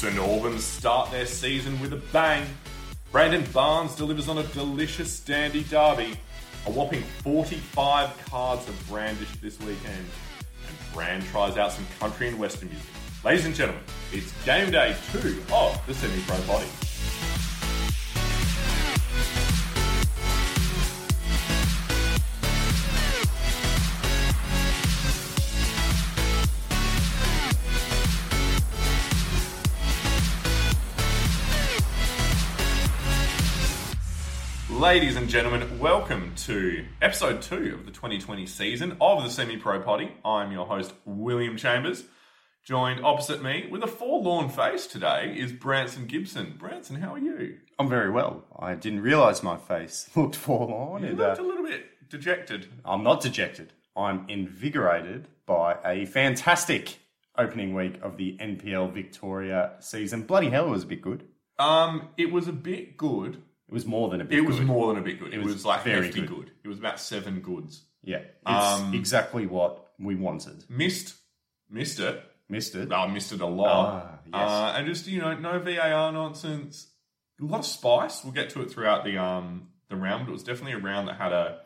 St 0.00 0.16
Albans 0.16 0.64
start 0.64 1.10
their 1.10 1.26
season 1.26 1.78
with 1.78 1.92
a 1.92 2.00
bang. 2.10 2.46
Brandon 3.12 3.44
Barnes 3.52 3.94
delivers 3.94 4.30
on 4.30 4.38
a 4.38 4.42
delicious 4.44 5.20
Dandy 5.20 5.62
Derby. 5.64 6.16
A 6.66 6.70
whopping 6.70 7.02
45 7.22 8.24
cards 8.24 8.66
are 8.66 8.88
brandished 8.88 9.42
this 9.42 9.58
weekend. 9.60 10.06
And 10.66 10.94
Brand 10.94 11.22
tries 11.26 11.58
out 11.58 11.72
some 11.72 11.86
country 11.98 12.28
and 12.28 12.38
western 12.38 12.70
music. 12.70 12.88
Ladies 13.22 13.44
and 13.44 13.54
gentlemen, 13.54 13.84
it's 14.10 14.32
game 14.46 14.70
day 14.70 14.96
two 15.12 15.44
of 15.52 15.86
the 15.86 15.92
Semi 15.92 16.22
Pro 16.22 16.38
Potty. 16.46 16.89
Ladies 34.80 35.16
and 35.16 35.28
gentlemen, 35.28 35.78
welcome 35.78 36.32
to 36.46 36.86
episode 37.02 37.42
two 37.42 37.74
of 37.74 37.84
the 37.84 37.92
2020 37.92 38.46
season 38.46 38.96
of 38.98 39.22
the 39.22 39.28
Semi 39.28 39.58
Pro 39.58 39.78
Potty. 39.82 40.10
I'm 40.24 40.52
your 40.52 40.64
host, 40.64 40.94
William 41.04 41.58
Chambers. 41.58 42.04
Joined 42.64 43.04
opposite 43.04 43.42
me 43.42 43.68
with 43.70 43.84
a 43.84 43.86
forlorn 43.86 44.48
face 44.48 44.86
today 44.86 45.34
is 45.36 45.52
Branson 45.52 46.06
Gibson. 46.06 46.54
Branson, 46.58 46.96
how 46.96 47.12
are 47.12 47.18
you? 47.18 47.58
I'm 47.78 47.90
very 47.90 48.08
well. 48.08 48.46
I 48.58 48.74
didn't 48.74 49.02
realise 49.02 49.42
my 49.42 49.58
face 49.58 50.08
looked 50.16 50.34
forlorn. 50.34 51.02
You 51.02 51.10
and, 51.10 51.18
looked 51.18 51.38
uh, 51.38 51.42
a 51.42 51.44
little 51.44 51.66
bit 51.66 51.84
dejected. 52.08 52.68
I'm 52.82 53.02
not 53.02 53.20
dejected. 53.20 53.74
I'm 53.94 54.24
invigorated 54.30 55.28
by 55.44 55.76
a 55.84 56.06
fantastic 56.06 57.00
opening 57.36 57.74
week 57.74 58.00
of 58.00 58.16
the 58.16 58.38
NPL 58.40 58.94
Victoria 58.94 59.72
season. 59.80 60.22
Bloody 60.22 60.48
hell, 60.48 60.68
it 60.68 60.70
was 60.70 60.84
a 60.84 60.86
bit 60.86 61.02
good. 61.02 61.28
Um, 61.58 62.08
it 62.16 62.32
was 62.32 62.48
a 62.48 62.52
bit 62.54 62.96
good. 62.96 63.42
It 63.70 63.74
was 63.74 63.86
more 63.86 64.08
than 64.10 64.20
a 64.20 64.24
bit 64.24 64.38
It 64.38 64.40
was 64.42 64.56
good. 64.56 64.66
more 64.66 64.88
than 64.88 64.98
a 65.02 65.04
bit 65.04 65.20
good. 65.20 65.32
It, 65.32 65.38
was, 65.38 65.54
was 65.54 65.64
like 65.64 65.84
very 65.84 66.10
good. 66.10 66.28
good. 66.28 66.50
It 66.64 66.68
was 66.68 66.78
about 66.78 66.98
seven 66.98 67.40
goods. 67.40 67.84
Yeah, 68.02 68.18
it's 68.18 68.30
Um, 68.44 68.94
exactly 68.94 69.46
what 69.46 69.92
we 69.98 70.16
wanted. 70.16 70.64
Missed, 70.68 71.14
missed 71.70 72.00
it. 72.00 72.20
Missed 72.48 72.74
it. 72.74 72.90
I 72.92 73.06
missed 73.06 73.30
it 73.32 73.40
a 73.40 73.46
lot. 73.46 74.02
Ah, 74.02 74.18
yes. 74.26 74.50
Uh, 74.50 74.74
and 74.76 74.86
just 74.88 75.06
you 75.06 75.20
know, 75.20 75.34
no 75.38 75.60
VAR 75.60 76.10
nonsense. 76.10 76.88
A 77.40 77.44
lot 77.44 77.60
of 77.60 77.66
spice. 77.66 78.24
We'll 78.24 78.32
get 78.32 78.50
to 78.50 78.62
it 78.62 78.70
throughout 78.72 79.04
the 79.04 79.18
um 79.18 79.68
the 79.88 79.94
round. 79.96 80.24
But 80.26 80.30
it 80.30 80.34
was 80.34 80.42
definitely 80.42 80.72
a 80.72 80.78
round 80.78 81.06
that 81.08 81.16
had 81.16 81.32
a 81.32 81.60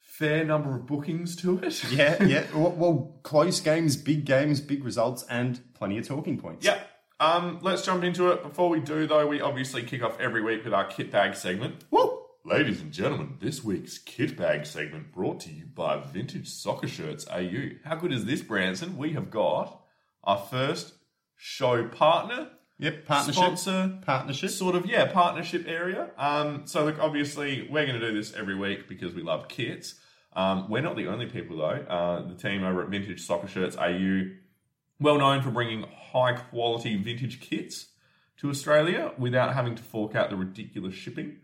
fair 0.00 0.44
number 0.44 0.74
of 0.74 0.86
bookings 0.86 1.36
to 1.36 1.58
it. 1.58 1.84
yeah, 1.92 2.22
yeah. 2.24 2.46
Well, 2.54 2.72
well, 2.72 3.20
close 3.22 3.60
games, 3.60 3.96
big 3.96 4.24
games, 4.24 4.60
big 4.60 4.82
results, 4.84 5.24
and 5.30 5.60
plenty 5.74 5.98
of 5.98 6.06
talking 6.08 6.38
points. 6.38 6.66
yeah. 6.66 6.80
Um, 7.18 7.60
let's 7.62 7.82
jump 7.84 8.04
into 8.04 8.28
it. 8.30 8.42
Before 8.42 8.68
we 8.68 8.80
do, 8.80 9.06
though, 9.06 9.26
we 9.26 9.40
obviously 9.40 9.82
kick 9.82 10.02
off 10.02 10.20
every 10.20 10.42
week 10.42 10.64
with 10.64 10.74
our 10.74 10.84
kit 10.84 11.10
bag 11.10 11.34
segment. 11.34 11.84
Woo! 11.90 12.18
Ladies 12.44 12.80
and 12.80 12.92
gentlemen, 12.92 13.38
this 13.40 13.64
week's 13.64 13.98
kit 13.98 14.36
bag 14.36 14.66
segment 14.66 15.12
brought 15.12 15.40
to 15.40 15.50
you 15.50 15.64
by 15.66 15.96
Vintage 15.98 16.48
Soccer 16.48 16.86
Shirts 16.86 17.26
AU. 17.28 17.70
How 17.84 17.96
good 17.96 18.12
is 18.12 18.24
this, 18.24 18.42
Branson? 18.42 18.96
We 18.96 19.14
have 19.14 19.30
got 19.30 19.80
our 20.22 20.38
first 20.38 20.92
show 21.36 21.88
partner, 21.88 22.50
Yep, 22.78 23.06
partnership. 23.06 23.42
sponsor, 23.42 23.98
Partnership. 24.04 24.50
sort 24.50 24.74
of 24.76 24.84
yeah 24.86 25.10
partnership 25.10 25.64
area. 25.66 26.10
Um, 26.18 26.66
so 26.66 26.84
look, 26.84 26.98
obviously 27.00 27.66
we're 27.70 27.86
going 27.86 27.98
to 27.98 28.06
do 28.10 28.14
this 28.14 28.34
every 28.34 28.54
week 28.54 28.86
because 28.88 29.14
we 29.14 29.22
love 29.22 29.48
kits. 29.48 29.94
Um, 30.34 30.68
we're 30.68 30.82
not 30.82 30.94
the 30.96 31.06
only 31.08 31.26
people 31.26 31.56
though. 31.56 31.64
Uh, 31.88 32.28
the 32.28 32.34
team 32.34 32.62
over 32.62 32.82
at 32.82 32.90
Vintage 32.90 33.22
Soccer 33.24 33.48
Shirts 33.48 33.76
AU, 33.76 34.24
well 35.00 35.18
known 35.18 35.42
for 35.42 35.50
bringing 35.50 35.84
high 36.12 36.34
quality 36.34 36.96
vintage 36.96 37.40
kits 37.40 37.86
to 38.38 38.50
Australia 38.50 39.12
without 39.18 39.54
having 39.54 39.74
to 39.74 39.82
fork 39.82 40.14
out 40.14 40.30
the 40.30 40.36
ridiculous 40.36 40.94
shipping. 40.94 41.38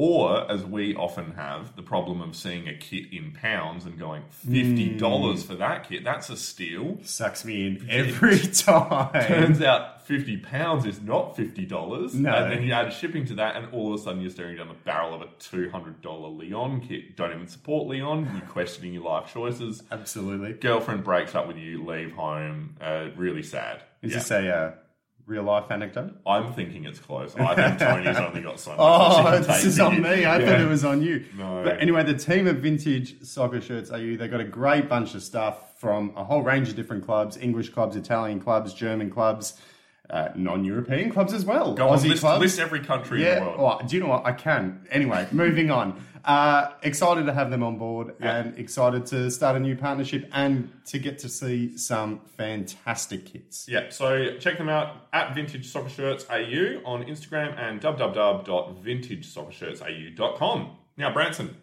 Or, 0.00 0.48
as 0.48 0.64
we 0.64 0.94
often 0.94 1.32
have, 1.32 1.74
the 1.74 1.82
problem 1.82 2.20
of 2.20 2.36
seeing 2.36 2.68
a 2.68 2.74
kit 2.74 3.12
in 3.12 3.32
pounds 3.32 3.84
and 3.84 3.98
going 3.98 4.22
fifty 4.30 4.92
hmm. 4.92 4.96
dollars 4.96 5.42
for 5.42 5.56
that 5.56 5.88
kit. 5.88 6.04
That's 6.04 6.30
a 6.30 6.36
steal. 6.36 6.98
Sucks 7.02 7.44
me 7.44 7.66
in 7.66 7.86
every 7.90 8.38
time. 8.52 9.10
Turns 9.26 9.60
out 9.60 9.97
fifty 10.08 10.38
pounds 10.38 10.86
is 10.86 11.02
not 11.02 11.36
fifty 11.36 11.66
dollars. 11.66 12.14
No. 12.14 12.32
And 12.32 12.50
then 12.50 12.62
you 12.62 12.72
add 12.72 12.90
shipping 12.92 13.26
to 13.26 13.34
that, 13.34 13.56
and 13.56 13.72
all 13.74 13.92
of 13.92 14.00
a 14.00 14.02
sudden 14.02 14.22
you're 14.22 14.30
staring 14.30 14.56
down 14.56 14.68
the 14.68 14.74
barrel 14.74 15.12
of 15.14 15.20
a 15.20 15.28
two 15.38 15.68
hundred 15.70 16.00
dollar 16.00 16.28
Leon 16.30 16.80
kit. 16.80 17.14
Don't 17.16 17.30
even 17.32 17.46
support 17.46 17.86
Leon. 17.86 18.28
You're 18.32 18.48
questioning 18.48 18.94
your 18.94 19.04
life 19.04 19.30
choices. 19.32 19.82
Absolutely. 19.92 20.54
Girlfriend 20.54 21.04
breaks 21.04 21.34
up 21.34 21.46
with 21.46 21.58
you, 21.58 21.84
leave 21.84 22.12
home. 22.12 22.74
Uh, 22.80 23.08
really 23.16 23.42
sad. 23.42 23.82
Is 24.00 24.12
Yeah. 24.12 24.18
this 24.18 24.30
a 24.30 24.48
uh, 24.56 24.72
real 25.26 25.42
life 25.42 25.70
anecdote? 25.70 26.14
I'm 26.26 26.54
thinking 26.54 26.86
it's 26.86 26.98
close. 27.00 27.36
I 27.36 27.54
think 27.54 27.78
Tony's 27.78 28.16
only 28.16 28.40
got 28.40 28.58
so 28.58 28.70
much. 28.70 28.78
Oh, 28.80 29.22
that 29.30 29.40
she 29.42 29.44
can 29.46 29.54
this 29.56 29.64
is 29.66 29.78
on 29.80 30.00
me. 30.00 30.24
I 30.24 30.38
Yeah. 30.38 30.46
thought 30.46 30.60
it 30.62 30.68
was 30.68 30.84
on 30.86 31.02
you. 31.02 31.24
No. 31.36 31.62
But 31.64 31.82
anyway, 31.82 32.02
the 32.04 32.14
team 32.14 32.46
of 32.46 32.56
Vintage 32.56 33.22
Soccer 33.22 33.60
Shirts 33.60 33.90
AU. 33.90 34.16
They've 34.16 34.30
got 34.30 34.40
a 34.40 34.44
great 34.44 34.88
bunch 34.88 35.14
of 35.14 35.22
stuff 35.22 35.78
from 35.78 36.12
a 36.16 36.24
whole 36.24 36.42
range 36.42 36.70
of 36.70 36.76
different 36.76 37.04
clubs 37.04 37.36
English 37.36 37.68
clubs, 37.68 37.94
Italian 37.94 38.40
clubs, 38.40 38.72
German 38.72 39.10
clubs, 39.10 39.60
uh, 40.10 40.28
non 40.34 40.64
European 40.64 41.10
clubs 41.10 41.32
as 41.32 41.44
well. 41.44 41.74
Go 41.74 41.88
on, 41.88 41.98
Aussie 41.98 42.08
list, 42.08 42.20
clubs. 42.20 42.40
list 42.40 42.58
every 42.58 42.80
country 42.80 43.24
in 43.26 43.34
the 43.36 43.40
world. 43.42 43.80
oh, 43.82 43.86
do 43.86 43.96
you 43.96 44.02
know 44.02 44.08
what? 44.08 44.26
I 44.26 44.32
can. 44.32 44.86
Anyway, 44.90 45.26
moving 45.32 45.70
on. 45.70 46.02
Uh, 46.24 46.72
excited 46.82 47.26
to 47.26 47.32
have 47.32 47.50
them 47.50 47.62
on 47.62 47.78
board 47.78 48.14
and 48.20 48.58
excited 48.58 49.06
to 49.06 49.30
start 49.30 49.56
a 49.56 49.60
new 49.60 49.74
partnership 49.76 50.28
and 50.32 50.70
to 50.84 50.98
get 50.98 51.18
to 51.20 51.28
see 51.28 51.76
some 51.78 52.20
fantastic 52.36 53.24
kits. 53.24 53.66
Yeah, 53.68 53.88
so 53.88 54.36
check 54.38 54.58
them 54.58 54.68
out 54.68 55.06
at 55.12 55.34
Vintage 55.34 55.66
Soccer 55.68 55.88
Shirts 55.88 56.26
AU 56.28 56.82
on 56.84 57.04
Instagram 57.04 57.56
and 57.58 57.80
www.vintagesoccershirtsau.com. 57.80 60.70
Now, 60.96 61.12
Branson, 61.12 61.56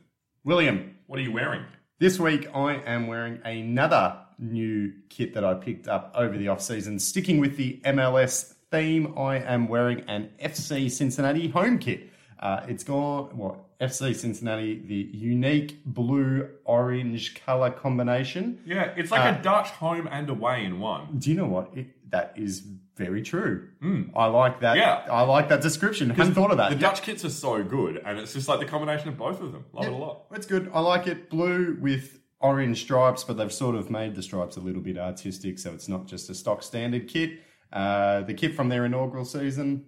William, 0.44 0.96
what 1.08 1.20
are 1.20 1.24
you 1.24 1.32
wearing? 1.32 1.64
This 2.00 2.20
week, 2.20 2.48
I 2.54 2.76
am 2.76 3.08
wearing 3.08 3.40
another 3.46 4.18
new 4.40 4.94
kit 5.10 5.34
that 5.34 5.44
I 5.44 5.54
picked 5.54 5.88
up 5.88 6.12
over 6.16 6.38
the 6.38 6.48
off 6.48 6.62
season. 6.62 7.00
Sticking 7.00 7.40
with 7.40 7.58
the 7.58 7.80
MLS 7.86 8.54
theme, 8.72 9.18
I 9.18 9.38
am 9.38 9.68
wearing 9.68 10.02
an 10.08 10.30
FC 10.42 10.90
Cincinnati 10.92 11.48
home 11.48 11.80
kit. 11.80 12.10
Uh, 12.40 12.66
it's 12.68 12.84
gone 12.84 13.36
what 13.38 13.80
FC 13.80 14.16
Cincinnati, 14.16 14.82
the 14.86 15.10
unique 15.18 15.84
blue 15.86 16.50
orange 16.64 17.36
color 17.44 17.72
combination. 17.72 18.62
Yeah, 18.66 18.94
it's 18.96 19.12
like 19.12 19.40
a 19.40 19.42
Dutch 19.42 19.70
home 19.70 20.08
and 20.12 20.30
away 20.30 20.66
in 20.66 20.80
one. 20.80 21.18
Do 21.18 21.30
you 21.30 21.36
know 21.36 21.48
what? 21.48 21.72
It, 21.76 21.88
that 22.12 22.34
is 22.36 22.64
very 22.96 23.22
true. 23.22 23.68
I 24.16 24.28
like 24.28 24.62
that. 24.62 24.78
Yeah. 24.78 25.06
I 25.12 25.24
like 25.24 25.50
that 25.50 25.62
description. 25.62 26.10
Hadn't 26.10 26.34
thought 26.34 26.52
of 26.52 26.58
that. 26.58 26.70
The 26.70 26.78
Dutch 26.78 27.02
kits 27.02 27.26
are 27.26 27.30
so 27.30 27.64
good, 27.64 28.02
and 28.06 28.18
it's 28.18 28.34
just 28.34 28.48
like 28.48 28.60
the 28.60 28.66
combination 28.66 29.10
of 29.10 29.18
both 29.18 29.42
of 29.42 29.52
them. 29.52 29.66
Love 29.74 29.86
it 29.86 29.92
a 29.92 29.96
lot. 29.96 30.26
It's 30.32 30.46
good. 30.46 30.72
I 30.74 30.80
like 30.80 31.08
it. 31.08 31.30
Blue 31.30 31.78
with 31.80 32.20
orange 32.46 32.82
stripes, 32.82 33.24
but 33.24 33.38
they've 33.38 33.52
sort 33.54 33.76
of 33.76 33.90
made 33.90 34.16
the 34.16 34.22
stripes 34.22 34.56
a 34.58 34.60
little 34.60 34.82
bit 34.82 34.98
artistic, 34.98 35.58
so 35.60 35.74
it's 35.74 35.88
not 35.88 36.06
just 36.08 36.30
a 36.30 36.36
stock 36.36 36.64
standard 36.64 37.08
kit. 37.08 37.40
Uh, 37.74 38.22
the 38.22 38.34
kit 38.34 38.54
from 38.56 38.70
their 38.70 38.86
inaugural 38.86 39.26
season, 39.26 39.86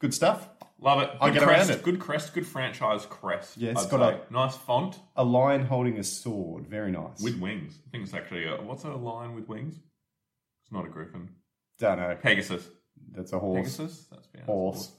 good 0.00 0.12
stuff. 0.12 0.48
Love 0.80 1.00
it. 1.02 1.10
Good 1.20 1.34
get 1.34 1.42
around 1.44 1.54
crest, 1.54 1.70
it. 1.70 1.82
Good 1.82 2.00
crest, 2.00 2.34
good 2.34 2.46
franchise 2.46 3.06
crest. 3.06 3.56
Yeah, 3.56 3.70
it's 3.70 3.84
I'd 3.84 3.90
got 3.90 4.12
say. 4.12 4.20
nice 4.30 4.56
font 4.56 4.98
A 5.16 5.24
lion 5.24 5.64
holding 5.64 5.98
a 5.98 6.04
sword, 6.04 6.66
very 6.66 6.90
nice. 6.90 7.20
with 7.22 7.38
wings. 7.40 7.78
I 7.86 7.90
think 7.90 8.04
it's 8.04 8.12
actually 8.14 8.44
a, 8.46 8.56
what's 8.60 8.84
a 8.84 8.90
lion 8.90 9.34
with 9.34 9.48
wings? 9.48 9.76
It's 10.62 10.72
not 10.72 10.84
a 10.84 10.88
griffin. 10.88 11.30
Don't 11.78 11.98
know. 11.98 12.16
Pegasus. 12.20 12.68
That's 13.12 13.32
a 13.32 13.38
horse. 13.38 13.76
Pegasus. 13.76 14.06
That's 14.10 14.28
yeah, 14.34 14.44
Horse. 14.44 14.90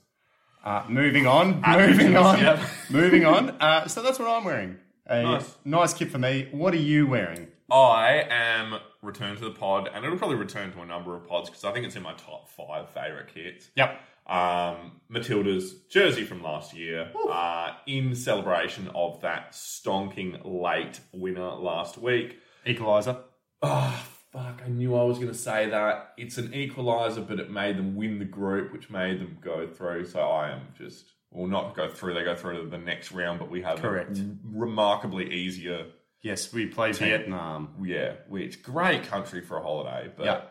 Uh, 0.63 0.83
moving 0.89 1.27
on. 1.27 1.61
Moving 1.61 2.15
on. 2.15 2.59
moving 2.89 3.25
on. 3.25 3.51
Uh, 3.61 3.87
so 3.87 4.01
that's 4.01 4.17
what 4.17 4.27
I'm 4.29 4.43
wearing. 4.43 4.77
A 5.07 5.21
Nice. 5.23 5.55
nice 5.63 5.93
kit 5.93 6.09
for 6.11 6.17
me. 6.17 6.47
What 6.51 6.73
are 6.73 6.77
you 6.77 7.05
wearing? 7.07 7.47
I 7.71 8.25
am 8.29 8.79
returned 9.01 9.37
to 9.39 9.45
the 9.45 9.51
pod, 9.51 9.89
and 9.93 10.03
it'll 10.05 10.17
probably 10.17 10.37
return 10.37 10.71
to 10.73 10.81
a 10.81 10.85
number 10.85 11.15
of 11.15 11.27
pods 11.27 11.49
because 11.49 11.63
I 11.63 11.71
think 11.71 11.85
it's 11.85 11.95
in 11.95 12.03
my 12.03 12.13
top 12.13 12.49
five 12.49 12.89
favorite 12.89 13.33
kits. 13.33 13.69
Yep. 13.75 13.99
Um, 14.27 15.01
Matilda's 15.09 15.73
jersey 15.89 16.23
from 16.23 16.41
last 16.41 16.73
year, 16.75 17.11
uh, 17.29 17.73
in 17.85 18.15
celebration 18.15 18.89
of 18.95 19.21
that 19.21 19.51
stonking 19.51 20.41
late 20.43 20.99
winner 21.13 21.51
last 21.51 21.97
week. 21.99 22.37
Equalizer. 22.65 23.17
Oh, 23.61 24.03
fuck, 24.33 24.61
I 24.65 24.69
knew 24.69 24.95
I 24.95 25.03
was 25.03 25.17
going 25.19 25.31
to 25.31 25.37
say 25.37 25.69
that. 25.69 26.13
It's 26.17 26.37
an 26.39 26.49
equaliser, 26.49 27.27
but 27.27 27.39
it 27.39 27.51
made 27.51 27.77
them 27.77 27.95
win 27.95 28.17
the 28.17 28.25
group, 28.25 28.73
which 28.73 28.89
made 28.89 29.19
them 29.19 29.37
go 29.41 29.67
through. 29.67 30.05
So 30.05 30.21
I 30.21 30.49
am 30.51 30.61
just, 30.75 31.05
well, 31.35 31.47
not 31.47 31.75
go 31.75 31.89
through, 31.89 32.13
they 32.13 32.23
go 32.23 32.35
through 32.35 32.63
to 32.63 32.69
the 32.69 32.77
next 32.77 33.11
round, 33.11 33.39
but 33.39 33.49
we 33.51 33.61
have 33.61 33.79
Correct. 33.81 34.17
a 34.17 34.35
remarkably 34.43 35.31
easier, 35.33 35.87
Yes, 36.21 36.51
we 36.51 36.65
play 36.65 36.91
Vietnam. 36.91 37.75
yeah, 37.83 38.13
which 38.27 38.63
great 38.63 39.03
country 39.03 39.41
for 39.41 39.57
a 39.57 39.61
holiday, 39.61 40.11
but 40.15 40.25
Yeah. 40.25 40.41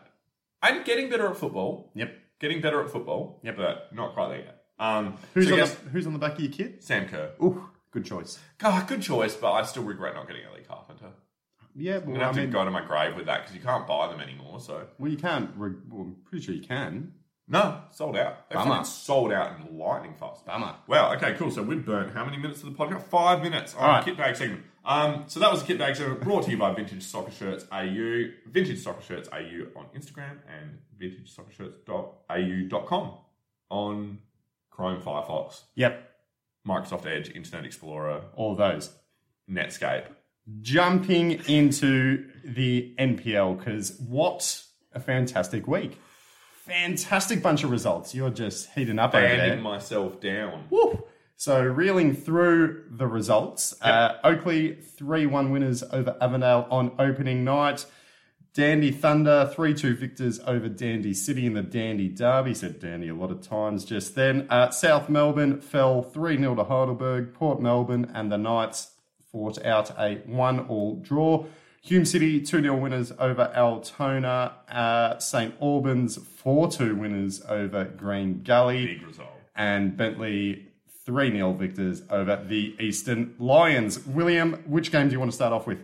I'm 0.61 0.83
getting 0.83 1.09
better 1.09 1.27
at 1.27 1.37
football. 1.37 1.91
Yep. 1.95 2.17
Getting 2.39 2.61
better 2.61 2.81
at 2.83 2.89
football, 2.89 3.39
Yep. 3.43 3.57
but 3.57 3.93
not 3.93 4.13
quite 4.13 4.29
there 4.29 4.37
yet. 4.39 4.61
Um, 4.79 5.17
Who's, 5.33 5.47
so 5.47 5.53
on 5.53 5.59
the, 5.59 5.89
who's 5.91 6.07
on 6.07 6.13
the 6.13 6.19
back 6.19 6.33
of 6.33 6.39
your 6.41 6.51
kit? 6.51 6.83
Sam 6.83 7.07
Kerr. 7.07 7.31
Ooh, 7.41 7.69
good 7.91 8.05
choice. 8.05 8.39
God, 8.57 8.87
good 8.87 9.01
choice, 9.01 9.35
but 9.35 9.51
I 9.51 9.63
still 9.63 9.83
regret 9.83 10.13
not 10.15 10.27
getting 10.27 10.43
Ellie 10.45 10.63
Carpenter. 10.67 11.11
Yeah, 11.77 11.95
I'm 11.97 12.05
gonna 12.05 12.19
have 12.19 12.29
I 12.29 12.33
to 12.39 12.41
mean, 12.43 12.51
go 12.51 12.63
to 12.63 12.71
my 12.71 12.85
grave 12.85 13.15
with 13.17 13.25
that 13.25 13.41
because 13.41 13.53
you 13.55 13.61
can't 13.61 13.85
buy 13.85 14.07
them 14.07 14.21
anymore. 14.21 14.59
So 14.61 14.87
well, 14.97 15.11
you 15.11 15.17
can't. 15.17 15.51
Re- 15.57 15.73
well, 15.89 16.03
I'm 16.03 16.15
pretty 16.23 16.45
sure 16.45 16.55
you 16.55 16.61
can. 16.63 17.13
No, 17.47 17.79
sold 17.91 18.17
out. 18.17 18.49
Bummer. 18.49 18.83
sold 18.83 19.31
out 19.31 19.59
in 19.59 19.77
lightning 19.77 20.15
fast. 20.19 20.45
Bummer. 20.45 20.75
Wow. 20.87 21.13
Okay. 21.15 21.33
Cool. 21.33 21.51
So 21.51 21.61
we've 21.61 21.85
burnt 21.85 22.11
how 22.13 22.25
many 22.25 22.37
minutes 22.37 22.63
of 22.63 22.75
the 22.75 22.83
podcast? 22.83 23.03
Five 23.03 23.43
minutes 23.43 23.75
on 23.75 23.81
All 23.83 23.87
right. 23.89 24.03
kit 24.05 24.17
bag 24.17 24.35
segment. 24.35 24.63
Um, 24.83 25.25
so 25.27 25.39
that 25.39 25.51
was 25.51 25.61
the 25.61 25.67
kit 25.67 25.77
bag 25.77 25.95
segment 25.95 26.21
brought 26.21 26.45
to 26.45 26.51
you 26.51 26.57
by 26.57 26.73
Vintage 26.73 27.03
Soccer 27.03 27.31
Shirts 27.31 27.65
AU, 27.71 28.25
Vintage 28.47 28.79
Soccer 28.79 29.01
Shirts 29.01 29.29
AU 29.31 29.67
on 29.75 29.85
Instagram 29.95 30.37
and 30.47 30.79
Vintage 30.97 31.31
Soccer 31.33 31.51
vintagesoccershirts.au.com 31.51 33.13
on 33.69 34.19
Chrome, 34.69 35.01
Firefox, 35.01 35.61
Yep, 35.75 36.09
Microsoft 36.67 37.05
Edge, 37.05 37.29
Internet 37.29 37.65
Explorer, 37.65 38.21
all 38.35 38.55
those. 38.55 38.91
Netscape. 39.49 40.05
Jumping 40.61 41.31
into 41.47 42.27
the 42.43 42.93
NPL 42.99 43.57
because 43.57 43.97
what 44.07 44.61
a 44.93 44.99
fantastic 44.99 45.67
week! 45.67 45.99
Fantastic 46.65 47.43
bunch 47.43 47.63
of 47.63 47.69
results. 47.69 48.15
You're 48.15 48.31
just 48.31 48.71
heating 48.71 48.97
up 48.97 49.13
over 49.13 49.25
there. 49.25 49.37
Banding 49.37 49.61
myself 49.61 50.19
down. 50.19 50.65
Woo! 50.71 51.03
So 51.35 51.61
reeling 51.61 52.15
through 52.15 52.85
the 52.89 53.05
results, 53.05 53.75
uh, 53.81 54.15
Oakleigh 54.23 54.81
three 54.83 55.27
one 55.27 55.51
winners 55.51 55.83
over 55.83 56.17
Avondale 56.19 56.67
on 56.71 56.93
opening 56.97 57.43
night. 57.43 57.85
Dandy 58.55 58.89
Thunder 58.89 59.51
three 59.53 59.75
two 59.75 59.95
victors 59.95 60.39
over 60.47 60.67
Dandy 60.67 61.13
City 61.13 61.45
in 61.45 61.53
the 61.53 61.61
Dandy 61.61 62.07
Derby. 62.07 62.55
Said 62.55 62.79
Dandy 62.79 63.09
a 63.09 63.13
lot 63.15 63.29
of 63.29 63.41
times 63.41 63.85
just 63.85 64.15
then. 64.15 64.47
Uh, 64.49 64.71
South 64.71 65.07
Melbourne 65.07 65.61
fell 65.61 66.01
three 66.01 66.37
0 66.37 66.55
to 66.55 66.63
Heidelberg. 66.63 67.33
Port 67.33 67.61
Melbourne 67.61 68.09
and 68.15 68.31
the 68.31 68.37
Knights 68.37 68.93
fought 69.31 69.63
out 69.63 69.91
a 69.99 70.21
one 70.25 70.61
all 70.61 70.95
draw. 70.95 71.45
Hume 71.85 72.03
City 72.03 72.41
2 72.41 72.61
0 72.63 72.77
winners 72.77 73.11
over 73.19 73.51
Altona. 73.55 74.53
Uh, 74.67 75.19
St 75.19 75.53
Albans 75.61 76.17
4 76.17 76.71
2 76.71 76.95
winners 76.95 77.43
over 77.47 77.85
Green 77.85 78.41
Gully 78.41 78.87
Big 78.87 79.07
result. 79.07 79.29
and 79.55 79.95
Bentleigh 79.95 80.63
3 81.05 81.31
0 81.31 81.53
victors 81.53 82.01
over 82.09 82.43
the 82.43 82.75
Eastern 82.79 83.35
Lions. 83.37 84.03
William, 84.03 84.63
which 84.65 84.91
game 84.91 85.09
do 85.09 85.13
you 85.13 85.19
want 85.19 85.29
to 85.29 85.35
start 85.35 85.53
off 85.53 85.67
with? 85.67 85.77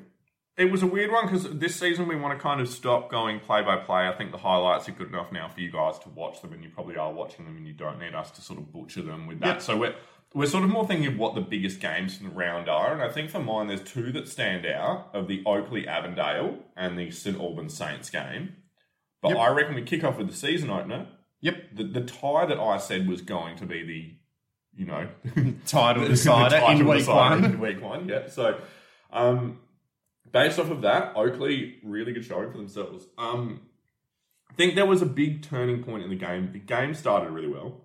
It 0.57 0.71
was 0.71 0.81
a 0.83 0.87
weird 0.87 1.11
one 1.11 1.25
because 1.27 1.43
this 1.59 1.75
season 1.75 2.07
we 2.07 2.15
want 2.15 2.37
to 2.37 2.41
kind 2.41 2.59
of 2.61 2.67
stop 2.67 3.09
going 3.09 3.39
play 3.39 3.61
by 3.61 3.77
play. 3.77 4.07
I 4.07 4.13
think 4.13 4.31
the 4.31 4.37
highlights 4.39 4.89
are 4.89 4.91
good 4.93 5.07
enough 5.09 5.31
now 5.31 5.49
for 5.49 5.59
you 5.59 5.71
guys 5.71 5.99
to 5.99 6.09
watch 6.09 6.41
them, 6.41 6.51
and 6.53 6.63
you 6.63 6.69
probably 6.69 6.97
are 6.97 7.11
watching 7.13 7.45
them, 7.45 7.57
and 7.57 7.65
you 7.67 7.73
don't 7.73 7.99
need 7.99 8.15
us 8.15 8.31
to 8.31 8.41
sort 8.41 8.59
of 8.59 8.71
butcher 8.73 9.01
them 9.03 9.27
with 9.27 9.39
that. 9.39 9.47
Yep. 9.47 9.61
So 9.61 9.77
we're 9.77 9.95
we're 10.33 10.45
sort 10.47 10.63
of 10.63 10.69
more 10.69 10.87
thinking 10.87 11.07
of 11.07 11.17
what 11.17 11.35
the 11.35 11.41
biggest 11.41 11.79
games 11.79 12.19
in 12.19 12.27
the 12.29 12.33
round 12.33 12.69
are, 12.69 12.93
and 12.93 13.01
I 13.01 13.09
think 13.09 13.29
for 13.29 13.39
mine 13.39 13.67
there's 13.67 13.83
two 13.83 14.11
that 14.13 14.27
stand 14.27 14.65
out 14.65 15.09
of 15.13 15.27
the 15.27 15.43
Oakleigh 15.45 15.85
Avondale 15.87 16.59
and 16.75 16.97
the 16.97 17.11
St 17.11 17.37
Albans 17.37 17.73
Saints 17.75 18.09
game. 18.09 18.55
But 19.21 19.29
Yep. 19.29 19.37
I 19.37 19.47
reckon 19.49 19.75
we 19.75 19.83
kick 19.83 20.03
off 20.03 20.17
with 20.17 20.27
the 20.27 20.35
season 20.35 20.69
opener. 20.69 21.07
Yep. 21.41 21.75
The 21.75 21.83
the 21.83 22.01
tie 22.01 22.45
that 22.45 22.59
I 22.59 22.77
said 22.77 23.07
was 23.07 23.21
going 23.21 23.57
to 23.57 23.65
be 23.65 23.83
the, 23.83 24.13
you 24.73 24.85
know, 24.85 25.09
Title 25.67 26.03
the 26.03 26.09
decider 26.15 26.59
title 26.59 26.81
in 26.81 26.87
week 26.87 27.07
one. 27.07 27.43
In 27.43 27.59
week 27.59 27.81
one, 27.81 28.07
yeah. 28.07 28.27
So, 28.27 28.59
um, 29.11 29.59
based 30.31 30.59
off 30.59 30.71
of 30.71 30.81
that, 30.81 31.13
Oakleigh 31.15 31.73
really 31.83 32.13
good 32.13 32.25
showing 32.25 32.51
for 32.51 32.57
themselves. 32.57 33.05
Um, 33.17 33.61
I 34.49 34.53
think 34.53 34.75
there 34.75 34.85
was 34.85 35.01
a 35.01 35.05
big 35.05 35.43
turning 35.43 35.83
point 35.83 36.03
in 36.03 36.09
the 36.09 36.15
game. 36.15 36.51
The 36.51 36.59
game 36.59 36.93
started 36.93 37.31
really 37.31 37.47
well. 37.47 37.81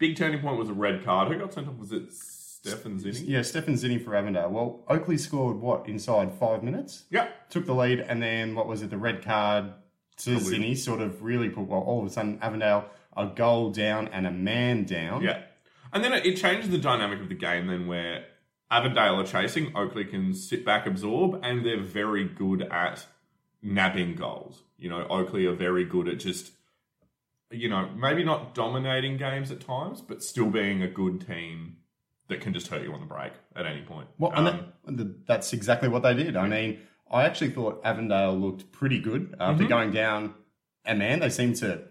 Big 0.00 0.16
turning 0.16 0.40
point 0.40 0.58
was 0.58 0.68
a 0.68 0.74
red 0.74 1.04
card. 1.04 1.28
Who 1.30 1.38
got 1.38 1.54
sent 1.54 1.68
off? 1.68 1.76
Was 1.76 1.92
it 1.92 2.12
Stefan 2.12 2.98
Zinni? 2.98 3.22
Yeah, 3.24 3.42
Stefan 3.42 3.74
Zinni 3.74 4.04
for 4.04 4.16
Avondale. 4.16 4.50
Well, 4.50 4.82
Oakleigh 4.88 5.18
scored 5.18 5.58
what 5.58 5.86
inside 5.88 6.32
five 6.32 6.64
minutes? 6.64 7.04
Yeah. 7.10 7.28
Took 7.50 7.66
the 7.66 7.74
lead, 7.74 8.00
and 8.00 8.20
then 8.20 8.56
what 8.56 8.66
was 8.66 8.82
it? 8.82 8.90
The 8.90 8.98
red 8.98 9.22
card 9.22 9.72
to 10.16 10.32
Probably. 10.32 10.58
Zinni 10.58 10.76
sort 10.76 11.00
of 11.00 11.22
really 11.22 11.50
put. 11.50 11.68
Well, 11.68 11.80
all 11.80 12.00
of 12.00 12.06
a 12.06 12.10
sudden, 12.10 12.40
Avondale 12.42 12.86
a 13.16 13.26
goal 13.26 13.70
down 13.70 14.08
and 14.08 14.26
a 14.26 14.30
man 14.30 14.84
down. 14.84 15.22
Yeah. 15.22 15.42
And 15.92 16.02
then 16.02 16.12
it, 16.12 16.24
it 16.24 16.36
changes 16.36 16.70
the 16.70 16.78
dynamic 16.78 17.20
of 17.20 17.28
the 17.28 17.34
game 17.34 17.66
then 17.66 17.86
where 17.86 18.24
Avondale 18.70 19.20
are 19.20 19.26
chasing, 19.26 19.72
Oakleigh 19.74 20.08
can 20.08 20.32
sit 20.32 20.64
back, 20.64 20.86
absorb, 20.86 21.40
and 21.42 21.64
they're 21.66 21.80
very 21.80 22.24
good 22.24 22.62
at 22.62 23.04
nabbing 23.62 24.14
goals. 24.14 24.62
You 24.78 24.88
know, 24.90 25.06
Oakleigh 25.10 25.46
are 25.46 25.54
very 25.54 25.84
good 25.84 26.08
at 26.08 26.20
just, 26.20 26.52
you 27.50 27.68
know, 27.68 27.88
maybe 27.96 28.22
not 28.24 28.54
dominating 28.54 29.16
games 29.16 29.50
at 29.50 29.60
times, 29.60 30.00
but 30.00 30.22
still 30.22 30.50
being 30.50 30.82
a 30.82 30.88
good 30.88 31.26
team 31.26 31.76
that 32.28 32.40
can 32.40 32.52
just 32.54 32.68
hurt 32.68 32.82
you 32.82 32.92
on 32.92 33.00
the 33.00 33.06
break 33.06 33.32
at 33.56 33.66
any 33.66 33.82
point. 33.82 34.08
Well, 34.18 34.32
and 34.34 34.48
Um, 34.48 34.72
that, 34.96 35.26
that's 35.26 35.52
exactly 35.52 35.88
what 35.88 36.02
they 36.02 36.14
did. 36.14 36.36
I 36.36 36.46
mean, 36.46 36.78
I 37.10 37.24
actually 37.24 37.50
thought 37.50 37.80
Avondale 37.84 38.36
looked 38.38 38.70
pretty 38.70 39.00
good 39.00 39.34
after 39.40 39.64
Mm-hmm. 39.64 39.68
going 39.68 39.90
down 39.90 40.34
a 40.84 40.94
man. 40.94 41.18
They 41.20 41.28
seemed 41.30 41.56
to 41.56 41.82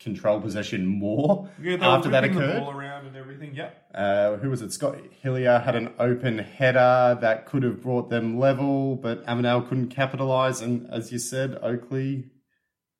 control 0.00 0.40
possession 0.40 0.84
more 0.86 1.48
yeah, 1.62 1.76
after 1.80 2.10
that 2.10 2.24
occurred. 2.24 2.58
ball 2.60 2.72
around 2.72 3.06
and 3.06 3.16
everything. 3.16 3.54
Yeah. 3.54 3.70
Uh, 3.94 4.36
who 4.36 4.50
was 4.50 4.60
it? 4.62 4.72
Scott 4.72 4.98
Hillier 5.22 5.60
had 5.60 5.76
an 5.76 5.94
open 6.00 6.38
header 6.38 7.16
that 7.20 7.46
could 7.46 7.62
have 7.62 7.80
brought 7.80 8.10
them 8.10 8.36
level, 8.38 8.96
but 8.96 9.22
Avondale 9.28 9.62
couldn't 9.62 9.88
capitalise. 9.90 10.60
And 10.60 10.90
as 10.90 11.12
you 11.12 11.18
said, 11.20 11.56
Oakleigh 11.62 12.24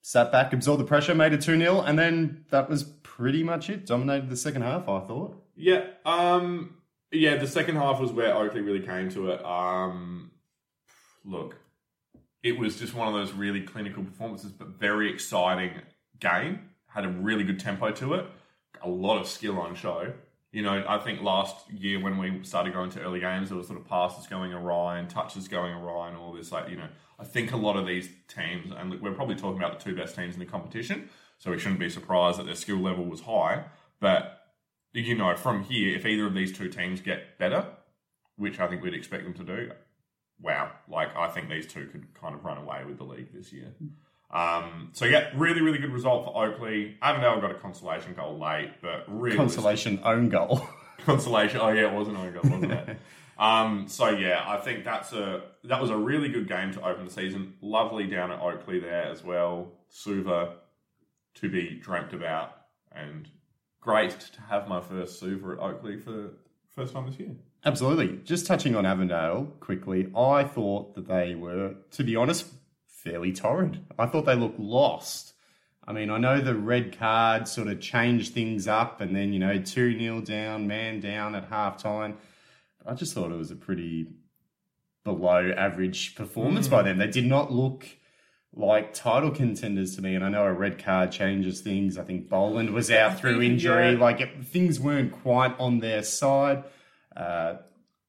sat 0.06 0.30
back, 0.30 0.52
absorbed 0.52 0.82
the 0.82 0.84
pressure, 0.84 1.14
made 1.14 1.32
it 1.32 1.40
2 1.40 1.58
0, 1.58 1.80
and 1.80 1.98
then 1.98 2.44
that 2.50 2.68
was 2.68 2.84
pretty 2.84 3.42
much 3.42 3.70
it. 3.70 3.86
Dominated 3.86 4.28
the 4.28 4.36
second 4.36 4.60
half, 4.60 4.82
I 4.86 5.00
thought. 5.00 5.42
Yeah, 5.56 5.86
um, 6.04 6.76
yeah. 7.10 7.36
The 7.36 7.46
second 7.46 7.76
half 7.76 8.00
was 8.00 8.12
where 8.12 8.34
Oakleigh 8.34 8.64
really 8.64 8.86
came 8.86 9.08
to 9.10 9.30
it. 9.30 9.42
Um, 9.42 10.30
look, 11.24 11.56
it 12.42 12.58
was 12.58 12.78
just 12.78 12.94
one 12.94 13.08
of 13.08 13.14
those 13.14 13.32
really 13.32 13.62
clinical 13.62 14.04
performances, 14.04 14.52
but 14.52 14.68
very 14.78 15.10
exciting 15.10 15.72
game. 16.20 16.68
Had 16.86 17.06
a 17.06 17.08
really 17.08 17.42
good 17.42 17.58
tempo 17.58 17.90
to 17.92 18.14
it. 18.14 18.26
A 18.82 18.88
lot 18.88 19.18
of 19.18 19.26
skill 19.26 19.58
on 19.58 19.74
show. 19.74 20.12
You 20.52 20.62
know, 20.62 20.84
I 20.86 20.98
think 20.98 21.22
last 21.22 21.56
year 21.72 21.98
when 21.98 22.18
we 22.18 22.44
started 22.44 22.74
going 22.74 22.90
to 22.90 23.00
early 23.00 23.20
games, 23.20 23.48
there 23.48 23.56
was 23.56 23.68
sort 23.68 23.80
of 23.80 23.88
passes 23.88 24.26
going 24.26 24.52
awry 24.52 24.98
and 24.98 25.08
touches 25.08 25.48
going 25.48 25.72
awry 25.72 26.08
and 26.08 26.16
all 26.18 26.34
this. 26.34 26.52
Like, 26.52 26.68
you 26.68 26.76
know, 26.76 26.88
I 27.19 27.25
think 27.25 27.52
a 27.52 27.56
lot 27.56 27.76
of 27.76 27.87
these 27.87 28.08
teams, 28.28 28.72
and 28.76 29.00
we're 29.00 29.12
probably 29.12 29.37
talking 29.37 29.58
about 29.58 29.78
the 29.78 29.84
two 29.84 29.96
best 29.96 30.16
teams 30.16 30.34
in 30.34 30.40
the 30.40 30.46
competition, 30.46 31.08
so 31.38 31.50
we 31.50 31.58
shouldn't 31.58 31.81
be 31.81 31.90
surprised 31.90 32.38
that 32.38 32.46
their 32.46 32.55
skill 32.55 32.78
level 32.78 33.05
was 33.05 33.20
high. 33.20 33.64
But 34.00 34.40
you 34.93 35.14
know, 35.14 35.37
from 35.37 35.62
here, 35.64 35.96
if 35.96 36.06
either 36.06 36.26
of 36.26 36.34
these 36.34 36.56
two 36.56 36.69
teams 36.69 37.00
get 37.00 37.38
better, 37.38 37.66
which 38.37 38.61
I 38.61 38.66
think 38.66 38.82
we'd 38.82 38.94
expect 38.94 39.25
them 39.25 39.34
to 39.34 39.44
do, 39.44 39.70
wow, 40.40 40.70
like 40.88 41.15
I 41.17 41.29
think 41.29 41.48
these 41.48 41.67
two 41.67 41.86
could 41.86 42.12
kind 42.15 42.34
of 42.34 42.44
run 42.44 42.58
away 42.58 42.82
with 42.86 42.98
the 42.98 43.05
league 43.05 43.32
this 43.32 43.53
year. 43.53 43.72
Um, 44.31 44.91
so 44.93 45.05
yeah, 45.05 45.31
really, 45.36 45.60
really 45.60 45.79
good 45.79 45.93
result 45.93 46.24
for 46.24 46.34
Oakleigh. 46.34 46.94
Avondale 47.03 47.41
got 47.41 47.53
a 47.53 47.55
consolation 47.55 48.15
goal 48.15 48.38
late, 48.38 48.72
but 48.82 49.05
really 49.08 49.36
Consolation 49.36 50.00
own 50.05 50.29
goal. 50.29 50.67
consolation. 51.05 51.60
Oh 51.60 51.69
yeah, 51.69 51.88
it 51.88 51.93
wasn't 51.93 52.17
Oakleigh, 52.17 52.50
wasn't 52.50 52.72
it? 52.72 52.98
um, 53.38 53.86
so 53.88 54.10
yeah, 54.10 54.44
I 54.46 54.58
think 54.58 54.84
that's 54.84 55.12
a 55.12 55.43
that 55.64 55.81
was 55.81 55.91
a 55.91 55.96
really 55.96 56.29
good 56.29 56.48
game 56.48 56.72
to 56.72 56.86
open 56.86 57.05
the 57.05 57.10
season. 57.10 57.55
Lovely 57.60 58.06
down 58.06 58.31
at 58.31 58.41
Oakleigh 58.41 58.81
there 58.81 59.05
as 59.05 59.24
well. 59.24 59.72
Suva 59.88 60.56
to 61.34 61.48
be 61.48 61.79
dreamt 61.82 62.12
about, 62.12 62.56
and 62.93 63.29
great 63.81 64.10
to 64.10 64.41
have 64.43 64.69
my 64.69 64.81
first 64.81 65.19
Suva 65.19 65.53
at 65.53 65.58
Oakleigh 65.58 66.03
for 66.03 66.31
first 66.74 66.93
time 66.94 67.06
this 67.06 67.19
year. 67.19 67.34
Absolutely. 67.64 68.19
Just 68.24 68.46
touching 68.46 68.76
on 68.76 68.84
Avondale 68.84 69.44
quickly, 69.60 70.10
I 70.14 70.44
thought 70.44 70.94
that 70.94 71.08
they 71.08 71.34
were, 71.34 71.74
to 71.93 72.05
be 72.05 72.14
honest, 72.14 72.46
fairly 72.86 73.32
torrid. 73.32 73.84
I 73.98 74.06
thought 74.06 74.26
they 74.26 74.34
looked 74.34 74.60
lost. 74.60 75.32
I 75.86 75.93
mean, 75.93 76.10
I 76.10 76.19
know 76.19 76.41
the 76.41 76.55
red 76.55 76.98
card 76.98 77.48
sort 77.48 77.69
of 77.69 77.81
changed 77.81 78.34
things 78.34 78.69
up 78.69 79.00
and 79.00 79.14
then, 79.14 79.32
you 79.32 79.38
know, 79.38 79.58
2 79.58 79.98
0 79.98 80.20
down, 80.20 80.67
man 80.67 81.00
down 81.00 81.34
at 81.34 81.44
half 81.44 81.79
time. 81.79 82.17
I 82.86 82.94
just 82.94 83.14
thought 83.14 83.31
it 83.31 83.36
was 83.38 83.50
a 83.50 83.56
pretty 83.56 84.06
below 85.05 85.53
average 85.56 86.14
performance 86.14 86.69
by 86.69 86.82
them. 86.82 86.98
They 86.98 87.06
did 87.08 87.26
not 87.26 87.53
look 87.53 87.86
like 88.55 88.94
title 88.94 89.31
contenders 89.31 89.96
to 89.96 90.03
me. 90.03 90.14
And 90.14 90.24
I 90.24 90.29
know 90.29 90.44
a 90.44 90.53
red 90.53 90.82
card 90.82 91.10
changes 91.12 91.60
things. 91.60 91.98
I 91.98 92.05
think 92.05 92.29
Boland 92.29 92.70
was 92.70 92.91
out 92.91 93.19
through 93.19 93.41
think, 93.41 93.53
injury. 93.55 93.93
yeah. 93.93 93.98
Like 93.98 94.20
it, 94.20 94.44
things 94.46 94.79
weren't 94.81 95.12
quite 95.12 95.58
on 95.58 95.81
their 95.81 96.03
side. 96.03 96.64
Uh, 97.17 97.56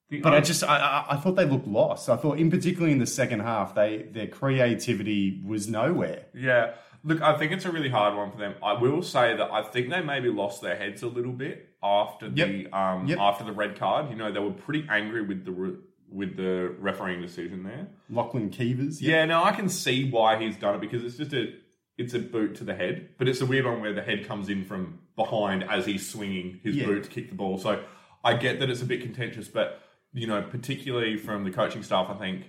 The 0.09 0.21
but 0.21 0.33
I 0.33 0.35
only- 0.37 0.47
just 0.47 0.63
I, 0.63 0.77
I, 0.77 1.13
I 1.13 1.17
thought 1.17 1.35
they 1.35 1.45
looked 1.45 1.67
lost. 1.67 2.09
I 2.09 2.15
thought, 2.15 2.37
in 2.37 2.49
particularly 2.51 2.91
in 2.91 2.99
the 2.99 3.07
second 3.07 3.39
half, 3.41 3.73
they 3.75 4.03
their 4.11 4.27
creativity 4.27 5.41
was 5.45 5.67
nowhere. 5.67 6.25
Yeah. 6.33 6.73
Look, 7.03 7.21
I 7.21 7.37
think 7.37 7.51
it's 7.51 7.65
a 7.65 7.71
really 7.71 7.89
hard 7.89 8.15
one 8.15 8.31
for 8.31 8.37
them. 8.37 8.55
I 8.63 8.73
will 8.73 9.01
say 9.03 9.35
that 9.37 9.51
I 9.51 9.61
think 9.63 9.89
they 9.89 10.01
maybe 10.01 10.29
lost 10.29 10.61
their 10.61 10.75
heads 10.75 11.03
a 11.03 11.07
little 11.07 11.33
bit 11.33 11.69
after 11.85 12.29
the 12.29 12.67
um, 12.73 13.07
Yep. 13.07 13.19
after 13.19 13.43
the 13.43 13.51
red 13.51 13.77
card. 13.77 14.09
You 14.09 14.15
know, 14.15 14.31
they 14.31 14.39
were 14.39 14.51
pretty 14.51 14.85
angry 14.89 15.21
with 15.21 15.45
the 15.45 15.51
re- 15.51 15.77
with 16.11 16.35
the 16.37 16.75
refereeing 16.79 17.21
decision 17.21 17.63
there. 17.63 17.87
Lachlan 18.09 18.49
Keevers, 18.49 19.01
Yeah, 19.01 19.25
now 19.25 19.43
I 19.43 19.51
can 19.51 19.69
see 19.69 20.09
why 20.09 20.37
he's 20.41 20.55
done 20.57 20.75
it 20.75 20.81
because 20.81 21.03
it's 21.03 21.17
just 21.17 21.33
a 21.33 21.53
it's 21.97 22.13
a 22.13 22.19
boot 22.19 22.55
to 22.55 22.63
the 22.63 22.75
head, 22.75 23.09
but 23.17 23.27
it's 23.29 23.39
a 23.41 23.45
weird 23.45 23.65
one 23.65 23.79
where 23.81 23.93
the 23.93 24.01
head 24.01 24.25
comes 24.27 24.49
in 24.49 24.65
from 24.65 24.99
behind 25.15 25.63
as 25.63 25.85
he's 25.85 26.07
swinging 26.09 26.59
his 26.63 26.75
Yeah. 26.75 26.85
boot 26.87 27.03
to 27.05 27.09
kick 27.09 27.29
the 27.29 27.35
ball. 27.35 27.57
So 27.57 27.83
I 28.23 28.35
get 28.35 28.59
that 28.59 28.69
it's 28.69 28.81
a 28.81 28.85
bit 28.85 29.01
contentious, 29.01 29.47
but 29.47 29.81
you 30.13 30.27
know, 30.27 30.41
particularly 30.41 31.17
from 31.17 31.43
the 31.43 31.51
coaching 31.51 31.83
staff, 31.83 32.09
I 32.09 32.15
think 32.15 32.45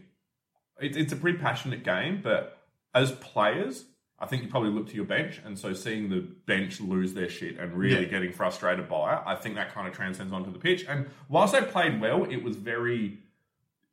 it, 0.81 0.97
it's 0.97 1.12
a 1.12 1.16
pretty 1.16 1.38
passionate 1.38 1.83
game. 1.85 2.21
But 2.23 2.59
as 2.95 3.12
players, 3.12 3.85
I 4.18 4.25
think 4.26 4.42
you 4.42 4.49
probably 4.49 4.70
look 4.70 4.88
to 4.88 4.94
your 4.96 5.04
bench, 5.04 5.40
and 5.44 5.58
so 5.58 5.75
seeing 5.75 6.08
the 6.08 6.20
bench 6.46 6.80
lose 6.80 7.12
their 7.12 7.28
shit 7.28 7.58
and 7.58 7.75
really 7.75 8.04
Yeah. 8.04 8.08
getting 8.08 8.32
frustrated 8.32 8.88
by 8.88 9.14
it, 9.16 9.23
I 9.26 9.35
think 9.35 9.56
that 9.56 9.73
kind 9.75 9.87
of 9.87 9.92
transcends 9.94 10.32
onto 10.32 10.50
the 10.50 10.58
pitch. 10.58 10.87
And 10.88 11.06
whilst 11.28 11.52
they 11.52 11.61
played 11.62 12.00
well, 12.00 12.25
it 12.25 12.42
was 12.42 12.56
very 12.56 13.18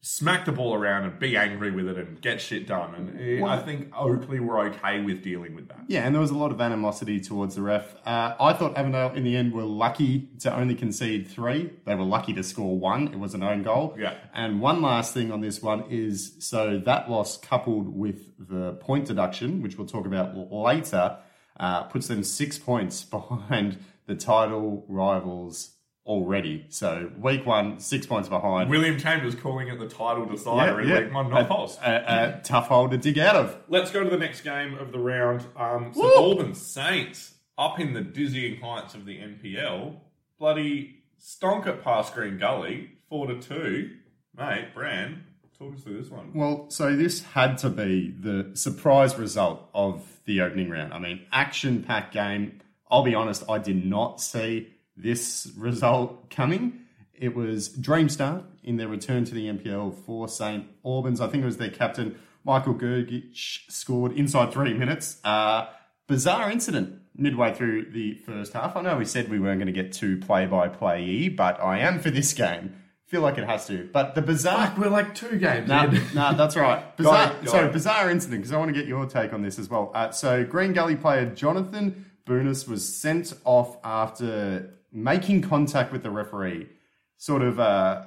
smack 0.05 0.43
the 0.43 0.51
ball 0.51 0.73
around 0.73 1.05
and 1.05 1.17
be 1.17 1.37
angry 1.37 1.71
with 1.71 1.87
it 1.87 1.97
and 1.97 2.21
get 2.21 2.41
shit 2.41 2.67
done. 2.67 2.93
And 2.93 3.45
I 3.45 3.57
think 3.59 3.89
Oakleigh 3.95 4.41
were 4.41 4.59
okay 4.67 5.01
with 5.01 5.23
dealing 5.23 5.55
with 5.55 5.69
that. 5.69 5.85
Yeah, 5.87 6.05
and 6.05 6.13
there 6.13 6.19
was 6.19 6.29
a 6.29 6.37
lot 6.37 6.51
of 6.51 6.59
animosity 6.59 7.21
towards 7.21 7.55
the 7.55 7.61
ref. 7.61 7.95
Uh, 8.05 8.35
I 8.37 8.51
thought 8.51 8.77
Avondale 8.77 9.13
in 9.13 9.23
the 9.23 9.37
end 9.37 9.53
were 9.53 9.63
lucky 9.63 10.27
to 10.41 10.53
only 10.53 10.75
concede 10.75 11.29
three. 11.29 11.71
They 11.85 11.95
were 11.95 12.03
lucky 12.03 12.33
to 12.33 12.43
score 12.43 12.77
one. 12.77 13.07
It 13.13 13.17
was 13.17 13.33
an 13.33 13.43
own 13.43 13.63
goal. 13.63 13.95
Yeah. 13.97 14.15
And 14.33 14.59
one 14.59 14.81
last 14.81 15.13
thing 15.13 15.31
on 15.31 15.39
this 15.39 15.61
one 15.61 15.85
is 15.89 16.35
so 16.39 16.79
that 16.79 17.09
loss 17.09 17.37
coupled 17.37 17.87
with 17.87 18.25
the 18.37 18.73
point 18.73 19.05
deduction, 19.05 19.61
which 19.61 19.77
we'll 19.77 19.87
talk 19.87 20.05
about 20.05 20.35
later, 20.51 21.17
uh, 21.57 21.83
puts 21.83 22.07
them 22.09 22.25
six 22.25 22.59
points 22.59 23.03
behind 23.05 23.77
the 24.05 24.15
title 24.15 24.85
rivals 24.89 25.72
already. 26.05 26.65
So 26.69 27.11
week 27.17 27.45
one, 27.45 27.79
six 27.79 28.05
points 28.05 28.29
behind. 28.29 28.69
William 28.69 28.97
Chambers 28.97 29.35
calling 29.35 29.67
it 29.69 29.79
the 29.79 29.87
title 29.87 30.25
decider 30.25 30.81
in 30.81 30.89
week 30.89 31.13
one, 31.13 31.27
A- 31.27 31.29
not 31.29 31.47
false. 31.47 31.77
A, 31.83 32.39
a 32.39 32.41
tough 32.43 32.67
hole 32.67 32.89
to 32.89 32.97
dig 32.97 33.17
out 33.19 33.35
of. 33.35 33.57
Let's 33.69 33.91
go 33.91 34.03
to 34.03 34.09
the 34.09 34.17
next 34.17 34.41
game 34.41 34.77
of 34.77 34.91
the 34.91 34.99
round. 34.99 35.45
Um, 35.55 35.93
Woo! 35.95 36.53
Saints 36.53 37.35
up 37.57 37.79
in 37.79 37.93
the 37.93 38.01
dizzying 38.01 38.59
heights 38.59 38.95
of 38.95 39.05
the 39.05 39.17
NPL. 39.17 39.97
Bloody 40.39 41.03
stonk 41.19 41.67
it 41.67 41.83
past 41.83 42.13
Green 42.13 42.37
Gully, 42.37 42.91
four 43.09 43.27
to 43.27 43.39
two. 43.39 43.91
Mate, 44.35 44.73
Bran, 44.73 45.23
talk 45.57 45.75
us 45.75 45.83
through 45.83 46.01
this 46.01 46.09
one. 46.11 46.31
Well, 46.33 46.69
so 46.69 46.95
this 46.95 47.23
had 47.23 47.57
to 47.59 47.69
be 47.69 48.13
the 48.19 48.51
surprise 48.55 49.17
result 49.17 49.69
of 49.73 50.03
the 50.25 50.41
opening 50.41 50.69
round. 50.69 50.93
I 50.93 50.99
mean, 50.99 51.21
action 51.31 51.83
packed 51.83 52.13
game. 52.13 52.59
I'll 52.89 53.03
be 53.03 53.15
honest, 53.15 53.43
I 53.49 53.59
did 53.59 53.85
not 53.85 54.19
see 54.21 54.72
this 54.95 55.51
result 55.57 56.29
coming. 56.29 56.81
It 57.13 57.35
was 57.35 57.69
dream 57.69 58.09
start 58.09 58.43
in 58.63 58.77
their 58.77 58.87
return 58.87 59.25
to 59.25 59.33
the 59.33 59.47
NPL 59.47 59.95
for 60.05 60.27
St. 60.27 60.65
Albans. 60.83 61.21
I 61.21 61.27
think 61.27 61.43
it 61.43 61.45
was 61.45 61.57
their 61.57 61.69
captain, 61.69 62.17
Michael 62.43 62.73
Gergic, 62.73 63.35
scored 63.69 64.13
inside 64.13 64.51
three 64.51 64.73
minutes. 64.73 65.17
Uh, 65.23 65.67
bizarre 66.07 66.51
incident 66.51 67.01
midway 67.15 67.53
through 67.53 67.91
the 67.91 68.15
first 68.25 68.53
half. 68.53 68.75
I 68.75 68.81
know 68.81 68.97
we 68.97 69.05
said 69.05 69.29
we 69.29 69.39
weren't 69.39 69.59
going 69.59 69.73
to 69.73 69.83
get 69.83 69.93
too 69.93 70.17
play 70.17 70.45
by 70.45 70.67
play 70.67 71.29
but 71.29 71.61
I 71.61 71.79
am 71.79 71.99
for 71.99 72.09
this 72.09 72.33
game. 72.33 72.75
Feel 73.05 73.21
like 73.21 73.37
it 73.37 73.45
has 73.45 73.67
to. 73.67 73.87
But 73.93 74.15
the 74.15 74.23
bizarre. 74.23 74.73
we're 74.75 74.89
like 74.89 75.13
two 75.13 75.37
games 75.37 75.67
Nah, 75.67 75.93
nah, 76.15 76.33
that's 76.33 76.55
right. 76.55 76.97
Bizarre, 76.97 77.35
it, 77.43 77.49
so 77.49 77.65
it. 77.65 77.71
bizarre 77.71 78.09
incident 78.09 78.41
because 78.41 78.51
I 78.51 78.57
want 78.57 78.73
to 78.73 78.79
get 78.79 78.87
your 78.87 79.05
take 79.05 79.33
on 79.33 79.43
this 79.43 79.59
as 79.59 79.69
well. 79.69 79.91
Uh, 79.93 80.09
so 80.09 80.43
Green 80.43 80.73
Gully 80.73 80.95
player 80.95 81.27
Jonathan 81.27 82.05
Boonis 82.25 82.67
was 82.67 82.83
sent 82.95 83.33
off 83.43 83.77
after 83.83 84.73
making 84.93 85.41
contact 85.41 85.91
with 85.91 86.03
the 86.03 86.11
referee. 86.11 86.69
Sort 87.17 87.41
of. 87.41 87.59
Uh, 87.59 88.03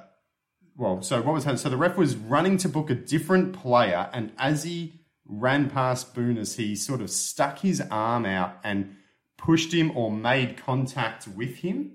well, 0.75 1.01
so 1.01 1.21
what 1.21 1.33
was 1.33 1.43
happening? 1.43 1.59
So 1.59 1.69
the 1.69 1.77
ref 1.77 1.97
was 1.97 2.15
running 2.15 2.57
to 2.57 2.69
book 2.69 2.89
a 2.89 2.95
different 2.95 3.53
player, 3.53 4.09
and 4.13 4.31
as 4.37 4.63
he 4.63 5.01
ran 5.25 5.69
past 5.69 6.15
Boonis, 6.15 6.55
he 6.55 6.75
sort 6.75 7.01
of 7.01 7.09
stuck 7.09 7.59
his 7.59 7.81
arm 7.81 8.25
out 8.25 8.57
and 8.63 8.95
pushed 9.37 9.73
him 9.73 9.95
or 9.97 10.11
made 10.11 10.57
contact 10.57 11.27
with 11.27 11.57
him. 11.57 11.93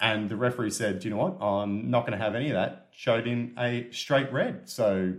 And 0.00 0.28
the 0.28 0.36
referee 0.36 0.70
said, 0.70 0.98
"Do 1.00 1.08
you 1.08 1.14
know 1.14 1.22
what? 1.22 1.42
I'm 1.42 1.90
not 1.90 2.06
going 2.06 2.18
to 2.18 2.24
have 2.24 2.34
any 2.34 2.50
of 2.50 2.54
that." 2.54 2.88
Showed 2.92 3.26
him 3.26 3.54
a 3.58 3.88
straight 3.90 4.32
red. 4.32 4.68
So 4.68 5.14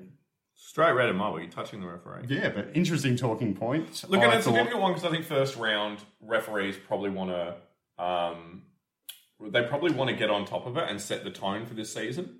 Straight 0.58 0.92
red 0.94 1.10
and 1.10 1.18
Marble, 1.18 1.40
you're 1.40 1.50
touching 1.50 1.80
the 1.80 1.88
referee. 1.88 2.25
yeah, 2.28 2.50
but 2.50 2.70
interesting 2.74 3.16
talking 3.16 3.54
point. 3.54 4.04
Look, 4.10 4.22
I 4.22 4.25
and 4.25 4.34
it's 4.34 4.48
a 4.48 4.52
difficult 4.52 4.82
one 4.82 4.94
because 4.94 5.08
I 5.08 5.12
think 5.12 5.25
first 5.25 5.58
round 5.58 6.00
referees 6.22 6.75
probably 6.75 7.12
want 7.12 7.30
to, 7.30 7.56
um, 7.98 8.64
they 9.42 9.64
probably 9.64 9.92
want 9.92 10.10
to 10.10 10.16
get 10.16 10.30
on 10.30 10.46
top 10.46 10.66
of 10.66 10.78
it 10.78 10.86
and 10.90 11.00
set 11.02 11.24
the 11.24 11.32
tone 11.32 11.66
for 11.66 11.74
this 11.74 11.94
season. 11.94 12.40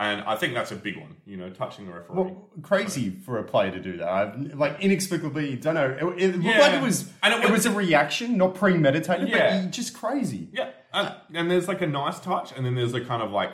And 0.00 0.20
I 0.22 0.36
think 0.36 0.54
that's 0.54 0.70
a 0.70 0.76
big 0.76 0.96
one, 0.96 1.16
you 1.26 1.36
know, 1.36 1.50
touching 1.50 1.86
the 1.86 1.92
referee. 1.92 2.16
Well, 2.16 2.50
crazy 2.62 3.10
for 3.10 3.38
a 3.38 3.42
player 3.42 3.72
to 3.72 3.80
do 3.80 3.96
that. 3.96 4.08
I've, 4.08 4.54
like 4.54 4.80
inexplicably, 4.80 5.56
don't 5.56 5.74
know. 5.74 5.90
It, 5.90 6.22
it 6.22 6.32
looked 6.36 6.44
Yeah. 6.44 6.58
like 6.60 6.72
it 6.74 6.82
was. 6.82 7.10
And 7.20 7.34
it 7.34 7.40
it, 7.42 7.50
was- 7.50 7.64
was 7.64 7.66
a 7.66 7.76
reaction, 7.76 8.36
not 8.36 8.54
premeditated, 8.54 9.28
Yeah. 9.28 9.62
but 9.62 9.72
just 9.72 9.94
crazy. 9.94 10.50
yeah, 10.52 10.70
and, 10.92 11.14
and 11.34 11.50
there's 11.50 11.66
like 11.66 11.82
a 11.82 11.86
nice 11.88 12.20
touch, 12.20 12.52
and 12.56 12.64
then 12.64 12.76
there's 12.76 12.94
a 12.94 13.04
kind 13.04 13.22
of 13.24 13.32
like 13.32 13.50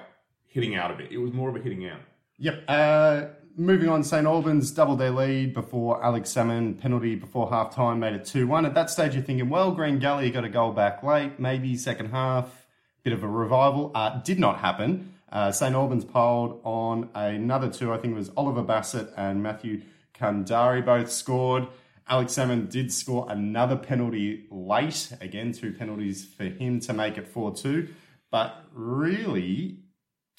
hitting 0.46 0.74
out 0.76 0.90
a 0.90 0.94
bit. 0.94 1.10
It 1.12 1.16
was 1.18 1.32
more 1.32 1.48
of 1.48 1.56
a 1.56 1.60
hitting 1.60 1.88
out. 1.88 2.00
Yep. 2.36 2.64
Uh, 2.68 3.22
moving 3.56 3.88
on, 3.88 4.02
St 4.02 4.26
Albans 4.26 4.70
doubled 4.70 4.98
their 4.98 5.10
lead 5.10 5.54
before 5.54 6.02
Alex 6.04 6.30
Salmon 6.30 6.74
penalty 6.74 7.14
before 7.14 7.50
half 7.50 7.74
time 7.74 8.00
made 8.00 8.14
it 8.14 8.24
2 8.24 8.46
1. 8.46 8.66
At 8.66 8.74
that 8.74 8.90
stage, 8.90 9.14
you're 9.14 9.22
thinking, 9.22 9.48
well, 9.48 9.72
Green 9.72 9.98
Gully 9.98 10.30
got 10.30 10.44
a 10.44 10.48
goal 10.48 10.72
back 10.72 11.02
late, 11.02 11.38
maybe 11.38 11.76
second 11.76 12.10
half, 12.10 12.66
bit 13.02 13.12
of 13.12 13.22
a 13.22 13.28
revival. 13.28 13.90
Uh, 13.94 14.20
did 14.22 14.38
not 14.38 14.58
happen. 14.58 15.14
Uh, 15.30 15.50
St 15.50 15.74
Albans 15.74 16.04
piled 16.04 16.60
on 16.64 17.10
another 17.14 17.68
two. 17.68 17.92
I 17.92 17.98
think 17.98 18.14
it 18.14 18.16
was 18.16 18.30
Oliver 18.36 18.62
Bassett 18.62 19.12
and 19.16 19.42
Matthew 19.42 19.82
Kandari 20.18 20.84
both 20.84 21.10
scored. 21.10 21.66
Alex 22.06 22.34
Salmon 22.34 22.66
did 22.66 22.92
score 22.92 23.26
another 23.30 23.76
penalty 23.76 24.44
late. 24.50 25.10
Again, 25.20 25.52
two 25.52 25.72
penalties 25.72 26.24
for 26.24 26.44
him 26.44 26.80
to 26.80 26.92
make 26.92 27.16
it 27.18 27.26
4 27.26 27.54
2. 27.54 27.88
But 28.30 28.64
really, 28.72 29.78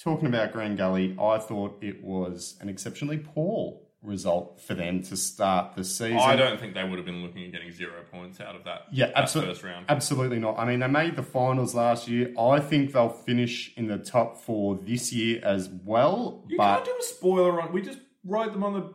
talking 0.02 0.28
about 0.28 0.52
Green 0.54 0.76
Gully, 0.76 1.16
I 1.20 1.38
thought 1.40 1.78
it 1.82 2.04
was 2.04 2.58
an 2.62 2.70
exceptionally 2.70 3.18
poor 3.18 3.80
result 4.02 4.62
for 4.62 4.76
them 4.76 5.02
to 5.02 5.18
start 5.18 5.76
the 5.76 5.84
season. 5.84 6.18
I 6.20 6.36
don't 6.36 6.60
think 6.60 6.76
they 6.76 6.84
would 6.84 6.98
have 6.98 7.06
been 7.08 7.24
looking 7.24 7.44
at 7.46 7.52
getting 7.52 7.72
zero 7.72 8.04
points 8.12 8.40
out 8.40 8.56
of 8.56 8.64
that, 8.66 8.82
Yeah, 8.92 9.08
that 9.08 9.18
absolutely. 9.18 9.54
first 9.56 9.64
round. 9.64 9.86
Absolutely 9.90 10.38
not. 10.38 10.60
I 10.60 10.66
mean, 10.66 10.80
they 10.80 10.88
made 10.88 11.16
the 11.16 11.24
finals 11.24 11.74
last 11.74 12.08
year. 12.08 12.32
I 12.40 12.60
think 12.60 12.92
they'll 12.94 13.10
finish 13.10 13.74
in 13.76 13.88
the 13.88 13.98
top 13.98 14.38
four 14.38 14.76
this 14.76 15.12
year 15.12 15.42
as 15.44 15.70
well. 15.70 16.44
You 16.48 16.58
but 16.58 16.76
can't 16.76 16.86
do 16.86 16.96
a 17.00 17.04
spoiler 17.04 17.60
on. 17.62 17.74
We 17.74 17.82
just 17.82 17.98
wrote 18.24 18.54
them 18.54 18.64
on 18.64 18.74
the 18.74 18.94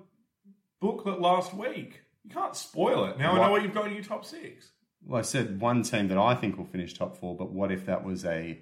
booklet 0.81 1.21
last 1.21 1.55
week. 1.55 2.03
You 2.23 2.31
can't 2.31 2.55
spoil 2.55 3.07
it. 3.07 3.19
Now 3.19 3.33
I 3.33 3.47
know 3.47 3.51
what 3.51 3.63
you've 3.63 3.75
got 3.75 3.89
in 3.89 3.95
your 3.95 4.05
top 4.05 4.25
six. 4.25 4.71
well, 5.05 5.19
I 5.19 5.23
said 5.23 5.61
one 5.61 5.83
team 5.83 6.07
that 6.09 6.19
I 6.19 6.37
think 6.37 6.57
will 6.57 6.67
finish 6.67 6.95
top 6.95 7.17
four. 7.17 7.37
But 7.37 7.51
what 7.51 7.73
if 7.73 7.87
that 7.87 8.05
was 8.05 8.25
a 8.25 8.61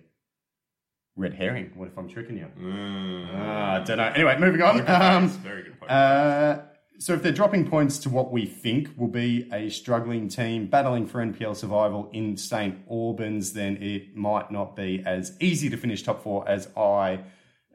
red 1.18 1.34
herring? 1.34 1.72
What 1.74 1.88
if 1.88 1.98
I'm 1.98 2.08
tricking 2.08 2.38
you? 2.38 2.46
Mm. 2.58 3.28
Ah, 3.34 3.74
I 3.74 3.84
don't 3.84 3.98
know. 3.98 4.04
Anyway, 4.14 4.38
moving 4.38 4.62
on. 4.62 4.88
Um, 4.88 5.28
Very 5.28 5.64
good 5.64 5.78
point. 5.78 5.90
Uh, 5.90 6.60
so 6.98 7.12
if 7.14 7.22
they're 7.22 7.32
dropping 7.32 7.68
points 7.68 7.98
to 8.00 8.08
what 8.08 8.32
we 8.32 8.46
think 8.46 8.90
will 8.96 9.08
be 9.08 9.48
a 9.52 9.68
struggling 9.68 10.28
team 10.28 10.66
battling 10.66 11.06
for 11.06 11.24
NPL 11.24 11.54
survival 11.54 12.08
in 12.12 12.36
St 12.36 12.76
Albans, 12.90 13.52
then 13.52 13.76
it 13.82 14.16
might 14.16 14.50
not 14.50 14.74
be 14.74 15.02
as 15.06 15.36
easy 15.40 15.68
to 15.70 15.76
finish 15.76 16.02
top 16.02 16.22
four 16.22 16.48
as 16.48 16.68
I 16.76 17.20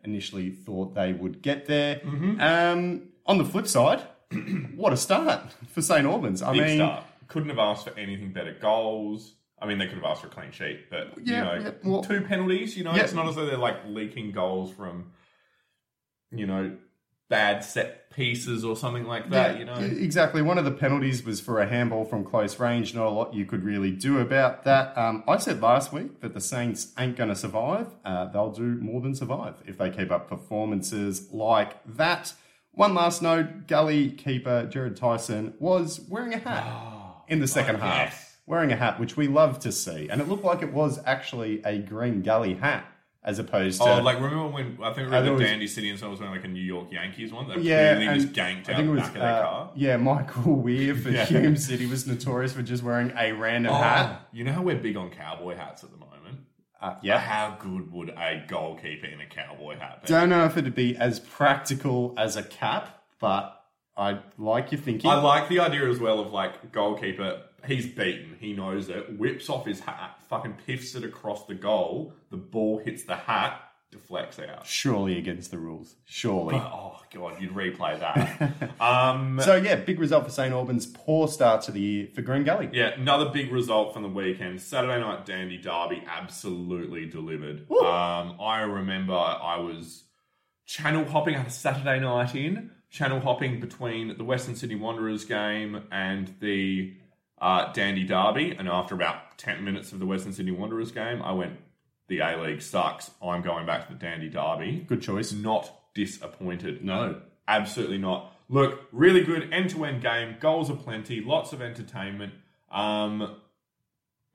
initially 0.04 0.50
thought 0.50 0.96
they 0.96 1.14
would 1.14 1.42
get 1.42 1.68
there. 1.68 1.98
Mm-hmm. 1.98 2.42
Um, 2.42 3.04
on 3.26 3.38
the 3.38 3.46
flip 3.46 3.68
side, 3.68 4.02
what 4.76 4.92
a 4.92 4.98
start 4.98 5.54
for 5.70 5.82
St 5.82 6.06
Albans. 6.06 6.42
I 6.42 6.52
Big 6.52 6.62
mean, 6.62 6.78
start. 6.78 7.06
Couldn't 7.28 7.50
have 7.50 7.60
asked 7.60 7.86
for 7.86 7.98
anything 7.98 8.34
better. 8.34 8.54
Goals. 8.60 9.36
I 9.64 9.68
mean, 9.68 9.78
they 9.78 9.86
could 9.88 9.96
have 9.96 10.04
asked 10.04 10.22
for 10.22 10.28
a 10.28 10.30
clean 10.30 10.52
sheet, 10.52 10.90
but 10.90 11.14
Yeah, 11.24 11.56
you 11.56 11.60
know, 11.60 11.66
yeah, 11.66 11.90
well- 11.90 12.04
two 12.04 12.22
penalties. 12.22 12.76
You 12.78 12.84
know, 12.84 12.94
Yeah. 12.94 13.04
it's 13.04 13.14
not 13.14 13.28
as 13.28 13.36
though 13.36 13.46
they're 13.46 13.58
like 13.58 13.78
leaking 13.88 14.32
goals 14.32 14.72
from, 14.74 15.12
you 16.32 16.46
know, 16.46 16.76
bad 17.30 17.64
set 17.64 18.12
pieces 18.12 18.64
or 18.64 18.76
something 18.76 19.06
like 19.06 19.30
that. 19.32 19.58
You 19.58 19.66
know, 19.66 19.74
exactly. 19.76 20.42
One 20.44 20.58
of 20.60 20.66
the 20.66 20.72
penalties 20.72 21.24
was 21.26 21.40
for 21.42 21.60
a 21.62 21.66
handball 21.68 22.06
from 22.06 22.24
close 22.26 22.60
range. 22.60 22.94
Not 22.94 23.08
a 23.08 23.10
lot 23.10 23.34
you 23.34 23.46
could 23.46 23.64
really 23.64 23.90
do 23.92 24.20
about 24.20 24.66
that. 24.66 24.96
Um, 24.98 25.24
I 25.28 25.38
said 25.38 25.60
last 25.62 25.92
week 25.94 26.20
that 26.22 26.34
the 26.36 26.42
Saints 26.42 26.94
ain't 27.00 27.16
going 27.16 27.30
to 27.30 27.36
survive. 27.36 27.88
Uh, 28.06 28.26
they'll 28.26 28.52
do 28.52 28.64
more 28.82 29.02
than 29.02 29.16
survive 29.16 29.56
if 29.66 29.78
they 29.80 29.90
keep 29.90 30.12
up 30.12 30.28
performances 30.30 31.32
like 31.32 31.78
that. 31.96 32.34
One 32.72 32.94
last 32.94 33.22
note: 33.22 33.68
Gully 33.68 34.12
keeper 34.12 34.68
Jared 34.68 34.96
Tyson 34.98 35.54
was 35.60 36.02
wearing 36.10 36.34
a 36.34 36.38
hat 36.40 36.66
in 37.30 37.40
the 37.40 37.48
second 37.48 37.78
half. 37.80 38.12
yes. 38.12 38.33
Wearing 38.46 38.72
a 38.74 38.76
hat, 38.76 39.00
which 39.00 39.16
we 39.16 39.28
love 39.28 39.60
to 39.60 39.72
see, 39.72 40.10
and 40.10 40.20
it 40.20 40.28
looked 40.28 40.44
like 40.44 40.62
it 40.62 40.74
was 40.74 41.00
actually 41.06 41.62
a 41.64 41.78
green 41.78 42.22
Gully 42.22 42.56
hat 42.56 42.86
as 43.24 43.40
opposed 43.40 43.82
to 43.82 43.88
Oh, 43.88 44.02
like 44.02 44.18
remember 44.18 44.48
when 44.50 44.78
I 44.84 44.92
think 44.94 45.06
we 45.10 45.12
were 45.12 45.16
at 45.16 45.32
was- 45.32 45.40
Dandy 45.42 45.66
City 45.68 45.90
and 45.90 45.98
someone 45.98 46.12
was 46.12 46.20
wearing 46.20 46.36
like 46.36 46.44
a 46.44 46.50
New 46.50 46.60
York 46.62 46.92
Yankees 46.92 47.32
one. 47.32 47.48
They 47.48 47.56
Yeah, 47.62 47.96
clearly 47.96 48.20
just 48.20 48.34
ganked 48.34 48.68
I 48.68 48.74
out 48.74 48.78
think 48.78 48.80
it 48.80 48.84
the 48.84 48.92
was 48.92 49.02
back 49.04 49.08
of 49.16 49.22
their 49.22 49.32
uh, 49.34 49.42
car. 49.44 49.72
yeah 49.76 49.96
Michael 49.96 50.56
Weir 50.58 50.94
for 50.94 51.10
Hume 51.26 51.56
City 51.56 51.86
was 51.86 52.06
notorious 52.06 52.52
for 52.52 52.62
just 52.64 52.84
wearing 52.84 53.14
a 53.18 53.32
random 53.32 53.72
hat. 53.74 54.20
Oh, 54.22 54.28
you 54.34 54.44
know 54.44 54.52
how 54.52 54.62
we're 54.62 54.76
big 54.76 54.98
on 54.98 55.10
cowboy 55.10 55.56
hats 55.56 55.86
at 55.86 55.92
the 55.92 55.98
moment. 55.98 56.40
Uh, 56.82 56.96
yeah, 57.02 57.18
How 57.18 57.56
good 57.62 57.94
would 57.94 58.10
a 58.10 58.44
goalkeeper 58.46 59.06
in 59.08 59.22
a 59.22 59.26
cowboy 59.26 59.78
hat 59.80 60.02
be? 60.02 60.10
don't 60.10 60.28
know 60.28 60.44
if 60.44 60.58
it'd 60.58 60.76
be 60.76 60.98
as 60.98 61.22
practical 61.22 62.14
as 62.18 62.36
a 62.36 62.44
cap, 62.44 63.04
but 63.22 63.58
I 63.96 64.20
like 64.38 64.74
your 64.74 64.82
thinking. 64.82 65.10
I 65.10 65.16
like 65.22 65.48
the 65.48 65.60
idea 65.62 65.88
as 65.90 65.98
well 66.02 66.20
of 66.20 66.34
like 66.34 66.74
goalkeeper. 66.74 67.44
He's 67.66 67.86
beaten. 67.88 68.36
He 68.40 68.54
knows 68.54 68.90
it. 68.90 69.18
Whips 69.18 69.50
off 69.50 69.66
his 69.66 69.80
hat. 69.80 70.18
Fucking 70.30 70.58
piffs 70.66 70.96
it 70.96 71.04
across 71.04 71.46
the 71.46 71.56
goal. 71.56 72.14
The 72.30 72.38
ball 72.38 72.80
hits 72.80 73.04
the 73.04 73.16
hat. 73.16 73.60
deflects 73.92 74.40
out. 74.40 74.66
Surely 74.66 75.18
against 75.18 75.52
the 75.52 75.58
rules. 75.58 75.96
Surely. 76.06 76.56
Oh 76.56 77.00
god, 77.14 77.40
you'd 77.40 77.52
replay 77.54 78.00
that. 78.00 78.72
um, 78.82 79.40
So 79.42 79.56
yeah, 79.56 79.76
big 79.76 80.00
result 80.00 80.26
for 80.26 80.32
St 80.32 80.52
Albans. 80.52 80.88
Poor 80.88 81.28
start 81.28 81.62
to 81.64 81.72
the 81.72 81.80
year 81.80 82.08
for 82.14 82.22
Green 82.24 82.44
Gully. 82.44 82.70
yeah, 82.74 82.90
another 82.98 83.30
big 83.30 83.52
result 83.52 83.94
from 83.94 84.02
the 84.02 84.10
weekend. 84.10 84.60
Saturday 84.62 85.00
night 85.00 85.26
Dandy 85.26 85.58
Derby 85.58 86.04
absolutely 86.08 87.06
delivered. 87.06 87.70
Um, 87.72 88.38
I 88.42 88.62
remember 88.68 89.14
I 89.14 89.58
was 89.60 90.04
channel 90.66 91.06
hopping. 91.06 91.36
I 91.36 91.40
had 91.40 91.48
a 91.48 91.52
Saturday 91.52 92.00
night 92.00 92.34
in 92.36 92.72
channel 92.90 93.20
hopping 93.20 93.60
between 93.60 94.18
the 94.18 94.24
Western 94.24 94.56
Sydney 94.56 94.76
Wanderers 94.76 95.26
game 95.26 95.84
and 95.92 96.34
the 96.40 96.96
uh, 97.44 97.72
Dandy 97.74 98.04
Derby, 98.06 98.56
and 98.58 98.68
after 98.70 98.96
about 98.96 99.38
ten 99.38 99.64
minutes 99.64 99.92
of 99.92 100.00
the 100.00 100.06
Western 100.06 100.32
Sydney 100.34 100.52
Wanderers 100.54 100.92
game, 100.92 101.22
I 101.22 101.34
went, 101.34 101.60
"The 102.08 102.20
A 102.20 102.42
League 102.42 102.62
sucks. 102.62 103.12
I'm 103.22 103.42
going 103.42 103.66
back 103.66 103.86
to 103.88 103.94
the 103.94 104.00
Dandy 104.00 104.30
Derby." 104.30 104.86
Good 104.88 105.02
choice. 105.02 105.32
Not 105.34 105.72
disappointed. 105.94 106.84
No. 106.84 107.22
Absolutely 107.48 107.98
not. 107.98 108.34
Look, 108.48 108.88
really 108.94 109.22
good 109.24 109.52
end 109.54 109.70
to 109.72 109.84
end 109.84 110.02
game. 110.02 110.38
Goals 110.40 110.70
are 110.72 110.78
plenty. 110.78 111.20
Lots 111.22 111.52
of 111.52 111.62
entertainment. 111.62 112.34
Um, 112.72 113.36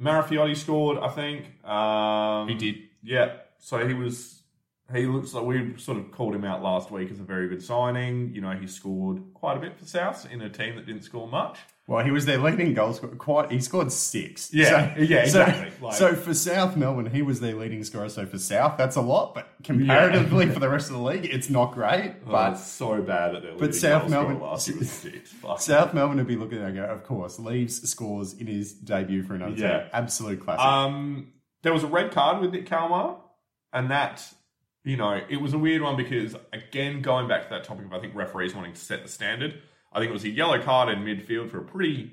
Marafiotti 0.01 0.57
scored, 0.57 0.99
I 0.99 1.09
think. 1.09 1.65
Um, 1.65 2.49
He 2.49 2.55
did. 2.55 2.77
Yeah. 3.03 3.37
So 3.59 3.87
he 3.87 3.95
was. 3.95 4.38
He 4.95 5.05
looks 5.07 5.35
like 5.35 5.45
we 5.45 5.75
sort 5.77 5.99
of 5.99 6.11
called 6.13 6.35
him 6.35 6.45
out 6.47 6.63
last 6.63 6.91
week 6.91 7.11
as 7.11 7.21
a 7.21 7.23
very 7.23 7.47
good 7.49 7.63
signing. 7.63 8.35
You 8.35 8.41
know, 8.41 8.53
he 8.53 8.67
scored 8.67 9.21
quite 9.35 9.59
a 9.59 9.61
bit 9.61 9.79
for 9.79 9.85
South 9.85 10.27
in 10.33 10.41
a 10.41 10.49
team 10.49 10.77
that 10.77 10.87
didn't 10.87 11.03
score 11.03 11.29
much. 11.29 11.59
Well, 11.87 12.03
he 12.05 12.11
was 12.11 12.25
their 12.25 12.39
leading 12.39 12.73
goal 12.73 12.95
scorer. 12.95 13.15
Quite, 13.17 13.51
he 13.51 13.61
scored 13.61 13.93
six. 13.93 14.53
Yeah, 14.53 14.95
So- 14.95 15.01
yeah, 15.03 15.27
so- 15.27 15.43
exactly. 15.43 15.73
Like- 15.87 15.95
so 15.95 16.15
for 16.15 16.33
South 16.33 16.75
Melbourne, 16.77 17.11
he 17.11 17.21
was 17.21 17.41
their 17.41 17.55
leading 17.55 17.85
scorer. 17.85 18.09
So 18.09 18.25
for 18.25 18.39
South, 18.39 18.79
that's 18.79 18.97
a 18.97 19.01
lot, 19.03 19.35
but 19.35 19.49
comparatively 19.63 20.49
for 20.49 20.59
the 20.61 20.69
rest 20.71 20.89
of 20.89 20.97
the 20.97 21.03
league, 21.03 21.27
it's 21.27 21.51
not 21.51 21.73
great. 21.75 22.25
But 22.25 22.33
But 22.33 22.53
it's 22.55 22.67
so 22.67 23.03
bad 23.03 23.35
at 23.35 23.43
their 23.43 23.57
but 23.57 23.75
South 23.75 24.09
Melbourne- 24.09 24.41
last 24.41 24.69
year 24.69 24.79
was 24.79 24.91
six. 24.91 25.31
Fuck. 25.33 25.61
South 25.61 25.93
Melbourne 25.93 26.17
would 26.17 26.27
be 26.27 26.37
looking 26.37 26.59
at 26.59 26.65
it 26.65 26.67
and 26.69 26.77
go, 26.77 26.85
of 26.85 27.05
course, 27.05 27.39
Leaves 27.39 27.87
scores 27.89 28.33
in 28.35 28.47
his 28.47 28.73
debut 28.73 29.23
for 29.23 29.35
another 29.35 29.55
Yeah. 29.57 29.81
team. 29.81 29.91
Absolute 29.93 30.41
classic. 30.41 30.65
Um, 30.65 31.33
there 31.63 31.75
was 31.75 31.85
a 31.85 31.89
red 31.89 32.11
card 32.13 32.41
with 32.41 32.53
Nick 32.53 32.67
Kalmar, 32.67 33.17
and 33.73 33.91
that, 33.91 34.27
you 34.89 34.97
know, 34.97 35.21
it 35.29 35.41
was 35.41 35.53
a 35.53 35.59
weird 35.59 35.83
one 35.83 35.97
because, 35.97 36.35
again, 36.53 37.03
going 37.03 37.29
back 37.29 37.45
to 37.45 37.51
that 37.51 37.65
topic 37.65 37.87
of 37.87 37.93
I 37.93 38.01
think 38.01 38.15
referees 38.15 38.55
wanting 38.55 38.73
to 38.73 38.81
set 38.81 39.03
the 39.03 39.09
standard, 39.09 39.61
I 39.93 39.99
think 39.99 40.11
it 40.11 40.15
was 40.15 40.25
a 40.25 40.31
yellow 40.31 40.61
card 40.63 40.89
in 40.89 41.05
midfield 41.05 41.51
for 41.51 41.59
a 41.59 41.65
pretty 41.65 42.13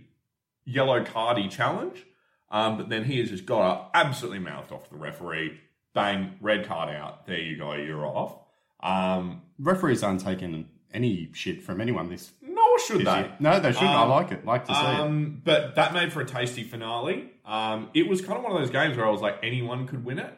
yellow 0.66 1.04
cardy 1.04 1.50
challenge. 1.50 2.06
Um, 2.50 2.78
but 2.78 2.90
then 2.90 3.06
he 3.06 3.20
has 3.20 3.30
just 3.30 3.46
got 3.46 3.62
up, 3.62 3.92
absolutely 3.94 4.40
mouthed 4.40 4.72
off 4.72 4.90
the 4.90 4.98
referee, 4.98 5.60
bang, 5.94 6.36
red 6.42 6.68
card 6.68 6.94
out. 6.94 7.26
There 7.26 7.40
you 7.40 7.58
go, 7.58 7.74
you're 7.74 8.06
off. 8.06 8.38
Um, 8.82 9.42
Referees 9.58 10.04
aren't 10.04 10.22
taking 10.22 10.68
any 10.94 11.30
shit 11.34 11.64
from 11.64 11.82
anyone 11.82 12.10
this 12.10 12.32
nor 12.42 12.80
should 12.80 13.00
this 13.00 13.06
they. 13.06 13.20
year. 13.20 13.36
No, 13.40 13.60
they 13.60 13.72
shouldn't. 13.72 13.90
Um, 13.90 14.12
I 14.12 14.16
like 14.16 14.32
it. 14.32 14.46
Like 14.46 14.66
to 14.66 14.76
see 14.76 14.80
it. 14.80 15.00
Um, 15.00 15.42
but 15.44 15.76
that 15.76 15.94
made 15.94 16.14
for 16.14 16.22
a 16.22 16.26
tasty 16.26 16.64
finale. 16.64 17.32
Um, 17.46 17.90
it 17.94 18.08
was 18.08 18.22
kind 18.22 18.38
of 18.38 18.44
one 18.44 18.54
of 18.54 18.60
those 18.60 18.70
games 18.70 18.96
where 18.96 19.06
I 19.06 19.10
was 19.10 19.22
like, 19.22 19.40
anyone 19.44 19.88
could 19.88 20.06
win 20.06 20.20
it. 20.20 20.34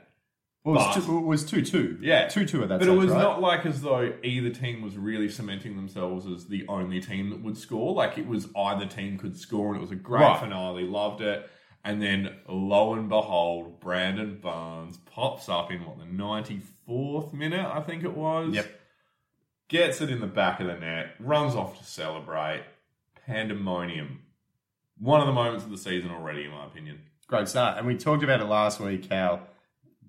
Well, 0.68 0.76
it 0.84 0.96
was 0.96 1.06
two, 1.06 1.18
it 1.18 1.22
was 1.26 1.46
two 1.46 1.62
two. 1.64 1.98
Yeah. 2.02 2.28
two 2.28 2.46
two 2.46 2.62
at 2.64 2.70
that. 2.70 2.80
But 2.80 2.88
it 2.90 2.92
was 2.92 3.10
right? 3.12 3.18
not 3.20 3.40
like 3.42 3.66
as 3.66 3.82
though 3.82 4.14
either 4.24 4.50
team 4.50 4.82
was 4.82 4.98
really 4.98 5.30
cementing 5.30 5.76
themselves 5.76 6.26
as 6.28 6.48
the 6.48 6.66
only 6.68 7.00
team 7.00 7.30
that 7.30 7.42
would 7.42 7.58
score. 7.58 7.94
Like 7.94 8.18
it 8.18 8.28
was 8.28 8.50
either 8.56 8.86
team 8.86 9.18
could 9.18 9.38
score, 9.38 9.68
and 9.70 9.78
it 9.78 9.82
was 9.82 9.92
a 9.92 9.96
great 9.96 10.22
Right. 10.24 10.40
finale. 10.40 10.84
Loved 10.84 11.22
it. 11.22 11.50
And 11.86 12.02
then 12.02 12.36
lo 12.50 12.96
and 12.96 13.08
behold, 13.08 13.80
Brandon 13.80 14.40
Barnes 14.42 14.98
pops 15.06 15.48
up 15.48 15.72
in 15.72 15.86
what 15.86 16.00
the 16.00 16.06
ninety 16.06 16.60
fourth 16.86 17.34
minute, 17.34 17.66
I 17.66 17.80
think 17.82 18.04
it 18.04 18.14
was. 18.16 18.54
Yep. 18.54 18.68
Gets 19.70 20.02
it 20.02 20.10
in 20.10 20.20
the 20.20 20.28
back 20.28 20.60
of 20.60 20.68
the 20.68 20.76
net, 20.76 21.16
runs 21.20 21.56
off 21.56 21.78
to 21.78 21.86
celebrate. 21.86 22.64
Pandemonium. 23.26 24.22
One 25.00 25.20
of 25.22 25.28
the 25.28 25.34
moments 25.34 25.64
of 25.66 25.72
the 25.72 25.78
season 25.78 26.12
already, 26.12 26.46
in 26.46 26.52
my 26.52 26.66
opinion. 26.66 27.02
Great 27.28 27.48
start. 27.48 27.78
And 27.78 27.86
we 27.86 27.96
talked 27.98 28.24
about 28.24 28.40
it 28.40 28.46
last 28.46 28.80
week 28.80 29.08
how 29.12 29.42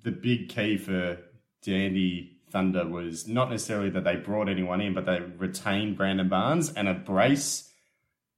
the 0.02 0.11
big 0.11 0.48
key 0.48 0.76
for 0.76 1.18
Dandy 1.62 2.38
Thunder 2.50 2.87
was 2.87 3.28
not 3.28 3.50
necessarily 3.50 3.90
that 3.90 4.04
they 4.04 4.16
brought 4.16 4.48
anyone 4.48 4.80
in, 4.80 4.94
but 4.94 5.04
they 5.06 5.20
retained 5.20 5.96
Brandon 5.96 6.28
Barnes 6.28 6.72
and 6.72 6.88
a 6.88 6.94
brace 6.94 7.70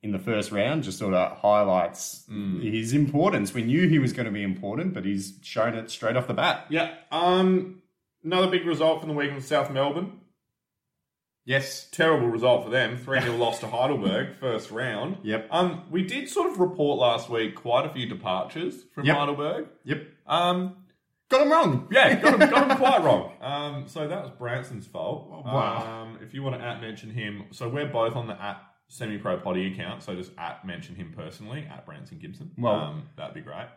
in 0.03 0.13
the 0.13 0.19
first 0.19 0.51
round 0.51 0.83
just 0.83 0.99
sort 0.99 1.13
of 1.15 1.37
highlights 1.39 2.25
his 2.63 2.95
importance. 2.95 3.53
We 3.53 3.63
knew 3.63 3.87
he 3.89 3.99
was 3.99 4.13
going 4.15 4.25
to 4.27 4.33
be 4.33 4.43
important, 4.43 4.95
but 4.95 5.05
he's 5.05 5.35
shown 5.43 5.75
it 5.75 5.91
straight 5.91 6.17
off 6.17 6.27
the 6.27 6.35
bat. 6.35 6.67
Yeah. 6.71 6.95
Um. 7.11 7.83
Another 8.25 8.49
big 8.49 8.67
result 8.67 9.01
from 9.01 9.09
the 9.11 9.15
week 9.15 9.31
in 9.31 9.41
South 9.41 9.71
Melbourne. 9.71 10.21
Yes. 11.47 11.89
terrible 11.91 12.29
result 12.29 12.65
for 12.65 12.71
them. 12.71 12.97
3 12.99 13.21
0 13.23 13.37
loss 13.39 13.61
to 13.61 13.67
Heidelberg, 13.67 14.37
first 14.39 14.71
round. 14.71 15.19
Yep. 15.23 15.49
Um, 15.51 15.85
we 15.91 16.03
did 16.03 16.29
sort 16.29 16.51
of 16.51 16.61
report 16.61 16.99
last 16.99 17.29
week 17.31 17.55
quite 17.57 17.87
a 17.87 17.89
few 17.89 18.07
departures 18.07 18.85
from 18.95 19.07
Yep. 19.07 19.17
Heidelberg. 19.17 19.69
Yep. 19.85 20.07
Um, 20.27 20.77
Got 21.31 21.43
him 21.43 21.53
wrong. 21.53 21.89
yeah, 21.91 22.15
got 22.21 22.35
him, 22.41 22.51
got 22.51 22.71
him 22.71 22.77
quite 22.77 23.03
wrong. 23.03 23.33
Um, 23.41 23.85
so 23.89 24.07
that 24.07 24.23
was 24.23 24.31
Branson's 24.33 24.87
fault. 24.87 25.29
Wow. 25.31 26.03
Um, 26.03 26.19
if 26.23 26.35
you 26.35 26.43
want 26.43 26.57
to 26.61 26.63
at 26.63 26.81
mention 26.81 27.09
him, 27.11 27.45
so 27.53 27.69
we're 27.69 27.87
both 27.87 28.17
on 28.17 28.27
the 28.27 28.35
at 28.43 28.61
semi 28.89 29.17
pro 29.17 29.37
potty 29.39 29.73
account, 29.73 30.03
so 30.03 30.15
just 30.15 30.33
at 30.37 30.65
mention 30.67 30.97
him 30.97 31.15
personally, 31.17 31.67
at 31.73 31.87
Branson 31.87 32.19
Gibson. 32.19 32.51
Well- 32.59 32.75
um, 32.75 33.09
that'd 33.17 33.35
be 33.35 33.41
great. 33.41 33.69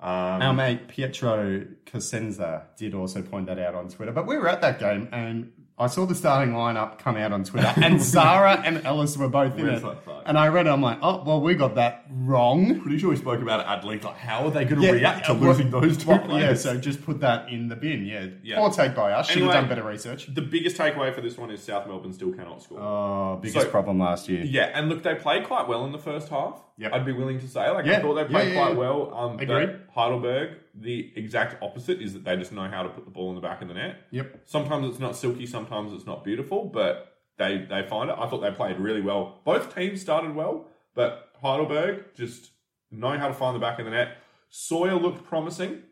Um, 0.00 0.42
Our 0.42 0.52
mate 0.54 0.86
Pietro 0.86 1.66
Cosenza 1.86 2.66
did 2.76 2.94
also 2.94 3.20
point 3.20 3.46
that 3.46 3.58
out 3.58 3.74
on 3.74 3.88
Twitter. 3.88 4.12
But 4.12 4.26
we 4.28 4.36
were 4.38 4.48
at 4.48 4.60
that 4.60 4.78
game 4.78 5.08
and 5.10 5.50
I 5.80 5.86
saw 5.86 6.06
the 6.06 6.14
starting 6.14 6.54
lineup 6.54 6.98
come 6.98 7.16
out 7.16 7.32
on 7.32 7.44
Twitter 7.44 7.72
and 7.82 8.00
Zara 8.00 8.60
and 8.64 8.84
Ellis 8.84 9.16
were 9.16 9.28
both 9.28 9.56
in 9.56 9.66
Where's 9.66 9.82
it. 9.82 9.98
And 10.26 10.36
I 10.36 10.48
read 10.48 10.66
it, 10.66 10.70
I'm 10.70 10.82
like, 10.82 10.98
oh, 11.02 11.22
well, 11.24 11.40
we 11.40 11.54
got 11.54 11.76
that 11.76 12.04
wrong. 12.10 12.80
pretty 12.80 12.98
sure 12.98 13.10
we 13.10 13.16
spoke 13.16 13.40
about 13.40 13.60
it 13.60 13.66
at 13.66 13.84
length. 13.84 14.04
Like, 14.04 14.16
how 14.16 14.44
are 14.44 14.50
they 14.50 14.64
going 14.64 14.80
to 14.82 14.86
Yeah, 14.86 14.92
react 14.92 15.26
to 15.26 15.32
yeah, 15.34 15.38
losing 15.40 15.70
those 15.70 15.96
two 15.96 16.08
well, 16.08 16.18
players? 16.18 16.64
Yeah, 16.64 16.72
so 16.72 16.78
just 16.78 17.02
put 17.04 17.20
that 17.20 17.48
in 17.48 17.68
the 17.68 17.76
bin. 17.76 18.04
Yeah. 18.04 18.26
Yeah. 18.42 18.56
Poor 18.58 18.70
take 18.70 18.94
by 18.94 19.12
us. 19.12 19.28
Should 19.28 19.38
Anyway- 19.38 19.54
have 19.54 19.62
done 19.62 19.68
better 19.68 19.86
research. 19.88 20.26
the 20.34 20.42
biggest 20.42 20.76
takeaway 20.76 21.14
for 21.14 21.20
this 21.20 21.38
one 21.38 21.50
is 21.50 21.62
South 21.62 21.86
Melbourne 21.86 22.12
still 22.12 22.32
cannot 22.32 22.62
score. 22.62 22.80
Oh, 22.80 23.38
biggest 23.40 23.66
So- 23.66 23.70
problem 23.70 24.00
last 24.00 24.28
year. 24.28 24.42
Yeah, 24.44 24.70
and 24.74 24.88
look, 24.88 25.02
they 25.02 25.14
played 25.14 25.44
quite 25.44 25.68
well 25.68 25.84
in 25.86 25.92
the 25.92 25.98
first 25.98 26.28
half. 26.28 26.60
Yep. 26.78 26.92
I'd 26.92 27.06
be 27.06 27.12
willing 27.12 27.40
to 27.40 27.48
say. 27.48 27.68
Like, 27.70 27.86
I 27.86 27.88
Yeah, 27.88 28.00
thought 28.00 28.14
they 28.14 28.22
yeah, 28.22 28.28
played 28.28 28.48
yeah, 28.52 28.60
quite 28.62 28.72
yeah. 28.72 28.78
well. 28.78 29.14
Um, 29.14 29.36
but 29.36 29.42
Agreed. 29.50 29.76
Heidelberg, 29.94 30.50
the 30.80 31.12
exact 31.16 31.62
opposite 31.62 32.00
is 32.00 32.12
that 32.12 32.24
they 32.24 32.36
just 32.36 32.52
know 32.52 32.68
how 32.68 32.82
to 32.82 32.88
put 32.88 33.04
the 33.04 33.10
ball 33.10 33.30
in 33.30 33.34
the 33.34 33.40
back 33.40 33.62
of 33.62 33.68
the 33.68 33.74
net. 33.74 34.06
Yep. 34.10 34.42
Sometimes 34.46 34.86
it's 34.88 34.98
not 34.98 35.16
silky, 35.16 35.46
sometimes 35.46 35.92
it's 35.92 36.06
not 36.06 36.24
beautiful, 36.24 36.66
but 36.66 37.16
they, 37.36 37.66
they 37.68 37.82
find 37.82 38.10
it. 38.10 38.16
I 38.18 38.28
thought 38.28 38.40
they 38.40 38.50
played 38.50 38.78
really 38.78 39.00
well. 39.00 39.40
Both 39.44 39.74
teams 39.74 40.00
started 40.00 40.34
well, 40.34 40.66
but 40.94 41.32
Heidelberg 41.40 42.14
just 42.14 42.50
knowing 42.90 43.20
how 43.20 43.28
to 43.28 43.34
find 43.34 43.54
the 43.54 43.60
back 43.60 43.78
of 43.78 43.84
the 43.84 43.90
net. 43.90 44.18
Sawyer 44.50 44.94
looked 44.94 45.26
promising 45.26 45.82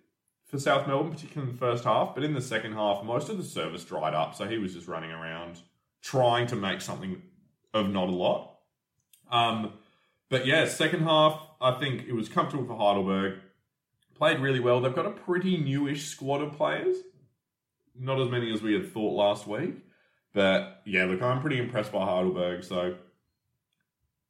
for 0.47 0.59
South 0.59 0.87
Melbourne, 0.87 1.13
particularly 1.13 1.51
in 1.51 1.57
the 1.57 1.59
first 1.59 1.85
half, 1.85 2.15
but 2.15 2.25
in 2.25 2.35
the 2.35 2.41
second 2.41 2.73
half, 2.73 3.05
most 3.05 3.29
of 3.29 3.37
the 3.37 3.45
service 3.45 3.85
dried 3.85 4.15
up, 4.15 4.35
so 4.35 4.47
he 4.47 4.59
was 4.59 4.75
just 4.75 4.89
running 4.89 5.11
around 5.11 5.61
trying 6.03 6.47
to 6.47 6.57
make 6.57 6.81
something 6.81 7.21
of 7.75 7.91
not 7.91 8.09
a 8.09 8.13
lot. 8.13 8.59
Um, 9.31 9.73
but 10.29 10.47
yeah, 10.47 10.67
second 10.67 11.03
half, 11.03 11.41
I 11.61 11.73
think 11.73 12.07
it 12.07 12.13
was 12.13 12.29
comfortable 12.29 12.65
for 12.65 12.77
Heidelberg. 12.77 13.41
Played 14.17 14.41
really 14.41 14.61
well. 14.61 14.81
They've 14.81 14.95
got 14.95 15.07
a 15.07 15.11
pretty 15.11 15.59
newish 15.59 16.07
squad 16.07 16.41
of 16.41 16.57
players. 16.57 16.97
Not 17.99 18.21
as 18.21 18.29
many 18.29 18.53
as 18.53 18.63
we 18.63 18.73
had 18.73 18.93
thought 18.93 19.15
last 19.15 19.47
week. 19.47 19.75
But 20.33 20.83
yeah, 20.85 21.05
look, 21.05 21.23
I'm 21.23 21.41
pretty 21.41 21.59
impressed 21.59 21.93
by 21.93 22.05
Heidelberg. 22.05 22.65
So 22.65 22.97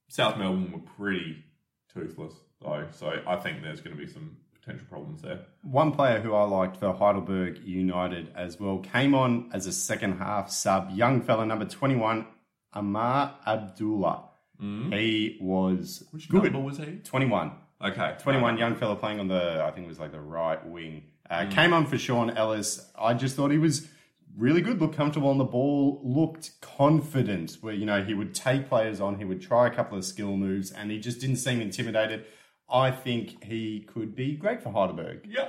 South 0.09 0.39
Melbourne 0.39 0.73
were 0.73 0.91
pretty 0.97 1.45
toothless, 1.93 2.35
though. 2.61 2.87
So 2.93 3.21
I 3.27 3.37
think 3.37 3.63
there's 3.63 3.81
going 3.81 3.97
to 3.97 4.05
be 4.05 4.11
some 4.11 4.37
potential 4.55 4.87
problems 4.89 5.23
there. 5.23 5.41
One 5.63 5.93
player 5.93 6.21
who 6.21 6.35
I 6.35 6.45
liked 6.45 6.77
for 6.79 6.93
Heidelberg 6.93 7.59
United 7.65 8.33
as 8.37 8.59
well 8.59 8.79
came 8.79 9.15
on 9.15 9.51
as 9.53 9.67
a 9.67 9.73
second 9.73 10.19
half 10.19 10.51
sub, 10.51 10.91
young 10.91 11.23
fella 11.23 11.47
number 11.47 11.65
21, 11.65 12.27
Amar 12.73 13.37
Abdullah. 13.47 14.25
Mm. 14.61 14.97
He 14.99 15.39
was. 15.41 16.05
Which 16.11 16.29
good. 16.29 16.45
number 16.45 16.61
was 16.61 16.79
he? 16.79 16.97
21. 17.05 17.53
Okay. 17.85 18.15
21 18.21 18.59
young 18.59 18.75
fella 18.77 18.97
playing 18.97 19.21
on 19.21 19.29
the, 19.29 19.63
I 19.65 19.71
think 19.71 19.85
it 19.85 19.89
was 19.89 19.99
like 19.99 20.13
the 20.13 20.21
right 20.21 20.65
wing. 20.67 21.05
Uh, 21.29 21.41
Mm. 21.45 21.51
Came 21.51 21.73
on 21.75 21.87
for 21.87 21.99
Sean 21.99 22.31
Ellis. 22.31 22.91
I 22.99 23.13
just 23.15 23.37
thought 23.37 23.51
he 23.51 23.59
was 23.59 23.89
really 24.37 24.61
good, 24.61 24.81
looked 24.81 24.97
comfortable 24.97 25.29
on 25.29 25.39
the 25.39 25.45
ball, 25.45 26.01
looked 26.05 26.61
confident 26.61 27.57
where, 27.61 27.75
you 27.75 27.85
know, 27.87 28.03
he 28.03 28.15
would 28.15 28.35
take 28.35 28.69
players 28.69 29.01
on, 29.01 29.19
he 29.19 29.25
would 29.25 29.41
try 29.43 29.67
a 29.67 29.71
couple 29.71 29.99
of 29.99 30.05
skill 30.05 30.37
moves, 30.37 30.71
and 30.71 30.91
he 30.91 30.99
just 30.99 31.21
didn't 31.21 31.37
seem 31.37 31.61
intimidated. 31.61 32.25
I 32.71 32.91
think 32.91 33.43
he 33.45 33.81
could 33.81 34.15
be 34.15 34.37
great 34.37 34.63
for 34.63 34.71
Heidelberg. 34.71 35.27
Yeah. 35.29 35.49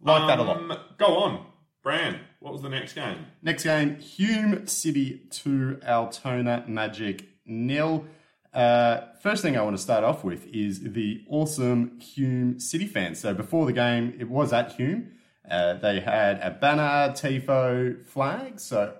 Like 0.00 0.26
that 0.28 0.38
a 0.38 0.42
lot. 0.42 0.56
Um, 0.58 0.72
Go 0.98 1.06
on. 1.18 1.46
Brand, 1.82 2.18
what 2.40 2.52
was 2.52 2.60
the 2.62 2.68
next 2.68 2.92
game? 2.92 3.26
Next 3.42 3.64
game, 3.64 3.96
Hume 3.98 4.66
City 4.66 5.22
2, 5.30 5.80
Altona 5.86 6.64
Magic 6.68 7.24
nil. 7.46 8.04
Uh, 8.52 9.00
first 9.22 9.42
thing 9.42 9.56
I 9.56 9.62
want 9.62 9.76
to 9.76 9.82
start 9.82 10.02
off 10.02 10.24
with 10.24 10.44
is 10.48 10.80
the 10.82 11.22
awesome 11.28 11.98
Hume 12.00 12.58
City 12.58 12.86
fans. 12.86 13.20
So 13.20 13.32
before 13.32 13.64
the 13.66 13.72
game, 13.72 14.14
it 14.18 14.28
was 14.28 14.52
at 14.52 14.72
Hume. 14.72 15.12
Uh, 15.48 15.74
they 15.74 16.00
had 16.00 16.40
a 16.42 16.50
banner, 16.50 17.12
TIFO 17.14 18.04
flag, 18.06 18.58
so 18.58 18.94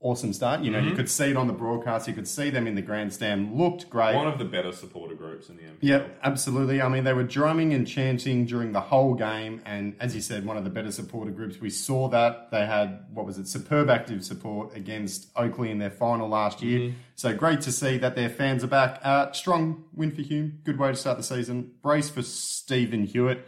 awesome 0.00 0.32
start. 0.32 0.60
You 0.60 0.70
know, 0.70 0.78
Mm-hmm. 0.78 0.88
you 0.90 0.94
could 0.94 1.10
see 1.10 1.30
it 1.30 1.36
on 1.36 1.48
the 1.48 1.52
broadcast, 1.52 2.06
you 2.06 2.14
could 2.14 2.28
see 2.28 2.50
them 2.50 2.68
in 2.68 2.76
the 2.76 2.82
grandstand, 2.82 3.56
looked 3.58 3.90
great. 3.90 4.14
One 4.14 4.28
of 4.28 4.38
the 4.38 4.44
better 4.44 4.70
supporter 4.72 5.15
groups 5.26 5.48
in 5.48 5.56
the 5.56 5.62
NPL. 5.62 5.76
Yep, 5.80 6.18
absolutely. 6.22 6.80
I 6.80 6.88
mean, 6.88 7.04
they 7.04 7.12
were 7.12 7.24
drumming 7.24 7.74
and 7.74 7.86
chanting 7.86 8.46
during 8.46 8.72
the 8.72 8.80
whole 8.80 9.14
game, 9.14 9.62
and 9.64 9.96
as 10.00 10.14
you 10.14 10.20
said, 10.20 10.44
one 10.44 10.56
of 10.56 10.64
the 10.64 10.70
better 10.70 10.90
supporter 10.90 11.30
groups. 11.30 11.60
We 11.60 11.70
saw 11.70 12.08
that 12.08 12.50
they 12.50 12.66
had 12.66 13.06
what 13.12 13.26
was 13.26 13.38
it, 13.38 13.48
superb 13.48 13.90
active 13.90 14.24
support 14.24 14.76
against 14.76 15.32
Oakleigh 15.34 15.70
in 15.70 15.78
their 15.78 15.90
final 15.90 16.28
last 16.28 16.62
year. 16.62 16.94
So 17.14 17.34
great 17.34 17.60
to 17.62 17.72
see 17.72 17.98
that 17.98 18.14
their 18.14 18.28
fans 18.28 18.62
are 18.64 18.68
back. 18.68 19.00
Uh, 19.02 19.32
strong 19.32 19.84
win 19.94 20.12
for 20.12 20.22
Hume. 20.22 20.60
Good 20.64 20.78
way 20.78 20.90
to 20.90 20.96
start 20.96 21.16
the 21.16 21.24
season. 21.24 21.72
Brace 21.82 22.10
for 22.10 22.22
Stephen 22.22 23.04
Hewitt. 23.04 23.46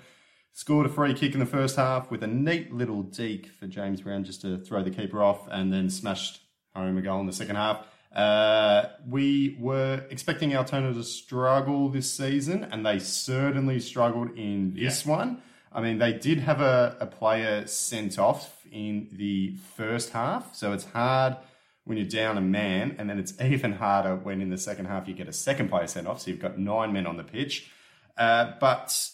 Scored 0.53 0.87
a 0.87 0.89
free 0.89 1.15
kick 1.15 1.35
in 1.35 1.41
the 1.41 1.47
first 1.47 1.77
half 1.77 2.11
with 2.11 2.23
a 2.23 2.27
neat 2.27 2.75
little 2.75 3.03
deke 3.03 3.47
for 3.47 3.69
James 3.69 4.01
Brown 4.01 4.25
just 4.25 4.41
to 4.41 4.59
throw 4.59 4.83
the 4.83 4.91
keeper 4.91 5.23
off, 5.23 5.47
and 5.51 5.73
then 5.73 5.89
smashed 5.89 6.41
home 6.75 6.99
a 6.99 7.03
goal 7.03 7.21
in 7.21 7.27
the 7.27 7.33
second 7.33 7.57
half. 7.57 7.87
Uh, 8.13 8.87
we 9.07 9.57
were 9.61 10.03
expecting 10.11 10.57
Altona 10.57 10.95
to 10.95 11.05
struggle 11.05 11.89
this 11.89 12.11
season, 12.11 12.65
and 12.65 12.85
they 12.85 12.99
certainly 12.99 13.81
struggled 13.81 14.37
in 14.37 14.75
this 14.75 15.05
one. 15.05 15.43
I 15.73 15.83
mean, 15.83 15.99
they 15.99 16.15
did 16.15 16.41
have 16.41 16.61
a, 16.61 16.97
a 17.01 17.07
player 17.07 17.67
sent 17.67 18.19
off 18.19 18.67
in 18.73 19.09
the 19.13 19.57
first 19.77 20.11
half, 20.11 20.55
so 20.55 20.73
it's 20.73 20.85
hard 20.87 21.37
when 21.85 21.97
you're 21.99 22.07
down 22.07 22.39
a 22.39 22.43
man, 22.43 22.97
and 22.99 23.09
then 23.09 23.19
it's 23.19 23.35
even 23.41 23.73
harder 23.73 24.17
when 24.17 24.41
in 24.41 24.51
the 24.51 24.59
second 24.59 24.87
half 24.87 25.07
you 25.07 25.15
get 25.15 25.29
a 25.29 25.33
second 25.33 25.69
player 25.69 25.87
sent 25.87 26.07
off, 26.07 26.21
so 26.21 26.31
you've 26.31 26.41
got 26.41 26.59
nine 26.59 26.93
men 26.93 27.07
on 27.07 27.17
the 27.17 27.25
pitch. 27.25 27.71
Uh, 28.17 28.53
but 28.59 29.11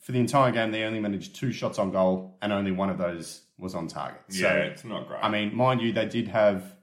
for 0.00 0.12
the 0.12 0.18
entire 0.20 0.50
game, 0.52 0.70
they 0.70 0.84
only 0.84 1.00
managed 1.00 1.34
two 1.34 1.52
shots 1.52 1.78
on 1.78 1.90
goal, 1.90 2.38
and 2.40 2.52
only 2.52 2.70
one 2.70 2.88
of 2.88 2.98
those 2.98 3.42
was 3.58 3.74
on 3.74 3.88
target. 3.88 4.20
Yeah, 4.30 4.40
So, 4.40 4.48
it's 4.56 4.84
not 4.84 5.08
great. 5.08 5.20
I 5.22 5.28
mean, 5.28 5.54
mind 5.54 5.80
you, 5.82 5.92
they 5.92 6.06
did 6.06 6.28
have 6.28 6.74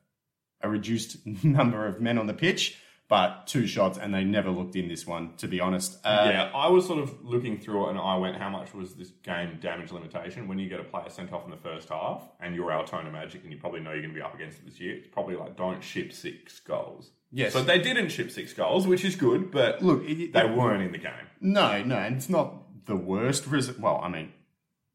a 0.66 0.70
reduced 0.70 1.18
number 1.44 1.88
of 1.88 2.02
men 2.02 2.18
on 2.18 2.28
the 2.28 2.34
pitch, 2.34 2.78
but 3.08 3.46
two 3.46 3.68
shots, 3.68 3.98
and 4.00 4.14
they 4.14 4.24
never 4.24 4.50
looked 4.50 4.76
in 4.76 4.88
this 4.88 5.06
one, 5.06 5.36
to 5.38 5.48
be 5.48 5.60
honest. 5.60 6.00
Uh, 6.04 6.28
yeah, 6.32 6.52
I 6.56 6.70
was 6.70 6.88
sort 6.88 7.00
of 7.00 7.24
looking 7.24 7.60
through 7.60 7.86
it 7.88 7.90
and 7.92 8.00
I 8.00 8.18
went, 8.18 8.36
how 8.38 8.50
much 8.50 8.74
was 8.74 8.96
this 8.96 9.10
game 9.24 9.60
damage 9.62 9.92
limitation? 9.92 10.48
When 10.48 10.58
you 10.58 10.68
get 10.68 10.80
a 10.80 10.84
player 10.84 11.10
sent 11.10 11.32
off 11.32 11.46
in 11.46 11.52
the 11.52 11.58
first 11.58 11.90
half 11.90 12.24
and 12.40 12.56
you're 12.56 12.72
Altona 12.72 13.12
Magic 13.12 13.44
and 13.44 13.52
you 13.52 13.60
probably 13.60 13.80
know 13.82 13.92
you're 13.92 14.02
going 14.02 14.14
to 14.14 14.20
be 14.20 14.24
up 14.24 14.34
against 14.34 14.58
it 14.60 14.66
this 14.66 14.80
year, 14.80 14.96
it's 14.96 15.08
probably 15.08 15.36
like, 15.36 15.56
don't 15.56 15.84
ship 15.84 16.12
six 16.14 16.60
goals. 16.60 17.12
Yes. 17.32 17.54
So 17.54 17.62
they 17.62 17.78
didn't 17.80 18.10
ship 18.10 18.32
six 18.32 18.54
goals, 18.54 18.88
which 18.88 19.06
is 19.06 19.16
good, 19.16 19.52
but 19.52 19.84
Look, 19.84 20.04
it, 20.10 20.34
they 20.34 20.46
weren't 20.46 20.82
in 20.82 20.92
the 20.92 20.98
game. 20.98 21.28
no, 21.42 21.84
no, 21.84 21.98
and 21.98 22.16
it's 22.16 22.30
not 22.30 22.86
the 22.86 22.96
worst 22.96 23.46
result. 23.46 23.78
Well, 23.80 24.00
I 24.02 24.10
mean, 24.10 24.32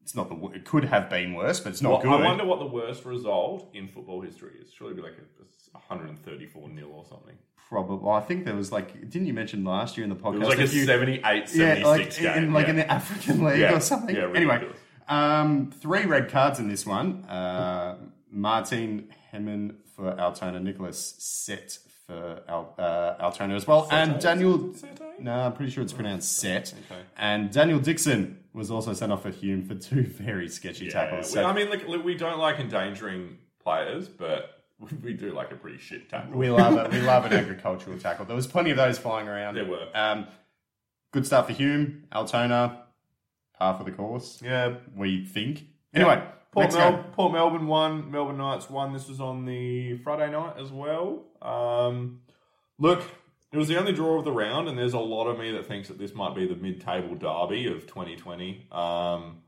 it's 0.03 0.15
not 0.15 0.29
the. 0.29 0.55
It 0.55 0.65
could 0.65 0.85
have 0.85 1.09
been 1.09 1.33
worse, 1.33 1.59
but 1.59 1.71
it's 1.71 1.81
not 1.81 1.91
Well, 1.91 2.01
good. 2.01 2.11
I 2.11 2.25
wonder 2.25 2.45
what 2.45 2.59
the 2.59 2.65
worst 2.65 3.05
result 3.05 3.69
in 3.73 3.87
football 3.87 4.21
history 4.21 4.53
is. 4.61 4.71
Surely 4.73 4.93
be 4.93 5.01
like 5.01 5.13
a, 5.13 5.77
134 5.77 6.69
nil 6.69 6.91
or 6.93 7.05
something. 7.05 7.35
Probably. 7.69 7.97
Well, 7.97 8.15
I 8.15 8.21
think 8.21 8.45
there 8.45 8.55
was 8.55 8.71
like. 8.71 9.09
Didn't 9.09 9.27
you 9.27 9.33
mention 9.33 9.63
last 9.63 9.97
year 9.97 10.03
in 10.03 10.09
the 10.09 10.15
podcast? 10.15 10.35
It 10.35 10.39
was 10.39 10.49
like 10.49 10.59
a 10.59 10.61
you- 10.67 10.85
78 10.85 11.49
76 11.49 11.55
yeah, 11.55 11.87
like 11.87 12.15
game. 12.35 12.43
in, 12.43 12.53
like 12.53 12.65
yeah. 12.65 12.69
in 12.71 12.75
the 12.77 12.91
African 12.91 13.43
League 13.43 13.59
Yeah. 13.59 13.75
or 13.75 13.79
something. 13.79 14.15
Yeah, 14.15 14.31
anyway, 14.35 14.67
um, 15.07 15.71
three 15.71 16.05
red 16.05 16.29
cards 16.29 16.59
in 16.59 16.67
this 16.67 16.85
one. 16.85 17.23
Uh, 17.25 17.97
Martin 18.31 19.09
Hemmen 19.31 19.75
for 19.95 20.19
Altona, 20.19 20.59
Nicholas 20.59 21.15
Set 21.19 21.77
for 22.07 22.41
Al, 22.47 22.73
uh, 22.77 23.15
Altona 23.21 23.55
as 23.55 23.67
well, 23.67 23.87
and 23.91 24.19
Daniel. 24.19 24.73
Sete? 24.73 24.99
No, 25.19 25.33
I'm 25.33 25.53
pretty 25.53 25.71
sure 25.71 25.83
it's 25.83 25.93
pronounced 25.93 26.37
Set. 26.37 26.73
Okay. 26.91 27.01
And 27.17 27.51
Daniel 27.51 27.79
Dixon 27.79 28.40
was 28.53 28.69
also 28.71 28.93
sent 28.93 29.11
off 29.11 29.23
for 29.23 29.29
Hume 29.31 29.63
for 29.65 29.75
two 29.75 30.03
very 30.07 30.47
sketchy 30.49 30.85
Yeah, 30.85 30.91
tackles. 30.91 31.31
So 31.31 31.43
I 31.45 31.53
mean, 31.53 31.69
look, 31.69 31.87
look, 31.87 32.03
we 32.03 32.15
don't 32.15 32.39
like 32.39 32.59
endangering 32.59 33.37
players, 33.63 34.07
but 34.09 34.63
we 35.03 35.13
do 35.13 35.31
like 35.31 35.51
a 35.51 35.55
pretty 35.55 35.77
shit 35.77 36.09
tackle. 36.09 36.37
we 36.37 36.49
love 36.49 36.77
it. 36.77 36.91
We 36.91 37.01
love 37.05 37.25
an 37.25 37.33
agricultural 37.33 37.97
tackle. 37.99 38.25
There 38.25 38.35
was 38.35 38.47
plenty 38.47 38.71
of 38.71 38.77
those 38.77 38.97
flying 38.97 39.27
around. 39.27 39.55
There 39.55 39.65
were. 39.65 39.87
Um, 39.93 40.27
good 41.11 41.25
start 41.25 41.47
for 41.47 41.53
Hume, 41.53 42.03
Altona, 42.13 42.83
par 43.57 43.77
for 43.77 43.83
the 43.83 43.91
course. 43.91 44.41
yeah, 44.43 44.75
we 44.95 45.25
think. 45.25 45.65
Anyway, 45.93 46.23
Port, 46.51 46.73
Mel- 46.73 47.05
Port 47.13 47.33
Melbourne 47.33 47.67
won. 47.67 48.11
Melbourne 48.11 48.37
Knights 48.37 48.69
won. 48.69 48.91
This 48.93 49.07
was 49.07 49.19
on 49.21 49.45
the 49.45 49.97
Friday 49.99 50.31
night 50.31 50.55
as 50.57 50.71
well. 50.71 51.23
Um, 51.41 52.21
look, 52.79 53.03
it 53.51 53.57
was 53.57 53.67
the 53.67 53.77
only 53.77 53.91
draw 53.91 54.17
of 54.17 54.25
the 54.25 54.31
round, 54.31 54.69
and 54.69 54.77
there's 54.77 54.93
a 54.93 54.99
lot 54.99 55.27
of 55.27 55.37
me 55.37 55.51
that 55.51 55.65
thinks 55.65 55.89
that 55.89 55.97
this 55.97 56.13
might 56.13 56.35
be 56.35 56.47
the 56.47 56.55
mid-table 56.55 57.15
derby 57.15 57.67
of 57.67 57.85
2020. 57.85 58.67
Um, 58.71 59.41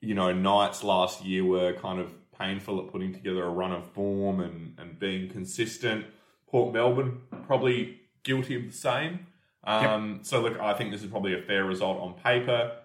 you 0.00 0.14
know, 0.14 0.32
Knights 0.32 0.82
last 0.82 1.24
year 1.24 1.44
were 1.44 1.72
kind 1.74 2.00
of 2.00 2.12
painful 2.36 2.80
at 2.80 2.90
putting 2.90 3.12
together 3.12 3.44
a 3.44 3.50
run 3.50 3.72
of 3.72 3.86
form 3.92 4.40
and, 4.40 4.74
and 4.78 4.98
being 4.98 5.28
consistent. 5.28 6.06
Port 6.48 6.72
Melbourne 6.72 7.20
probably 7.46 8.00
guilty 8.22 8.56
of 8.56 8.66
the 8.66 8.72
same. 8.72 9.26
Um, 9.64 10.20
So 10.22 10.40
look, 10.40 10.58
I 10.58 10.74
think 10.74 10.92
this 10.92 11.02
is 11.02 11.10
probably 11.10 11.34
a 11.34 11.42
fair 11.42 11.64
result 11.64 12.00
on 12.00 12.14
paper. 12.14 12.76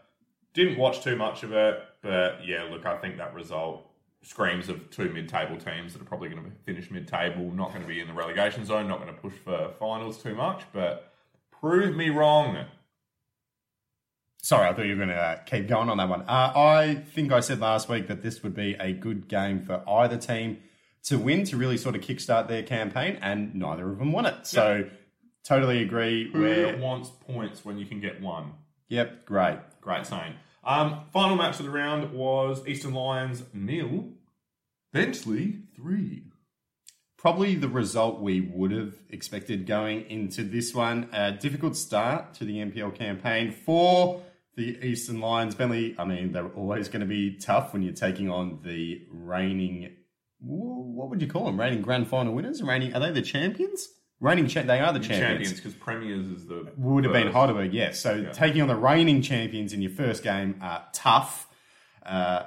Didn't 0.53 0.77
watch 0.77 1.01
too 1.01 1.15
much 1.15 1.43
of 1.43 1.51
it, 1.53 1.79
but 2.01 2.45
yeah, 2.45 2.63
look, 2.63 2.85
I 2.85 2.97
think 2.97 3.17
that 3.17 3.33
result 3.33 3.87
screams 4.23 4.69
of 4.69 4.89
two 4.89 5.09
mid-table 5.09 5.57
teams 5.57 5.93
that 5.93 6.01
are 6.01 6.05
probably 6.05 6.29
going 6.29 6.43
to 6.43 6.51
finish 6.65 6.89
mid-table, 6.89 7.51
not 7.51 7.69
going 7.69 7.81
to 7.81 7.87
be 7.87 7.99
in 7.99 8.07
the 8.07 8.13
relegation 8.13 8.65
zone, 8.65 8.87
not 8.87 9.01
going 9.01 9.13
to 9.13 9.21
push 9.21 9.33
for 9.43 9.73
finals 9.79 10.21
too 10.21 10.33
much, 10.33 10.63
but 10.73 11.13
prove 11.51 11.95
me 11.95 12.09
wrong. 12.09 12.57
Sorry, 14.41 14.67
I 14.67 14.73
thought 14.73 14.85
you 14.85 14.91
were 14.97 15.05
going 15.05 15.09
to 15.09 15.15
uh, 15.15 15.37
keep 15.45 15.67
going 15.67 15.89
on 15.89 15.97
that 15.97 16.09
one. 16.09 16.21
Uh, 16.21 16.51
I 16.55 17.03
think 17.13 17.31
I 17.31 17.39
said 17.39 17.59
last 17.59 17.87
week 17.87 18.07
that 18.07 18.21
this 18.21 18.43
would 18.43 18.53
be 18.53 18.75
a 18.79 18.91
good 18.91 19.27
game 19.27 19.61
for 19.61 19.83
either 19.87 20.17
team 20.17 20.57
to 21.03 21.17
win 21.17 21.45
to 21.45 21.57
really 21.57 21.77
sort 21.77 21.95
of 21.95 22.01
kickstart 22.01 22.47
their 22.47 22.63
campaign, 22.63 23.17
and 23.21 23.55
neither 23.55 23.89
of 23.89 23.99
them 23.99 24.11
won 24.11 24.25
it. 24.25 24.47
So, 24.47 24.89
totally 25.43 25.81
agree. 25.81 26.29
Who 26.31 26.41
Where, 26.41 26.77
wants 26.77 27.09
points 27.09 27.63
when 27.63 27.77
you 27.77 27.85
can 27.85 27.99
get 27.99 28.21
one? 28.21 28.53
yep, 28.89 29.25
great. 29.25 29.59
Great 29.81 30.05
saying. 30.05 30.33
Um, 30.63 31.01
final 31.11 31.35
match 31.35 31.59
of 31.59 31.65
the 31.65 31.71
round 31.71 32.13
was 32.13 32.65
Eastern 32.67 32.93
Lions 32.93 33.43
nil, 33.53 34.05
Bentleigh 34.93 35.53
three. 35.75 36.23
Probably 37.17 37.55
the 37.55 37.69
result 37.69 38.21
we 38.21 38.41
would 38.41 38.71
have 38.71 38.93
expected 39.09 39.65
going 39.65 40.09
into 40.09 40.43
this 40.43 40.73
one. 40.73 41.09
A 41.13 41.31
difficult 41.31 41.75
start 41.75 42.33
to 42.35 42.45
the 42.45 42.57
NPL 42.57 42.93
campaign 42.93 43.51
for 43.51 44.21
the 44.55 44.77
Eastern 44.85 45.19
Lions. 45.19 45.55
Bentleigh, 45.55 45.95
I 45.97 46.05
mean, 46.05 46.31
they're 46.31 46.49
always 46.49 46.89
going 46.89 46.99
to 46.99 47.07
be 47.07 47.37
tough 47.37 47.73
when 47.73 47.81
you're 47.81 47.93
taking 47.93 48.29
on 48.29 48.59
the 48.63 49.07
reigning, 49.09 49.95
what 50.39 51.09
would 51.09 51.21
you 51.21 51.27
call 51.27 51.45
them? 51.45 51.59
Reigning 51.59 51.81
grand 51.81 52.07
final 52.07 52.33
winners? 52.33 52.61
Reigning, 52.61 52.93
are 52.93 52.99
they 52.99 53.11
the 53.11 53.21
champions? 53.21 53.87
Reigning, 54.19 54.47
cha- 54.47 54.61
they 54.63 54.79
are 54.79 54.93
the 54.93 54.99
champions. 54.99 55.21
Champions 55.21 55.53
because 55.53 55.73
Premiers 55.73 56.27
is 56.27 56.45
the 56.45 56.71
Would 56.77 57.05
have 57.05 57.13
been 57.13 57.27
first. 57.27 57.35
Heidelberg, 57.35 57.73
yes. 57.73 57.99
So 57.99 58.29
taking 58.31 58.61
on 58.61 58.67
the 58.67 58.75
reigning 58.75 59.21
champions 59.21 59.73
in 59.73 59.81
your 59.81 59.91
first 59.91 60.23
game, 60.23 60.59
are 60.61 60.83
tough. 60.93 61.47
Uh, 62.05 62.43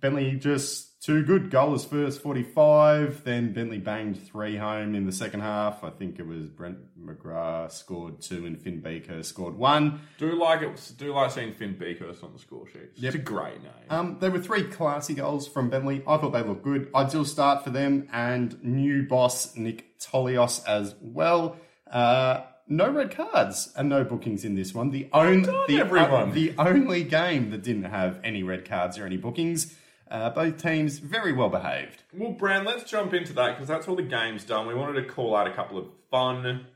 Bentleigh 0.00 0.36
just 0.36 0.87
too 1.00 1.24
good. 1.24 1.50
Goal 1.50 1.78
first, 1.78 2.20
45. 2.22 3.22
Then 3.24 3.52
Bentleigh 3.52 3.78
banged 3.78 4.20
three 4.26 4.56
home 4.56 4.94
in 4.94 5.06
the 5.06 5.12
second 5.12 5.40
half. 5.40 5.84
I 5.84 5.90
think 5.90 6.18
it 6.18 6.26
was 6.26 6.48
Brent 6.48 6.78
McGrath 7.00 7.72
scored 7.72 8.20
two 8.20 8.46
and 8.46 8.60
Finn 8.60 8.80
Beaker 8.80 9.22
scored 9.22 9.56
one. 9.56 10.00
Do 10.18 10.32
like 10.32 10.62
it. 10.62 10.92
Do 10.98 11.14
like 11.14 11.30
seeing 11.30 11.52
Finn 11.52 11.76
Beakhurst 11.76 12.24
on 12.24 12.32
the 12.32 12.38
score 12.38 12.66
sheet. 12.68 12.90
It's 12.96 13.14
a 13.14 13.18
great 13.18 13.62
name. 13.62 13.72
Um, 13.90 14.16
there 14.20 14.30
were 14.30 14.40
three 14.40 14.64
classy 14.64 15.14
goals 15.14 15.46
from 15.46 15.70
Bentleigh. 15.70 16.02
I 16.06 16.16
thought 16.16 16.32
they 16.32 16.42
looked 16.42 16.64
good. 16.64 16.90
Ideal 16.94 17.24
start 17.24 17.62
for 17.62 17.70
them 17.70 18.08
and 18.12 18.62
new 18.64 19.04
boss 19.06 19.56
Nick 19.56 19.98
Tolios 20.00 20.64
as 20.64 20.96
well. 21.00 21.56
Uh, 21.88 22.42
no 22.66 22.90
red 22.90 23.10
cards 23.14 23.72
and 23.76 23.88
no 23.88 24.04
bookings 24.04 24.44
in 24.44 24.54
this 24.54 24.74
one. 24.74 24.90
The 24.90 25.08
only 25.12 25.46
the, 25.68 25.80
everyone. 25.80 26.32
the 26.32 26.54
only 26.58 27.02
game 27.04 27.50
that 27.50 27.62
didn't 27.62 27.84
have 27.84 28.20
any 28.22 28.42
red 28.42 28.68
cards 28.68 28.98
or 28.98 29.06
any 29.06 29.16
bookings. 29.16 29.74
Uh, 30.10 30.30
both 30.30 30.62
teams 30.62 30.98
very 30.98 31.32
well 31.32 31.48
behaved. 31.50 32.02
Well, 32.14 32.32
Brand, 32.32 32.64
let's 32.66 32.88
jump 32.90 33.12
into 33.14 33.32
that 33.34 33.52
because 33.54 33.68
that's 33.68 33.86
all 33.88 33.96
the 33.96 34.02
game's 34.02 34.44
done. 34.44 34.66
We 34.66 34.74
wanted 34.74 35.02
to 35.02 35.08
call 35.08 35.36
out 35.36 35.46
a 35.46 35.52
couple 35.52 35.76
of 35.78 35.86
fun, 36.10 36.66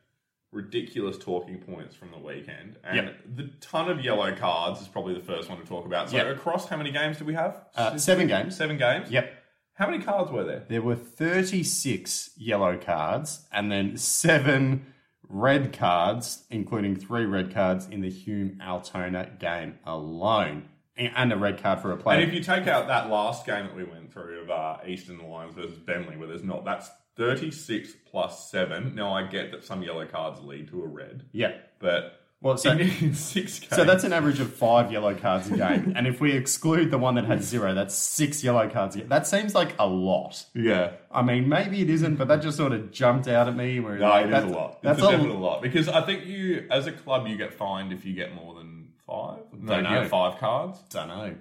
ridiculous 0.51 1.17
talking 1.17 1.59
points 1.59 1.95
from 1.97 2.11
the 2.11 2.19
weekend. 2.19 2.77
And 2.85 2.97
Yep. 2.97 3.17
the 3.37 3.51
ton 3.61 3.91
of 3.91 4.05
yellow 4.05 4.35
cards 4.37 4.81
is 4.83 4.89
probably 4.89 5.15
the 5.15 5.21
first 5.25 5.49
one 5.49 5.59
to 5.59 5.65
talk 5.67 5.87
about. 5.87 6.11
So, 6.11 6.17
Yep. 6.17 6.37
across 6.37 6.69
how 6.69 6.77
many 6.77 6.91
games 6.93 7.19
do 7.19 7.25
we 7.25 7.35
have? 7.35 7.65
Uh, 7.75 7.97
seven 7.97 8.27
games. 8.27 8.57
Seven 8.57 8.77
games? 8.77 9.11
Yep. 9.11 9.33
How 9.75 9.89
many 9.89 10.05
cards 10.05 10.31
were 10.31 10.45
there? 10.45 10.65
There 10.69 10.83
were 10.83 10.95
36 10.95 12.31
yellow 12.37 12.77
cards 12.77 13.47
and 13.51 13.73
then 13.73 13.97
seven 13.97 14.93
red 15.27 15.73
cards, 15.73 16.45
including 16.51 16.97
three 16.97 17.25
red 17.25 17.53
cards 17.55 17.87
in 17.89 18.03
the 18.03 18.11
Hume 18.11 18.61
Altona 18.61 19.31
game 19.39 19.79
alone. 19.87 20.69
And 20.97 21.33
a 21.33 21.37
red 21.37 21.63
card 21.63 21.81
for 21.81 21.91
a 21.93 21.97
player. 21.97 22.21
And 22.21 22.29
if 22.29 22.35
you 22.35 22.43
take 22.43 22.67
out 22.67 22.89
that 22.89 23.09
last 23.09 23.47
game 23.47 23.67
that 23.67 23.75
we 23.75 23.85
went 23.85 24.13
through 24.13 24.43
of 24.43 24.51
uh, 24.51 24.77
Eastern 24.87 25.27
Lions 25.27 25.55
versus 25.55 25.79
Bentleigh, 25.79 26.19
where 26.19 26.29
there's 26.29 26.43
not, 26.43 26.67
that's 26.67 26.91
36 27.17 27.93
plus 28.11 28.51
7. 28.51 28.95
Now, 28.95 29.13
I 29.15 29.27
get 29.27 29.53
that 29.53 29.65
some 29.65 29.83
yellow 29.83 30.07
cards 30.07 30.41
lead 30.41 30.69
to 30.69 30.83
a 30.83 30.87
red. 30.87 31.25
yeah. 31.33 31.53
But 31.79 32.21
Well, 32.41 32.57
so, 32.57 32.71
in, 32.73 33.15
six 33.15 33.59
games. 33.59 33.75
so 33.75 33.85
that's 33.85 34.05
an 34.05 34.13
average 34.13 34.41
of 34.41 34.53
five 34.53 34.93
yellow 34.93 35.15
cards 35.15 35.51
a 35.51 35.57
game. 35.57 35.93
and 35.97 36.07
if 36.07 36.21
we 36.21 36.33
exclude 36.33 36.91
the 36.91 36.99
one 36.99 37.17
that 37.17 37.25
had 37.25 37.43
zero, 37.43 37.75
that's 37.75 37.95
six 37.95 38.45
yellow 38.45 38.69
cards 38.69 38.95
a 38.97 39.01
game. 39.01 39.09
That 39.09 39.27
seems 39.27 39.55
like 39.55 39.75
a 39.79 39.87
lot. 39.87 40.45
yeah. 40.55 40.93
I 41.11 41.23
mean, 41.23 41.49
maybe 41.49 41.83
it 41.83 41.91
isn't, 41.91 42.17
but 42.17 42.29
that 42.29 42.41
just 42.43 42.57
sort 42.57 42.73
of 42.73 42.91
jumped 42.91 43.29
out 43.29 43.49
at 43.49 43.57
me. 43.57 43.81
Where 43.81 43.99
No, 43.99 44.09
like, 44.09 44.27
it 44.27 44.33
is 44.33 44.45
a 44.45 44.47
lot. 44.47 44.83
That's 44.83 44.99
it's 44.99 45.09
a 45.09 45.17
a, 45.17 45.19
lot 45.19 45.61
because 45.61 45.89
I 45.89 46.01
think 46.03 46.25
you, 46.25 46.67
as 46.71 46.87
a 46.87 46.93
club, 46.93 47.27
you 47.27 47.37
get 47.37 47.53
fined 47.53 47.93
if 47.93 48.05
you 48.05 48.15
get 48.15 48.35
more 48.35 48.55
than 48.55 48.72
five. 49.07 49.41
No, 49.53 49.75
Don't 49.75 49.85
you 49.85 49.91
know. 49.91 50.01
get 50.03 50.11
five 50.11 50.39
cards. 50.39 50.79
don't 50.91 51.09
know. 51.09 51.35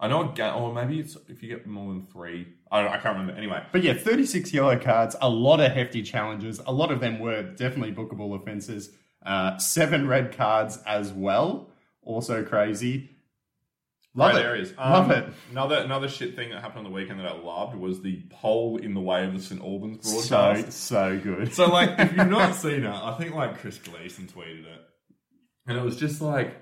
I 0.00 0.08
know, 0.08 0.30
a 0.30 0.34
ga- 0.34 0.54
or 0.56 0.72
maybe 0.74 0.98
it's 0.98 1.16
if 1.28 1.42
you 1.42 1.48
get 1.48 1.66
more 1.66 1.92
than 1.92 2.02
three. 2.06 2.48
I, 2.70 2.82
don't, 2.82 2.90
I 2.90 2.98
can't 2.98 3.16
remember. 3.16 3.32
Anyway, 3.38 3.62
But 3.72 3.82
yeah, 3.84 3.94
36 3.94 4.52
yellow 4.52 4.76
cards, 4.78 5.14
a 5.20 5.28
lot 5.30 5.60
of 5.60 5.70
hefty 5.72 6.02
challenges. 6.02 6.60
A 6.66 6.72
lot 6.72 6.90
of 6.90 7.00
them 7.00 7.20
were 7.20 7.42
definitely 7.42 7.92
bookable 7.94 8.34
offences. 8.40 8.90
Uh, 9.24 9.56
seven 9.58 10.08
red 10.08 10.36
cards 10.36 10.78
as 10.86 11.12
well. 11.12 11.70
Also 12.02 12.44
crazy. 12.44 13.10
Love 14.16 14.32
great 14.32 14.42
it. 14.44 14.46
areas. 14.46 14.76
Love 14.76 15.10
Um, 15.10 15.10
it. 15.12 15.24
Another 15.52 15.76
another 15.78 16.08
shit 16.08 16.36
thing 16.36 16.50
that 16.50 16.60
happened 16.60 16.78
on 16.78 16.84
the 16.84 16.90
weekend 16.96 17.18
that 17.20 17.26
I 17.26 17.36
loved 17.36 17.74
was 17.76 18.00
the 18.02 18.22
pole 18.30 18.76
in 18.76 18.94
the 18.94 19.00
way 19.00 19.24
of 19.24 19.32
the 19.32 19.40
St 19.40 19.60
Albans 19.60 20.06
So, 20.28 20.36
broadcast. 20.52 20.72
so 20.72 21.18
good. 21.18 21.52
So, 21.54 21.66
like, 21.66 21.98
if 21.98 22.16
you've 22.16 22.28
not 22.28 22.54
seen 22.56 22.84
it, 22.84 22.86
I 22.94 23.12
think 23.18 23.34
like 23.34 23.58
Chris 23.58 23.78
Gleason 23.78 24.26
tweeted 24.26 24.66
it, 24.66 24.80
and 25.66 25.76
it 25.78 25.82
was 25.82 25.96
just 25.96 26.20
like 26.20 26.54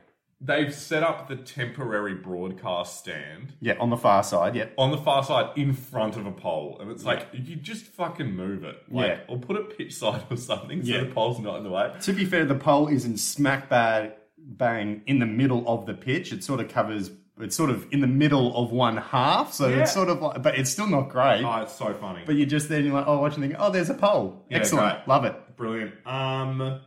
they've 0.44 0.74
set 0.74 1.02
up 1.04 1.28
the 1.28 1.36
temporary 1.36 2.14
broadcast 2.14 2.98
stand 2.98 3.52
yeah, 3.60 3.74
on 3.78 3.90
the 3.90 3.96
far 3.96 4.22
side, 4.24 4.56
yeah. 4.56 4.66
on 4.76 4.90
the 4.90 4.96
far 4.98 5.22
side 5.22 5.50
in 5.56 5.72
front 5.72 6.16
of 6.16 6.26
a 6.26 6.32
pole, 6.32 6.78
and 6.80 6.90
it's 6.90 7.04
like 7.04 7.28
you 7.32 7.54
just 7.56 7.84
fucking 7.84 8.34
move 8.34 8.64
it, 8.64 8.76
like, 8.90 9.06
Yeah. 9.08 9.18
or 9.28 9.38
put 9.38 9.56
it 9.56 9.76
pitch 9.78 9.94
side 9.94 10.22
or 10.30 10.36
something, 10.36 10.82
so 10.84 10.90
Yeah. 10.92 11.00
the 11.04 11.06
pole's 11.14 11.38
not 11.38 11.58
in 11.58 11.64
the 11.64 11.70
way. 11.70 11.92
To 12.02 12.12
be 12.12 12.24
fair, 12.24 12.44
the 12.44 12.56
pole 12.56 12.88
is 12.88 13.04
in 13.04 13.16
smack 13.16 13.68
bang, 13.68 14.10
bang 14.36 15.02
in 15.06 15.20
the 15.20 15.26
middle 15.26 15.62
of 15.68 15.86
the 15.86 15.94
pitch. 15.94 16.32
It 16.32 16.42
sort 16.42 16.58
of 16.60 16.68
covers, 16.68 17.10
it's 17.40 17.54
sort 17.54 17.70
of 17.70 17.86
in 17.92 18.00
the 18.00 18.06
middle 18.08 18.56
of 18.56 18.72
one 18.72 18.96
half. 18.96 19.52
So 19.52 19.68
Yeah. 19.68 19.82
it's 19.82 19.92
sort 19.92 20.08
of 20.08 20.20
like, 20.20 20.42
but 20.42 20.58
it's 20.58 20.70
still 20.70 20.88
not 20.88 21.08
great. 21.08 21.44
Oh, 21.44 21.62
it's 21.62 21.74
so 21.74 21.94
funny. 21.94 22.22
but 22.26 22.34
you're 22.34 22.46
just 22.48 22.68
then, 22.68 22.84
you're 22.84 22.94
like, 22.94 23.06
oh, 23.06 23.18
watching, 23.20 23.40
thinking, 23.42 23.60
oh, 23.60 23.70
there's 23.70 23.90
a 23.90 23.94
pole. 23.94 24.44
Yeah, 24.50 24.58
Excellent. 24.58 24.96
great. 24.96 25.08
Love 25.08 25.24
it. 25.24 25.56
Brilliant. 25.56 25.92
Um, 26.06 26.80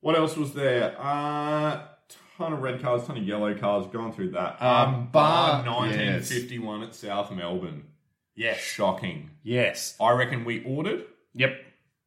what 0.00 0.16
else 0.16 0.36
was 0.36 0.52
there? 0.54 0.96
Uh, 1.00 1.82
ton 2.38 2.52
of 2.52 2.62
red 2.62 2.80
cars, 2.80 3.04
ton 3.06 3.18
of 3.18 3.24
yellow 3.24 3.54
cars, 3.54 3.86
gone 3.92 4.12
through 4.12 4.30
that. 4.30 4.62
Um, 4.62 4.94
Um, 4.94 5.08
bar 5.12 5.62
bar- 5.64 5.74
1951 5.74 6.82
at 6.84 6.94
South 6.94 7.30
Melbourne. 7.32 7.84
Yes. 8.36 8.58
Shocking. 8.60 9.30
Yes. 9.42 9.96
I 10.00 10.12
reckon 10.12 10.44
we 10.44 10.62
ordered. 10.64 11.04
Yep. 11.34 11.56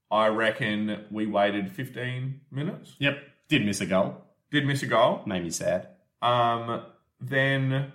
I 0.09 0.27
reckon 0.27 1.05
we 1.11 1.25
waited 1.25 1.71
15 1.71 2.41
minutes. 2.51 2.95
Yep. 2.99 3.19
Did 3.49 3.65
miss 3.65 3.81
a 3.81 3.85
goal. 3.85 4.17
Did 4.49 4.65
miss 4.65 4.81
a 4.81 4.87
goal. 4.87 5.21
Made 5.25 5.43
me 5.43 5.49
sad. 5.49 5.87
Um, 6.21 6.81
then 7.19 7.91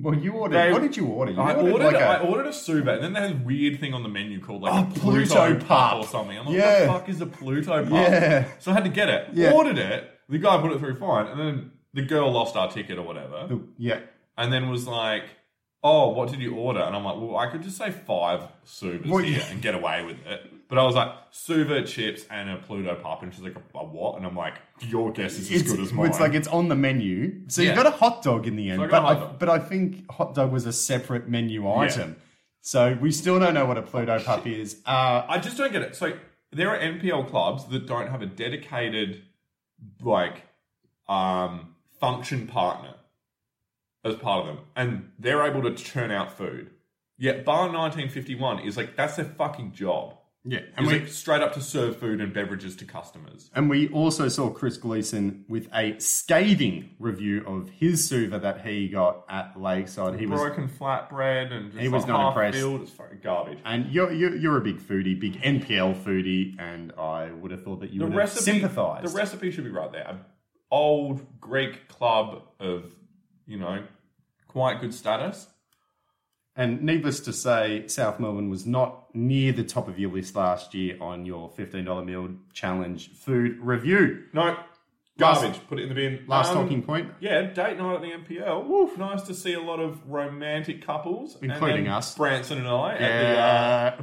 Well, 0.00 0.14
you 0.14 0.32
ordered. 0.32 0.56
They- 0.56 0.72
what 0.72 0.80
did 0.82 0.96
you 0.96 1.06
order? 1.06 1.32
You 1.32 1.40
I 1.40 1.54
ordered, 1.54 1.84
like 1.92 1.96
I 1.96 2.16
a- 2.16 2.22
ordered 2.24 2.46
a 2.46 2.52
Suba, 2.52 2.94
and 2.94 3.02
then 3.02 3.12
they 3.12 3.20
had 3.20 3.30
a 3.32 3.44
weird 3.44 3.78
thing 3.78 3.92
on 3.94 4.02
the 4.02 4.08
menu 4.08 4.40
called 4.40 4.62
like 4.62 4.72
Oh, 4.72 4.78
a 4.78 4.98
Pluto, 4.98 5.26
Pluto 5.34 5.54
pup 5.58 5.66
pup. 5.68 5.96
or 5.98 6.06
something. 6.06 6.38
I'm 6.38 6.46
like, 6.46 6.54
Yeah. 6.56 6.86
what 6.88 6.92
the 6.94 6.98
fuck 7.00 7.08
is 7.10 7.20
a 7.20 7.26
Pluto 7.26 7.82
pup? 7.84 7.92
Yeah. 7.92 8.44
So 8.58 8.70
I 8.70 8.74
had 8.74 8.84
to 8.84 8.90
get 8.90 9.08
it. 9.10 9.28
Yeah. 9.34 9.52
Ordered 9.52 9.78
it. 9.78 10.11
The 10.32 10.38
guy 10.38 10.60
put 10.60 10.72
it 10.72 10.78
through 10.78 10.96
fine, 10.96 11.26
and 11.26 11.38
then 11.38 11.70
the 11.94 12.02
girl 12.02 12.32
lost 12.32 12.56
our 12.56 12.70
ticket 12.70 12.98
or 12.98 13.02
whatever, 13.02 13.48
yeah. 13.78 14.00
and 14.38 14.52
then 14.52 14.68
was 14.70 14.86
like, 14.86 15.24
"Oh, 15.84 16.08
what 16.08 16.30
did 16.30 16.40
you 16.40 16.54
order?" 16.56 16.80
And 16.80 16.96
I'm 16.96 17.04
like, 17.04 17.16
"Well, 17.16 17.36
I 17.36 17.46
could 17.50 17.62
just 17.62 17.76
say 17.76 17.90
five 17.90 18.40
Subas 18.66 19.06
Well, 19.06 19.18
here 19.22 19.38
yeah. 19.38 19.50
and 19.50 19.60
get 19.62 19.74
away 19.74 20.04
with 20.04 20.16
it." 20.26 20.50
But 20.68 20.78
I 20.78 20.84
was 20.84 20.94
like, 20.94 21.12
"Suva 21.32 21.82
chips 21.82 22.24
and 22.30 22.48
a 22.48 22.56
Pluto 22.56 22.94
pup," 22.94 23.22
and 23.22 23.32
she's 23.34 23.42
like, 23.44 23.54
"A, 23.74 23.84
what?" 23.84 24.16
And 24.16 24.24
I'm 24.24 24.34
like, 24.34 24.54
"Your 24.80 25.12
guess 25.12 25.34
is 25.38 25.50
as 25.50 25.60
It's, 25.60 25.70
good 25.70 25.80
as 25.80 25.92
mine." 25.92 26.06
it's 26.08 26.18
like 26.18 26.32
it's 26.32 26.48
on 26.48 26.68
the 26.68 26.76
menu. 26.76 27.42
So 27.48 27.60
Yeah. 27.60 27.70
you 27.70 27.76
got 27.76 27.86
a 27.86 27.90
hot 27.90 28.22
dog 28.22 28.46
in 28.46 28.56
the 28.56 28.70
end, 28.70 28.82
I 28.82 28.86
but 28.86 28.96
a 28.98 29.00
hot 29.02 29.16
I, 29.16 29.20
dog. 29.20 29.38
but 29.38 29.48
I 29.50 29.58
think 29.58 30.10
hot 30.10 30.34
dog 30.34 30.50
was 30.50 30.64
a 30.64 30.72
separate 30.72 31.28
menu 31.28 31.70
item. 31.70 32.16
So 32.62 32.96
we 33.00 33.10
still 33.12 33.38
don't 33.38 33.52
know 33.54 33.66
what 33.66 33.76
a 33.76 33.82
Pluto 33.82 34.18
pup 34.20 34.46
is. 34.46 34.80
Uh, 34.86 35.26
I 35.28 35.38
just 35.38 35.58
don't 35.58 35.72
get 35.72 35.82
it. 35.82 35.94
So 35.94 36.14
there 36.52 36.70
are 36.70 36.78
NPL 36.78 37.28
clubs 37.28 37.66
that 37.66 37.86
don't 37.86 38.08
have 38.08 38.22
a 38.22 38.26
dedicated 38.26 39.22
like 40.00 40.42
um 41.08 41.74
function 42.00 42.46
partner 42.46 42.94
as 44.04 44.16
part 44.16 44.40
of 44.40 44.46
them, 44.56 44.64
and 44.74 45.10
they're 45.18 45.46
able 45.46 45.62
to 45.62 45.74
churn 45.74 46.10
out 46.10 46.36
food. 46.36 46.70
Yet 47.18 47.44
Bar 47.44 47.68
1951 47.68 48.60
is 48.60 48.76
like 48.76 48.96
that's 48.96 49.16
their 49.16 49.24
fucking 49.24 49.72
job. 49.72 50.16
Yeah, 50.44 50.60
and 50.76 50.86
we 50.86 51.06
straight 51.06 51.40
up 51.40 51.52
to 51.54 51.60
serve 51.60 51.96
food 51.98 52.20
and 52.20 52.34
beverages 52.34 52.74
to 52.76 52.84
customers. 52.84 53.48
and 53.54 53.70
we 53.70 53.88
also 53.90 54.26
saw 54.28 54.50
Chris 54.50 54.76
Gleason 54.76 55.44
with 55.48 55.68
a 55.74 55.96
scathing 56.00 56.90
review 56.98 57.44
of 57.46 57.70
his 57.70 58.08
Suva 58.08 58.38
that 58.40 58.66
he 58.66 58.88
got 58.88 59.24
at 59.28 59.60
Lakeside. 59.60 60.18
He 60.18 60.26
was 60.26 60.40
Broken 60.40 60.68
flatbread 60.68 61.52
and 61.52 61.70
just 61.70 61.80
He 61.82 61.88
was 61.88 62.06
not 62.06 62.28
impressed. 62.28 62.56
filled. 62.58 62.82
It's 62.82 62.90
fucking 62.90 63.20
garbage. 63.22 63.58
And 63.64 63.86
you're, 63.92 64.12
you're 64.12 64.34
you're 64.34 64.56
a 64.56 64.62
big 64.62 64.80
foodie, 64.80 65.18
big 65.18 65.40
NPL 65.42 65.94
foodie, 66.02 66.56
and 66.58 66.92
I 66.98 67.30
would 67.30 67.50
have 67.52 67.62
thought 67.62 67.80
that 67.80 67.92
you 67.92 68.00
The 68.00 68.06
would 68.06 68.14
recipe, 68.16 68.50
have 68.60 68.70
sympathised. 68.72 69.06
the 69.12 69.16
recipe 69.16 69.50
should 69.52 69.64
be 69.64 69.70
right 69.70 69.92
there. 69.92 70.06
An 70.08 70.20
old 70.70 71.24
Greek 71.40 71.86
club 71.88 72.42
of 72.58 72.92
you 73.46 73.58
know 73.58 73.84
quite 74.48 74.80
good 74.80 74.92
status. 74.94 75.46
and 76.56 76.82
needless 76.82 77.20
to 77.20 77.32
say, 77.32 77.86
South 77.86 78.20
Melbourne 78.20 78.50
was 78.50 78.66
not 78.66 79.01
near 79.14 79.52
the 79.52 79.64
top 79.64 79.88
of 79.88 79.98
your 79.98 80.10
list 80.10 80.34
last 80.36 80.74
year 80.74 80.96
on 81.00 81.24
your 81.26 81.48
fifteen 81.50 81.84
dollar 81.84 82.04
meal 82.04 82.30
challenge 82.52 83.10
food 83.12 83.58
review. 83.60 84.24
No, 84.32 84.56
Last- 85.18 85.42
garbage. 85.42 85.60
Put 85.68 85.78
it 85.78 85.82
in 85.82 85.88
the 85.90 85.94
bin. 85.94 86.24
Last 86.26 86.50
Um, 86.50 86.62
talking 86.64 86.82
point, 86.82 87.10
Yeah, 87.20 87.42
date 87.42 87.76
night 87.78 87.94
at 87.96 88.00
the 88.02 88.12
NPL. 88.12 88.64
Woof, 88.66 88.96
nice 88.98 89.22
to 89.22 89.34
see 89.34 89.52
a 89.54 89.60
lot 89.60 89.78
of 89.80 90.00
romantic 90.10 90.84
couples, 90.84 91.36
Including 91.42 91.88
us. 91.88 92.16
Branson 92.16 92.58
and 92.58 92.68
I, 92.68 92.94
yeah, 92.98 93.00
at 93.00 93.98
the 93.98 94.02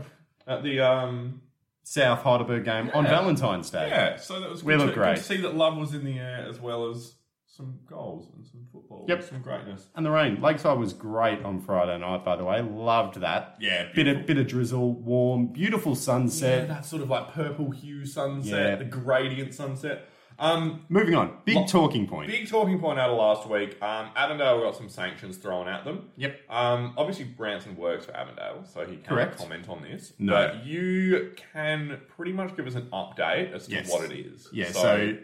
uh, 0.52 0.56
at 0.58 0.64
the 0.64 0.80
um. 0.80 1.42
South 1.82 2.22
Heidelberg 2.22 2.66
game 2.66 2.92
on 2.94 3.06
Valentine's 3.06 3.72
Day. 3.72 3.88
Yeah, 3.90 4.18
so 4.18 4.40
that 4.40 4.48
was 4.48 4.64
We 4.64 4.74
good, 4.74 4.80
look 4.86 4.94
to, 4.94 5.00
great. 5.00 5.18
see 5.18 5.38
that 5.38 5.56
love 5.56 5.76
was 5.76 5.96
in 5.96 6.06
the 6.06 6.20
air 6.20 6.46
as 6.48 6.60
well 6.60 6.88
as 6.92 7.16
some 7.50 7.80
goals 7.88 8.30
and 8.36 8.46
some 8.46 8.62
football. 8.72 9.06
Yep. 9.10 9.24
some 9.24 9.42
greatness. 9.42 9.88
And 9.96 10.06
the 10.06 10.12
rain. 10.12 10.40
Lakeside 10.42 10.78
was 10.78 10.94
great 10.94 11.44
on 11.44 11.60
Friday 11.60 11.98
night, 11.98 12.24
by 12.24 12.36
the 12.36 12.46
way. 12.46 12.62
Loved 12.62 13.20
that. 13.22 13.56
Yeah, 13.60 13.84
Bit 13.86 13.96
beautiful. 13.96 14.22
of 14.22 14.28
bit 14.28 14.38
of 14.38 14.48
drizzle, 14.48 14.94
warm, 14.94 15.48
beautiful 15.48 15.94
Yeah, 15.94 15.98
sunset. 16.00 16.68
that 16.68 16.86
sort 16.86 17.02
of 17.02 17.10
like 17.10 17.30
purple 17.34 17.72
hue 17.72 18.06
sunset, 18.06 18.52
Yeah. 18.70 18.76
the 18.76 18.86
gradient 18.86 19.54
sunset. 19.56 20.08
Um, 20.38 20.86
Moving 20.88 21.16
on. 21.16 21.40
Big 21.44 21.58
Lo- 21.58 21.66
talking 21.66 22.08
point. 22.08 22.30
big 22.32 22.48
talking 22.48 22.80
point 22.80 22.98
out 22.98 23.10
of 23.10 23.18
last 23.18 23.50
week. 23.50 23.76
Um, 23.82 24.10
Avondale 24.16 24.62
got 24.62 24.74
some 24.74 24.88
sanctions 24.88 25.36
thrown 25.36 25.68
at 25.68 25.84
them. 25.84 26.12
Yep. 26.16 26.40
Um, 26.50 26.94
obviously, 26.98 27.26
Branson 27.26 27.76
works 27.76 28.06
for 28.06 28.16
Avondale, 28.16 28.64
so 28.64 28.82
he 28.86 28.94
can't 28.96 29.06
Correct. 29.08 29.38
comment 29.38 29.68
on 29.68 29.82
this. 29.82 30.14
No. 30.18 30.32
But 30.32 30.66
you 30.66 31.34
can 31.52 32.00
pretty 32.16 32.32
much 32.32 32.56
give 32.56 32.68
us 32.68 32.76
an 32.76 32.88
update 32.94 33.52
as 33.54 33.66
to 33.68 33.74
Yes. 33.74 33.92
what 33.92 34.10
it 34.10 34.14
is. 34.18 34.48
Yeah, 34.54 34.72
so, 34.72 35.18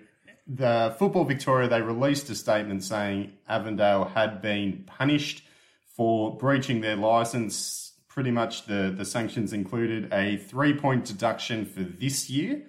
the 0.47 0.95
Football 0.99 1.25
Victoria, 1.25 1.67
they 1.67 1.81
released 1.81 2.29
a 2.29 2.35
statement 2.35 2.83
saying 2.83 3.33
Avondale 3.47 4.05
had 4.05 4.41
been 4.41 4.83
punished 4.85 5.43
for 5.95 6.37
breaching 6.37 6.81
their 6.81 6.95
license. 6.95 7.93
Pretty 8.07 8.31
much 8.31 8.65
the, 8.65 8.93
the 8.95 9.05
sanctions 9.05 9.53
included 9.53 10.13
a 10.13 10.37
three 10.37 10.73
point 10.73 11.05
deduction 11.05 11.65
for 11.65 11.81
this 11.81 12.29
year. 12.29 12.61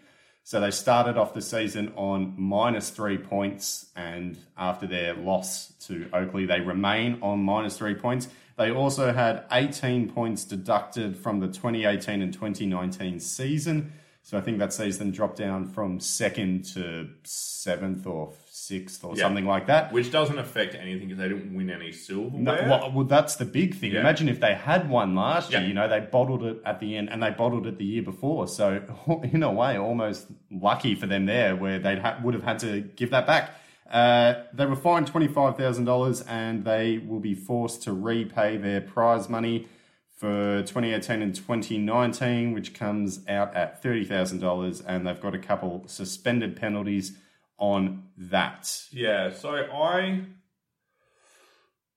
So 0.43 0.61
they 0.61 0.71
started 0.71 1.17
off 1.19 1.35
the 1.35 1.43
season 1.43 1.93
on 1.97 2.35
minus 2.39 2.91
three 2.91 3.19
points, 3.19 3.87
and 3.97 4.39
after 4.57 4.87
their 4.87 5.13
loss 5.15 5.73
to 5.87 6.09
Oakleigh, 6.13 6.47
they 6.47 6.61
remain 6.61 7.19
on 7.21 7.41
minus 7.41 7.77
three 7.77 7.95
points. 7.95 8.29
They 8.57 8.71
also 8.71 9.13
had 9.13 9.45
18 9.51 10.13
points 10.13 10.45
deducted 10.45 11.17
from 11.17 11.41
the 11.41 11.49
2018 11.49 12.23
and 12.23 12.33
2019 12.33 13.19
season. 13.21 13.93
So 14.27 14.37
I 14.37 14.41
think 14.41 14.59
that 14.59 14.73
sees 14.73 14.99
them 14.99 15.13
drop 15.13 15.37
down 15.37 15.67
from 15.67 16.01
second 16.01 16.65
to 16.75 17.11
seventh 17.23 18.09
or 18.09 18.33
sixth 18.51 19.05
or 19.05 19.15
Yeah. 19.15 19.23
something 19.23 19.47
like 19.47 19.69
that. 19.69 19.93
which 19.93 20.11
doesn't 20.11 20.37
affect 20.41 20.75
anything 20.75 21.07
because 21.07 21.19
they 21.19 21.29
didn't 21.29 21.55
win 21.55 21.71
any 21.71 21.93
silverware. 21.93 22.43
No, 22.43 22.53
well, 22.69 22.93
well, 22.93 23.05
that's 23.05 23.37
the 23.37 23.45
big 23.45 23.77
thing. 23.77 23.93
Yeah. 23.93 24.01
Imagine 24.01 24.29
if 24.29 24.41
they 24.41 24.55
had 24.55 24.91
one 24.91 25.15
last 25.15 25.53
year. 25.53 25.61
You 25.61 25.75
know, 25.75 25.87
they 25.87 26.01
bottled 26.01 26.43
it 26.43 26.61
at 26.67 26.81
the 26.81 26.97
end, 26.97 27.09
and 27.09 27.23
they 27.23 27.31
bottled 27.31 27.69
it 27.69 27.79
the 27.79 27.85
year 27.85 28.03
before. 28.03 28.49
So, 28.49 28.83
in 29.33 29.45
a 29.45 29.53
way, 29.53 29.79
almost 29.79 30.27
lucky 30.51 30.97
for 30.97 31.07
them 31.07 31.27
there, 31.27 31.55
where 31.55 31.79
they 31.79 31.95
ha- 31.97 32.19
would 32.25 32.35
have 32.35 32.43
had 32.43 32.59
to 32.61 32.81
give 32.81 33.11
that 33.11 33.29
back. 33.29 33.51
Uh, 33.89 34.35
they 34.53 34.67
were 34.67 34.75
fined 34.75 35.07
twenty 35.07 35.29
five 35.29 35.57
thousand 35.57 35.85
dollars, 35.85 36.23
and 36.23 36.65
they 36.65 36.99
will 36.99 37.21
be 37.21 37.37
forced 37.37 37.85
to 37.85 37.93
repay 37.93 38.57
their 38.57 38.81
prize 38.81 39.29
money 39.29 39.69
for 40.17 40.63
2018 40.63 41.21
and 41.21 41.35
2019, 41.35 42.55
which 42.55 42.73
comes 42.75 43.21
out 43.29 43.55
at 43.55 43.83
$30,000, 43.83 44.83
and 44.87 45.07
they've 45.07 45.21
got 45.21 45.35
a 45.35 45.39
couple 45.39 45.85
suspended 45.87 46.57
penalties 46.57 47.17
on 47.59 48.05
that. 48.17 48.85
Yeah, 48.91 49.33
so 49.33 49.51
I. 49.51 50.23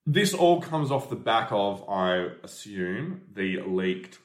This 0.06 0.34
all 0.34 0.60
comes 0.60 0.90
off 0.90 1.08
the 1.08 1.16
back 1.16 1.48
of, 1.50 1.88
I 1.88 2.28
assume, 2.42 3.22
the 3.32 3.60
leaked 3.62 4.18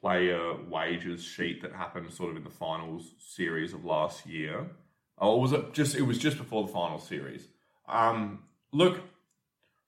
player 0.00 0.54
wages 0.68 1.22
sheet 1.22 1.62
that 1.62 1.72
happened 1.72 2.12
sort 2.12 2.30
of 2.30 2.36
in 2.36 2.44
the 2.44 2.50
finals 2.50 3.12
series 3.18 3.72
of 3.72 3.84
last 3.84 4.26
year. 4.26 4.70
Or 5.16 5.40
was 5.40 5.52
it 5.52 5.72
just? 5.74 5.94
It 5.94 6.02
was 6.02 6.18
just 6.18 6.38
before 6.38 6.66
the 6.66 6.72
final 6.72 6.98
series. 6.98 7.46
Um, 7.86 8.44
look, 8.72 9.00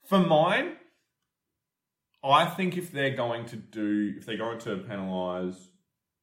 for 0.04 0.18
mine, 0.18 0.76
I 2.24 2.46
think 2.46 2.76
if 2.76 2.90
they're 2.90 3.14
going 3.14 3.44
to 3.46 3.56
do, 3.56 4.14
if 4.16 4.24
they're 4.24 4.38
going 4.38 4.58
to 4.60 4.76
penalise 4.78 5.56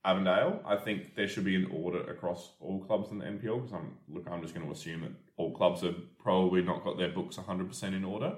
Avondale, 0.03 0.61
I 0.65 0.77
think 0.77 1.15
there 1.15 1.27
should 1.27 1.43
be 1.43 1.55
an 1.55 1.71
audit 1.71 2.09
across 2.09 2.53
all 2.59 2.79
clubs 2.79 3.11
in 3.11 3.19
the 3.19 3.25
NPL 3.25 3.61
because 3.61 3.73
I'm 3.73 3.97
look, 4.09 4.27
I'm 4.29 4.41
just 4.41 4.55
going 4.55 4.65
to 4.65 4.71
assume 4.71 5.01
that 5.01 5.11
all 5.37 5.51
clubs 5.51 5.81
have 5.81 5.95
probably 6.17 6.63
not 6.63 6.83
got 6.83 6.97
their 6.97 7.09
books 7.09 7.37
100% 7.37 7.83
in 7.95 8.03
order. 8.03 8.35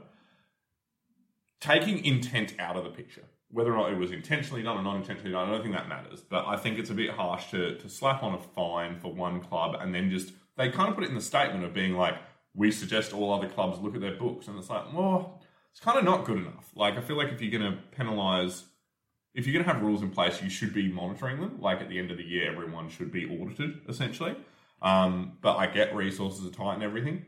Taking 1.62 2.04
intent 2.04 2.56
out 2.60 2.76
of 2.76 2.84
the 2.84 2.90
picture, 2.90 3.24
whether 3.50 3.74
or 3.74 3.78
not 3.78 3.94
it 3.94 3.98
was 3.98 4.12
intentionally 4.12 4.62
done 4.62 4.78
or 4.78 4.84
not 4.84 4.98
intentionally 4.98 5.32
done, 5.32 5.48
I 5.48 5.52
don't 5.54 5.62
think 5.62 5.76
that 5.76 5.88
matters. 5.88 6.20
But 6.20 6.46
I 6.46 6.58
think 6.58 6.78
it's 6.78 6.90
a 6.90 6.94
bit 6.94 7.12
harsh 7.12 7.52
to, 7.52 7.78
to 7.78 7.88
slap 7.88 8.24
on 8.24 8.34
a 8.34 8.40
fine 8.40 9.00
for 9.00 9.14
one 9.14 9.40
club 9.40 9.78
and 9.80 9.96
then 9.96 10.10
just, 10.10 10.34
they 10.58 10.70
kind 10.70 10.90
of 10.90 10.96
put 10.96 11.06
it 11.06 11.10
in 11.10 11.16
the 11.16 11.22
statement 11.22 11.64
of 11.64 11.74
being 11.74 11.94
like, 11.94 12.16
we 12.54 12.72
suggest 12.72 13.14
all 13.14 13.34
other 13.34 13.48
clubs 13.48 13.80
look 13.80 13.96
at 13.96 14.02
their 14.02 14.18
books. 14.18 14.50
And 14.50 14.60
it's 14.60 14.70
like, 14.70 14.94
well, 14.94 15.42
it's 15.74 15.82
kind 15.82 15.98
of 15.98 16.06
not 16.06 16.24
good 16.24 16.38
enough. 16.38 16.72
Like, 16.76 16.96
I 16.96 17.02
feel 17.02 17.18
like 17.18 17.34
if 17.34 17.42
you're 17.42 17.60
going 17.60 17.74
to 17.74 17.80
penalise 17.98 18.64
if 19.34 19.48
you're 19.48 19.54
going 19.54 19.66
to 19.66 19.72
have 19.72 19.82
rules 19.82 20.02
in 20.02 20.12
place, 20.12 20.42
you 20.42 20.50
should 20.50 20.74
be 20.74 20.92
monitoring 20.92 21.40
them. 21.42 21.58
Like 21.60 21.82
at 21.82 21.90
the 21.90 21.98
end 21.98 22.12
of 22.12 22.18
the 22.18 22.24
year, 22.24 22.52
everyone 22.52 22.90
should 22.90 23.12
be 23.12 23.26
audited 23.26 23.82
essentially. 23.90 24.36
Um, 24.82 25.38
but 25.42 25.58
I 25.58 25.68
get 25.68 25.96
resources 25.96 26.46
are 26.46 26.52
tight 26.52 26.76
and 26.76 26.84
everything. 26.84 27.26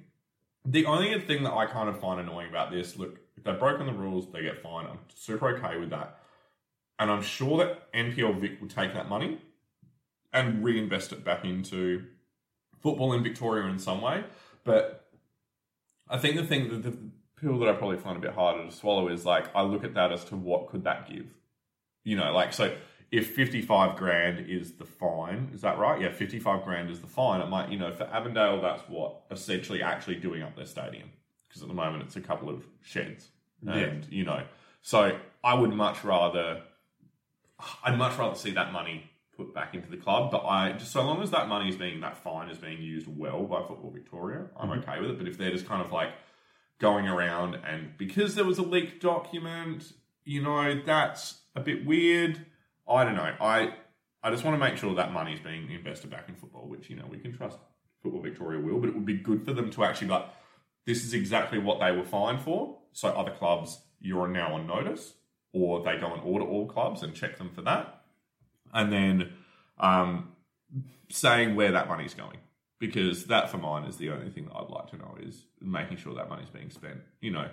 The 0.66 0.86
only 0.86 1.20
thing 1.22 1.44
that 1.44 1.54
I 1.54 1.66
kind 1.66 1.90
of 1.90 2.00
find 2.00 2.20
annoying 2.20 2.50
about 2.50 2.72
this, 2.72 2.98
look, 2.98 3.20
if 3.38 3.44
they've 3.44 3.58
broken 3.58 3.86
the 3.86 3.94
rules, 3.94 4.32
they 4.32 4.42
get 4.42 4.62
fined. 4.62 4.88
I'm 4.88 5.00
super 5.16 5.58
okay 5.58 5.78
with 5.78 5.90
that. 5.92 6.20
And 7.00 7.12
I'm 7.12 7.22
sure 7.22 7.58
that 7.58 7.92
NPL 7.94 8.40
Vic 8.40 8.62
will 8.62 8.68
take 8.68 8.94
that 8.94 9.10
money 9.10 9.40
and 10.32 10.64
reinvest 10.64 11.12
it 11.12 11.24
back 11.24 11.44
into 11.44 12.06
football 12.80 13.14
in 13.14 13.24
Victoria 13.24 13.66
in 13.68 13.80
some 13.80 14.02
way. 14.02 14.24
But 14.64 15.08
I 16.10 16.18
think 16.18 16.36
the 16.36 16.46
thing 16.46 16.70
that 16.70 16.84
the 16.84 16.98
pill 17.40 17.60
that 17.60 17.70
I 17.70 17.74
probably 17.74 17.98
find 17.98 18.18
a 18.18 18.20
bit 18.20 18.32
harder 18.32 18.66
to 18.66 18.72
swallow 18.72 19.08
is 19.08 19.26
like 19.26 19.54
I 19.56 19.64
look 19.64 19.84
at 19.84 19.94
that 19.96 20.12
as 20.12 20.24
to 20.26 20.36
what 20.36 20.68
could 20.68 20.84
that 20.84 21.10
give? 21.10 21.28
You 22.04 22.16
know, 22.18 22.32
like 22.34 22.54
so 22.54 22.76
if 23.12 23.34
55 23.34 23.96
grand 23.96 24.50
is 24.50 24.74
the 24.74 24.86
fine, 24.86 25.52
is 25.54 25.62
that 25.62 25.78
right? 25.78 26.02
Yeah, 26.02 26.12
55 26.12 26.64
grand 26.64 26.90
is 26.90 27.02
the 27.02 27.08
fine. 27.08 27.42
It 27.42 27.48
might, 27.48 27.70
you 27.70 27.80
know, 27.80 27.92
for 27.92 28.04
Avondale, 28.06 28.62
that's 28.62 28.84
what 28.90 29.22
essentially 29.32 29.82
actually 29.82 30.16
doing 30.16 30.42
up 30.42 30.56
their 30.56 30.66
stadium. 30.66 31.10
Because 31.48 31.62
at 31.62 31.68
the 31.68 31.74
moment 31.74 32.04
it's 32.04 32.16
a 32.16 32.22
couple 32.22 32.50
of 32.50 32.66
sheds. 32.82 33.30
And, 33.66 34.06
you 34.12 34.26
know, 34.26 34.44
so 34.82 35.18
I 35.44 35.54
would 35.54 35.72
much 35.72 36.04
rather, 36.04 36.62
I'd 37.84 37.98
much 37.98 38.18
rather 38.18 38.36
see 38.36 38.52
that 38.52 38.74
money 38.74 39.10
put 39.36 39.54
back 39.54 39.74
into 39.74 39.90
the 39.90 39.98
club. 39.98 40.32
But 40.32 40.46
I, 40.46 40.74
just 40.74 40.92
so 40.92 41.04
long 41.04 41.22
as 41.24 41.32
that 41.32 41.48
money 41.48 41.70
is 41.70 41.76
being, 41.76 42.02
that 42.02 42.18
fine 42.18 42.50
is 42.50 42.58
being 42.58 42.82
used 42.82 43.08
well 43.08 43.44
by 43.44 43.60
Football 43.66 43.92
Victoria, 43.92 44.46
I'm 44.58 44.70
mm-hmm. 44.70 44.90
okay 44.90 45.00
with 45.00 45.12
it. 45.12 45.18
But 45.18 45.28
if 45.28 45.38
they're 45.38 45.52
just 45.52 45.68
kind 45.68 45.82
of 45.82 45.92
like 45.92 46.10
going 46.80 47.08
around 47.08 47.56
and 47.56 47.98
because 47.98 48.36
there 48.36 48.46
was 48.46 48.58
a 48.58 48.64
leaked 48.64 49.02
document, 49.02 49.94
you 50.24 50.42
know, 50.42 50.82
that's 50.86 51.42
a 51.56 51.62
bit 51.62 51.86
weird 51.86 52.46
I 52.88 53.04
don't 53.04 53.16
know. 53.16 53.34
I 53.42 53.74
I 54.24 54.32
just 54.32 54.44
want 54.44 54.56
to 54.56 54.60
make 54.60 54.78
sure 54.78 54.96
that 54.96 55.12
money 55.12 55.34
is 55.34 55.40
being 55.40 55.70
invested 55.72 56.10
back 56.10 56.30
in 56.30 56.36
football, 56.36 56.68
which 56.68 56.90
you 56.90 56.96
know 56.96 57.06
we 57.10 57.20
can 57.20 57.36
trust 57.36 57.58
Football 58.02 58.22
Victoria 58.22 58.60
will, 58.60 58.80
but 58.80 58.90
it 58.90 58.96
would 58.96 59.06
be 59.06 59.18
good 59.18 59.44
for 59.44 59.54
them 59.54 59.72
to 59.72 59.84
actually 59.84 60.08
like 60.08 60.26
this 60.86 61.04
is 61.04 61.14
exactly 61.14 61.58
what 61.58 61.80
they 61.80 61.92
were 61.92 62.06
fined 62.06 62.42
for. 62.42 62.78
So 62.92 63.10
other 63.10 63.32
clubs, 63.32 63.80
you're 64.00 64.28
now 64.28 64.54
on 64.54 64.68
notice, 64.68 65.14
or 65.52 65.84
they 65.84 65.98
go 65.98 66.14
and 66.14 66.22
order 66.24 66.46
all 66.46 66.68
clubs 66.68 67.02
and 67.02 67.16
check 67.16 67.38
them 67.38 67.50
for 67.50 67.64
that, 67.64 68.04
and 68.74 68.92
then 68.92 69.34
um, 69.80 70.32
saying 71.10 71.56
where 71.56 71.72
that 71.72 71.88
money's 71.88 72.14
going. 72.14 72.38
Because 72.80 73.26
that, 73.26 73.50
for 73.50 73.58
mine, 73.58 73.86
is 73.86 73.98
the 73.98 74.10
only 74.10 74.30
thing 74.30 74.46
that 74.46 74.56
I'd 74.56 74.70
like 74.70 74.88
to 74.92 74.98
know 74.98 75.16
is 75.22 75.46
making 75.62 75.98
sure 75.98 76.14
that 76.16 76.30
money's 76.30 76.50
being 76.50 76.70
spent. 76.70 76.98
You 77.22 77.32
know, 77.32 77.50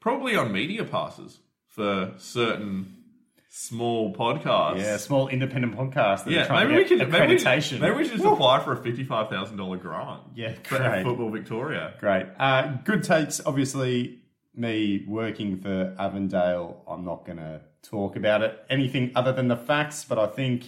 probably 0.00 0.34
on 0.36 0.52
media 0.52 0.84
passes 0.84 1.38
for 1.68 2.14
certain 2.18 2.96
small 3.48 4.12
podcasts. 4.14 4.78
Yeah, 4.80 4.96
small 4.96 5.28
independent 5.28 5.76
podcast. 5.76 6.24
That 6.24 6.28
are 6.28 6.30
Yeah, 6.32 6.46
trying 6.46 6.68
maybe 6.68 6.82
we 6.82 6.88
get 6.96 7.08
maybe 7.10 7.34
we, 7.34 7.38
should- 7.38 7.46
accreditation. 7.46 7.80
maybe 7.80 7.96
we 7.96 8.04
should 8.04 8.14
just 8.14 8.24
apply 8.24 8.62
for 8.64 8.72
a 8.72 8.82
fifty-five 8.82 9.30
thousand 9.30 9.56
dollar 9.56 9.76
grant. 9.76 10.22
Yeah, 10.34 10.54
for 10.64 10.78
great. 10.78 11.04
Football 11.04 11.30
Victoria. 11.30 11.94
Great. 12.00 12.26
Uh, 12.38 12.76
good 12.84 13.04
takes. 13.04 13.40
Obviously, 13.46 14.18
me 14.54 15.04
working 15.06 15.58
for 15.60 15.94
Avondale, 15.98 16.82
I'm 16.88 17.04
not 17.04 17.24
going 17.24 17.38
to 17.38 17.60
talk 17.82 18.16
about 18.16 18.42
it 18.42 18.58
anything 18.68 19.12
other 19.14 19.32
than 19.32 19.46
the 19.48 19.56
facts, 19.56 20.04
but 20.04 20.18
I 20.18 20.26
think 20.26 20.64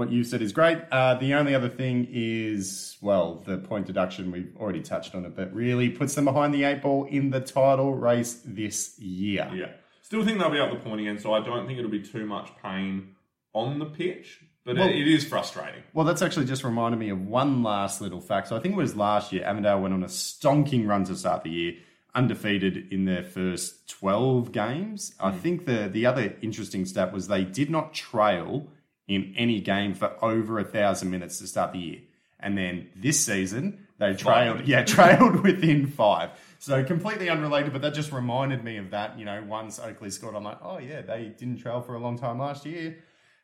what 0.00 0.10
you 0.10 0.24
said 0.24 0.40
is 0.40 0.50
great. 0.50 0.78
Uh, 0.90 1.14
the 1.16 1.34
only 1.34 1.54
other 1.54 1.68
thing 1.68 2.08
is, 2.10 2.96
well, 3.02 3.42
the 3.44 3.58
point 3.58 3.86
deduction, 3.86 4.32
we've 4.32 4.50
already 4.58 4.80
touched 4.80 5.14
on 5.14 5.26
it, 5.26 5.36
but 5.36 5.54
really 5.54 5.90
puts 5.90 6.14
them 6.14 6.24
behind 6.24 6.54
the 6.54 6.64
eight 6.64 6.80
ball 6.80 7.04
in 7.04 7.28
the 7.28 7.38
title 7.38 7.94
race 7.94 8.40
this 8.46 8.98
year. 8.98 9.50
Yeah, 9.54 9.72
still 10.00 10.24
think 10.24 10.38
they'll 10.38 10.50
be 10.50 10.58
up 10.58 10.70
the 10.70 10.78
point 10.78 11.02
again, 11.02 11.18
so 11.18 11.34
I 11.34 11.40
don't 11.44 11.66
think 11.66 11.78
it'll 11.78 11.90
be 11.90 12.02
too 12.02 12.24
much 12.24 12.50
pain 12.62 13.14
on 13.52 13.78
the 13.78 13.84
pitch, 13.84 14.40
but 14.64 14.76
Well- 14.76 14.88
it, 14.88 14.96
it 14.96 15.06
is 15.06 15.26
frustrating. 15.26 15.82
Well, 15.92 16.06
that's 16.06 16.22
actually 16.22 16.46
just 16.46 16.64
reminded 16.64 16.98
me 16.98 17.10
of 17.10 17.20
one 17.26 17.62
last 17.62 18.00
little 18.00 18.22
fact. 18.22 18.48
So 18.48 18.56
I 18.56 18.60
think 18.60 18.72
it 18.72 18.78
was 18.78 18.96
last 18.96 19.34
year, 19.34 19.44
Avondale 19.44 19.82
went 19.82 19.92
on 19.92 20.02
a 20.02 20.06
stonking 20.06 20.88
run 20.88 21.04
to 21.04 21.14
start 21.14 21.44
the 21.44 21.50
year, 21.50 21.74
undefeated 22.14 22.90
in 22.90 23.04
their 23.04 23.22
first 23.22 23.86
12 23.90 24.50
games. 24.50 25.14
I 25.20 25.32
think 25.32 25.66
the, 25.66 25.90
the 25.92 26.06
other 26.06 26.34
interesting 26.40 26.86
stat 26.86 27.12
was 27.12 27.28
they 27.28 27.44
did 27.44 27.68
not 27.68 27.92
trail 27.92 28.66
in 29.10 29.34
any 29.36 29.60
game 29.60 29.92
for 29.94 30.12
over 30.24 30.58
a 30.60 30.64
thousand 30.64 31.10
minutes 31.10 31.38
to 31.40 31.46
start 31.48 31.72
the 31.72 31.78
year. 31.80 31.98
And 32.38 32.56
then 32.56 32.88
this 32.94 33.18
season, 33.18 33.86
they 33.98 34.14
trailed, 34.14 34.66
yeah, 34.68 34.84
trailed 34.96 35.40
within 35.40 35.88
five. 35.88 36.30
So 36.60 36.84
completely 36.84 37.28
unrelated, 37.28 37.72
but 37.72 37.82
that 37.82 37.92
just 37.92 38.12
reminded 38.12 38.62
me 38.62 38.76
of 38.76 38.90
that. 38.92 39.18
You 39.18 39.24
know, 39.24 39.42
once 39.46 39.80
Oakleigh 39.80 40.12
scored, 40.12 40.36
I'm 40.36 40.44
like, 40.44 40.58
oh 40.62 40.78
yeah, 40.78 41.02
they 41.02 41.32
didn't 41.36 41.58
trail 41.58 41.80
for 41.80 41.94
a 41.94 41.98
long 41.98 42.16
time 42.18 42.38
last 42.38 42.64
year. 42.64 42.98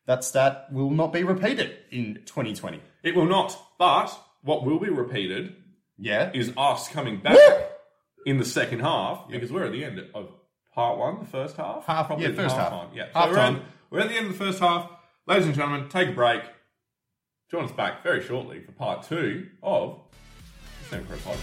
That 0.07 0.22
stat 0.22 0.68
will 0.70 0.90
not 0.90 1.12
be 1.12 1.24
repeated 1.24 1.76
in 1.90 2.20
2020. 2.26 2.81
It 3.02 3.16
will 3.16 3.26
not, 3.26 3.59
but 3.76 4.16
what 4.42 4.64
will 4.64 4.79
be 4.79 4.88
repeated 4.88 5.57
Yeah. 5.98 6.31
is 6.33 6.52
us 6.57 6.88
coming 6.88 7.16
back 7.18 7.37
in 8.24 8.38
the 8.38 8.44
second 8.44 8.81
half 8.81 9.29
because 9.29 9.50
we're 9.50 9.64
at 9.64 9.72
the 9.72 9.85
end 9.85 9.98
of 10.14 10.29
part 10.72 10.96
one, 10.96 11.18
the 11.18 11.26
first 11.26 11.57
half. 11.57 11.85
Half- 11.87 12.12
yeah, 12.20 12.31
first 12.33 12.55
half. 12.55 12.70
time. 12.70 12.88
Yeah, 12.94 13.07
Half 13.12 13.24
so 13.24 13.31
we're, 13.33 13.38
at, 13.40 13.62
we're 13.90 14.00
at 14.00 14.09
the 14.11 14.14
end 14.14 14.26
of 14.29 14.33
the 14.38 14.44
first 14.44 14.61
half. 14.61 14.90
Ladies 15.28 15.46
and 15.46 15.56
gentlemen, 15.56 15.88
take 15.88 16.10
a 16.10 16.12
break. 16.12 16.40
Join 17.50 17.64
us 17.64 17.72
back 17.72 18.04
very 18.04 18.22
shortly 18.22 18.60
for 18.60 18.70
part 18.70 19.02
two 19.08 19.48
of 19.60 20.00
the 20.88 20.98
Pro 20.98 21.16
Pod. 21.16 21.36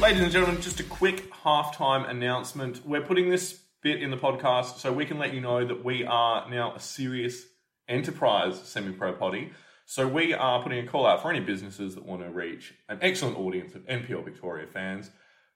Ladies 0.00 0.22
and 0.22 0.32
gentlemen, 0.32 0.62
just 0.62 0.80
a 0.80 0.84
quick 0.84 1.30
halftime 1.34 2.08
announcement. 2.08 2.80
We're 2.86 3.02
putting 3.02 3.28
this 3.28 3.60
bit 3.82 4.02
in 4.02 4.10
the 4.10 4.16
podcast 4.16 4.78
so 4.78 4.90
we 4.90 5.04
can 5.04 5.18
let 5.18 5.34
you 5.34 5.42
know 5.42 5.66
that 5.66 5.84
we 5.84 6.06
are 6.06 6.48
now 6.48 6.74
a 6.74 6.80
serious 6.80 7.44
enterprise 7.88 8.58
semi 8.62 8.92
pro 8.92 9.12
potty. 9.12 9.52
So 9.90 10.06
we 10.06 10.34
are 10.34 10.62
putting 10.62 10.86
a 10.86 10.86
call 10.86 11.06
out 11.06 11.22
for 11.22 11.30
any 11.30 11.40
businesses 11.40 11.94
that 11.94 12.04
want 12.04 12.20
to 12.20 12.28
reach 12.28 12.74
an 12.90 12.98
excellent 13.00 13.38
audience 13.38 13.74
of 13.74 13.86
NPL 13.86 14.22
Victoria 14.22 14.66
fans. 14.66 15.10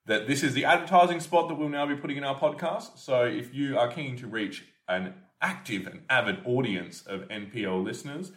That 0.06 0.26
this 0.26 0.42
is 0.42 0.54
the 0.54 0.64
advertising 0.64 1.20
spot 1.20 1.48
that 1.48 1.56
we'll 1.56 1.68
now 1.68 1.84
be 1.84 1.96
putting 1.96 2.16
in 2.16 2.24
our 2.24 2.34
podcast. 2.34 2.96
So 2.96 3.26
if 3.26 3.52
you 3.52 3.78
are 3.78 3.88
keen 3.92 4.16
to 4.16 4.26
reach 4.26 4.64
an 4.88 5.12
active 5.42 5.86
and 5.86 6.00
avid 6.08 6.38
audience 6.46 7.02
of 7.02 7.28
NPL 7.28 7.84
listeners, 7.84 8.32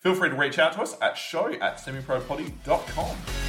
feel 0.00 0.14
free 0.14 0.30
to 0.30 0.34
reach 0.34 0.58
out 0.58 0.72
to 0.72 0.80
us 0.80 0.96
at 1.02 1.18
show 1.18 1.52
at 1.52 1.76
semipropotty.com. 1.76 3.43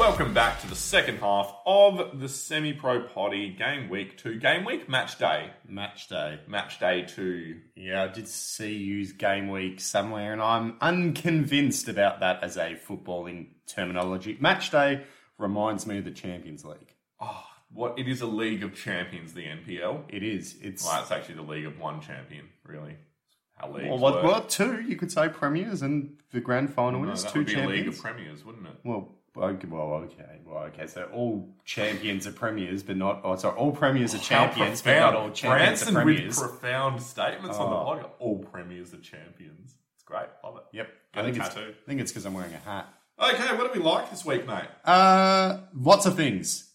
Welcome 0.00 0.32
back 0.32 0.62
to 0.62 0.66
the 0.66 0.74
second 0.74 1.18
half 1.18 1.54
of 1.66 2.20
the 2.20 2.28
semi 2.30 2.72
pro 2.72 3.02
potty 3.02 3.50
game 3.50 3.90
week 3.90 4.16
two. 4.16 4.38
Game 4.38 4.64
week, 4.64 4.88
match 4.88 5.18
day. 5.18 5.50
Match 5.68 6.08
day. 6.08 6.40
Match 6.48 6.80
day 6.80 7.02
two. 7.02 7.60
Yeah, 7.76 8.04
I 8.04 8.08
did 8.08 8.26
see 8.26 8.72
use 8.72 9.12
game 9.12 9.50
week 9.50 9.78
somewhere, 9.78 10.32
and 10.32 10.40
I'm 10.40 10.78
unconvinced 10.80 11.86
about 11.86 12.20
that 12.20 12.42
as 12.42 12.56
a 12.56 12.80
footballing 12.88 13.48
terminology. 13.66 14.38
Match 14.40 14.70
day 14.70 15.04
reminds 15.36 15.86
me 15.86 15.98
of 15.98 16.06
the 16.06 16.12
Champions 16.12 16.64
League. 16.64 16.94
Oh, 17.20 17.44
what 17.70 17.98
it 17.98 18.08
is 18.08 18.22
a 18.22 18.26
league 18.26 18.62
of 18.62 18.74
champions, 18.74 19.34
the 19.34 19.44
NPL. 19.44 20.04
It 20.08 20.22
is. 20.22 20.56
It's 20.62 20.82
Well, 20.82 21.02
it's 21.02 21.10
actually 21.10 21.34
the 21.34 21.42
league 21.42 21.66
of 21.66 21.78
one 21.78 22.00
champion, 22.00 22.48
really. 22.64 22.96
How 23.54 23.70
leagues 23.70 23.90
well, 23.90 23.98
what, 23.98 24.14
work. 24.14 24.24
well, 24.24 24.42
two 24.44 24.80
you 24.80 24.96
could 24.96 25.12
say 25.12 25.28
premiers, 25.28 25.82
and 25.82 26.16
the 26.32 26.40
grand 26.40 26.72
final 26.72 27.02
No, 27.02 27.12
is 27.12 27.22
that 27.22 27.34
two 27.34 27.40
would 27.40 27.48
be 27.48 27.52
a 27.52 27.58
league 27.58 27.66
champions. 27.66 27.96
of 27.96 28.02
premiers, 28.02 28.44
wouldn't 28.46 28.66
it? 28.66 28.76
well, 28.82 29.19
well, 29.40 29.94
okay, 30.04 30.38
well, 30.44 30.64
okay. 30.64 30.86
So 30.86 31.04
all 31.12 31.48
champions 31.64 32.26
are 32.26 32.32
premiers, 32.32 32.82
but 32.82 32.96
not. 32.96 33.20
Oh, 33.24 33.36
sorry, 33.36 33.56
all 33.56 33.72
premiers 33.72 34.14
are 34.14 34.18
champions, 34.18 34.82
but 34.82 34.98
not 34.98 35.14
all 35.14 35.30
champions 35.30 35.82
Branson 35.82 35.96
are 35.96 36.02
premiers. 36.02 36.38
with 36.40 36.50
profound 36.50 37.02
statements 37.02 37.56
on 37.56 37.70
the 37.70 37.76
Oh. 37.76 37.84
podcast. 37.84 38.10
All 38.18 38.38
premiers 38.38 38.92
are 38.94 38.98
champions. 39.00 39.74
It's 39.94 40.04
great. 40.04 40.26
Love 40.44 40.56
it. 40.58 40.62
Yep, 40.76 40.88
Get 41.14 41.20
I 41.20 41.24
think 41.30 41.42
a 41.42 41.46
it's. 41.46 41.56
I 41.56 41.72
think 41.86 42.00
it's 42.00 42.10
because 42.12 42.26
I'm 42.26 42.34
wearing 42.34 42.52
a 42.54 42.58
hat. 42.58 42.88
Okay, 43.18 43.56
what 43.56 43.72
do 43.72 43.78
we 43.78 43.84
like 43.84 44.10
this 44.10 44.24
week, 44.24 44.46
mate? 44.46 44.64
Uh, 44.84 45.58
lots 45.74 46.06
of 46.06 46.16
things. 46.16 46.70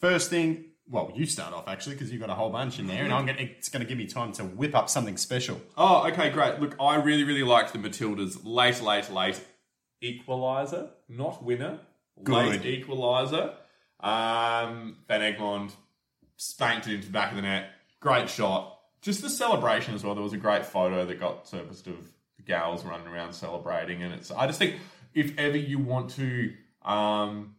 First 0.00 0.30
thing, 0.30 0.66
well, 0.88 1.12
you 1.14 1.26
start 1.26 1.52
off 1.52 1.68
actually 1.68 1.96
because 1.96 2.10
you've 2.12 2.20
got 2.20 2.30
a 2.30 2.34
whole 2.34 2.50
bunch 2.50 2.78
in 2.78 2.86
there, 2.86 3.04
and 3.04 3.12
I'm 3.12 3.26
gonna, 3.26 3.38
it's 3.40 3.68
going 3.68 3.82
to 3.82 3.88
give 3.88 3.98
me 3.98 4.06
time 4.06 4.32
to 4.34 4.44
whip 4.44 4.74
up 4.74 4.88
something 4.88 5.16
special. 5.16 5.60
Oh, 5.76 6.06
okay, 6.08 6.30
great. 6.30 6.60
Look, 6.60 6.76
I 6.80 6.94
really, 6.96 7.24
really 7.24 7.42
liked 7.42 7.72
the 7.72 7.78
Matildas' 7.80 8.38
late, 8.44 8.80
late, 8.80 9.10
late 9.10 9.40
equaliser, 10.02 10.90
not 11.08 11.42
winner. 11.44 11.80
Late 12.26 12.62
Good. 12.62 12.86
equaliser. 12.86 13.54
Um, 14.00 14.96
Van 15.08 15.20
Egmond 15.20 15.72
spanked 16.36 16.86
it 16.86 16.94
into 16.94 17.06
the 17.06 17.12
back 17.12 17.30
of 17.30 17.36
the 17.36 17.42
net. 17.42 17.70
Great 18.00 18.30
shot. 18.30 18.78
Just 19.02 19.22
the 19.22 19.30
celebration 19.30 19.94
as 19.94 20.04
well. 20.04 20.14
There 20.14 20.24
was 20.24 20.32
a 20.32 20.38
great 20.38 20.64
photo 20.64 21.04
that 21.06 21.20
got 21.20 21.46
surfaced 21.46 21.86
of 21.86 21.96
the 22.36 22.42
gals 22.42 22.84
running 22.84 23.06
around 23.06 23.32
celebrating, 23.32 24.02
and 24.02 24.12
it's. 24.14 24.30
I 24.30 24.46
just 24.46 24.58
think 24.58 24.76
if 25.14 25.38
ever 25.38 25.56
you 25.56 25.78
want 25.78 26.10
to. 26.12 26.52
Um, 26.82 27.56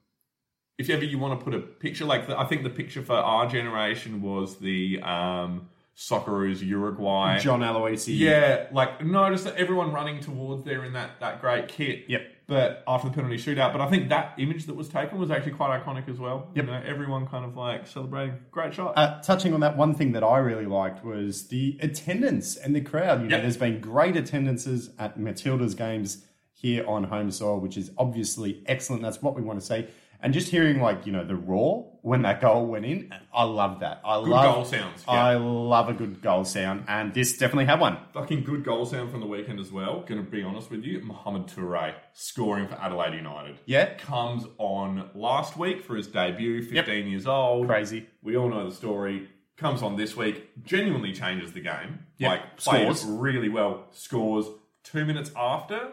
if 0.78 0.90
ever 0.90 1.06
you 1.06 1.20
want 1.20 1.40
to 1.40 1.44
put 1.44 1.54
a 1.54 1.60
picture 1.60 2.06
like 2.06 2.28
the, 2.28 2.40
I 2.40 2.46
think 2.46 2.64
the 2.64 2.70
picture 2.70 3.04
for 3.04 3.16
our 3.16 3.48
generation 3.48 4.22
was 4.22 4.58
the 4.58 5.00
um, 5.02 5.70
Socceroos 5.96 6.66
Uruguay. 6.66 7.38
John 7.40 7.60
Aloisi. 7.62 8.18
Yeah, 8.18 8.68
like 8.72 9.06
notice 9.06 9.44
that 9.44 9.56
everyone 9.56 9.92
running 9.92 10.20
towards 10.20 10.64
there 10.64 10.84
in 10.84 10.94
that, 10.94 11.20
that 11.20 11.42
great 11.42 11.68
kit. 11.68 12.06
Yep. 12.08 12.22
But 12.52 12.84
after 12.86 13.08
the 13.08 13.16
penalty 13.16 13.38
shootout, 13.38 13.72
but 13.72 13.80
I 13.80 13.90
think 13.90 14.10
that 14.10 14.34
image 14.38 14.66
that 14.66 14.76
was 14.76 14.90
taken 14.90 15.18
was 15.18 15.32
actually 15.32 15.54
quite 15.54 15.82
iconic 15.82 16.10
as 16.10 16.20
well. 16.20 16.50
Yep. 16.54 16.66
You 16.66 16.72
know, 16.72 16.84
everyone 16.86 17.26
kind 17.26 17.46
of 17.46 17.56
like 17.56 17.88
celebrating. 17.88 18.40
Great 18.52 18.74
shot. 18.74 18.92
Uh, 18.98 19.22
touching 19.22 19.54
on 19.54 19.62
that, 19.62 19.78
one 19.78 19.96
thing 19.96 20.12
that 20.12 20.22
I 20.22 20.40
really 20.40 20.66
liked 20.66 21.02
was 21.06 21.48
the 21.48 21.78
attendance 21.82 22.58
and 22.58 22.76
the 22.76 22.82
crowd. 22.82 23.22
You 23.22 23.30
know, 23.30 23.40
there's 23.40 23.56
been 23.56 23.80
great 23.80 24.18
attendances 24.18 24.90
at 25.00 25.18
Matilda's 25.18 25.76
games 25.76 26.26
here 26.52 26.86
on 26.86 27.06
home 27.06 27.32
soil, 27.32 27.58
which 27.58 27.78
is 27.78 27.90
obviously 27.98 28.62
excellent. 28.66 29.02
That's 29.02 29.22
what 29.22 29.34
we 29.34 29.42
want 29.42 29.62
to 29.62 29.66
see. 29.66 29.88
And 30.22 30.34
just 30.34 30.50
hearing 30.50 30.82
like 30.82 31.06
you 31.06 31.14
know 31.14 31.24
the 31.24 31.38
roar 31.38 31.90
when 32.02 32.24
that 32.24 32.42
goal 32.42 32.66
went 32.66 32.86
in, 32.86 33.14
I 33.34 33.44
love 33.44 33.80
that. 33.82 34.02
I 34.04 34.20
Good 34.22 34.30
love 34.30 34.56
goal 34.56 34.66
sounds. 34.66 35.04
Yeah. 35.08 35.14
I 35.14 35.36
love 35.36 35.90
a 35.90 35.94
good 35.94 36.22
goal 36.22 36.44
sound, 36.46 36.86
and 36.88 37.14
this 37.14 37.38
definitely 37.38 37.66
had 37.66 37.80
one. 37.80 37.98
Fucking 38.14 38.44
good 38.44 38.64
goal 38.64 38.86
sound 38.86 39.12
from 39.12 39.20
the 39.20 39.28
weekend 39.28 39.60
as 39.60 39.72
well. 39.72 40.04
Gonna 40.08 40.22
be 40.24 40.42
honest 40.44 40.72
with 40.72 40.84
you, 40.84 41.00
Mohamed 41.02 41.48
Toure 41.48 41.94
scoring 42.14 42.68
for 42.68 42.76
Adelaide 42.76 43.14
United. 43.16 43.60
Yeah, 43.66 43.94
Comes 43.96 44.46
on 44.58 45.10
last 45.16 45.58
week 45.58 45.84
for 45.84 45.96
his 45.96 46.08
debut, 46.08 46.64
15 46.64 47.08
years 47.08 47.28
old. 47.28 47.68
crazy. 47.68 48.08
We 48.24 48.36
all 48.38 48.50
know 48.50 48.68
the 48.70 48.76
story. 48.76 49.30
Comes 49.58 49.84
on 49.84 49.96
this 49.96 50.16
week, 50.18 50.64
genuinely 50.64 51.14
changes 51.14 51.52
the 51.54 51.62
game. 51.62 52.00
Yep. 52.18 52.30
Like 52.32 52.58
plays 52.58 53.00
Scores. 53.02 53.06
really 53.20 53.50
well. 53.50 53.86
Scores 53.92 54.48
two 54.84 55.06
minutes 55.06 55.30
after 55.36 55.92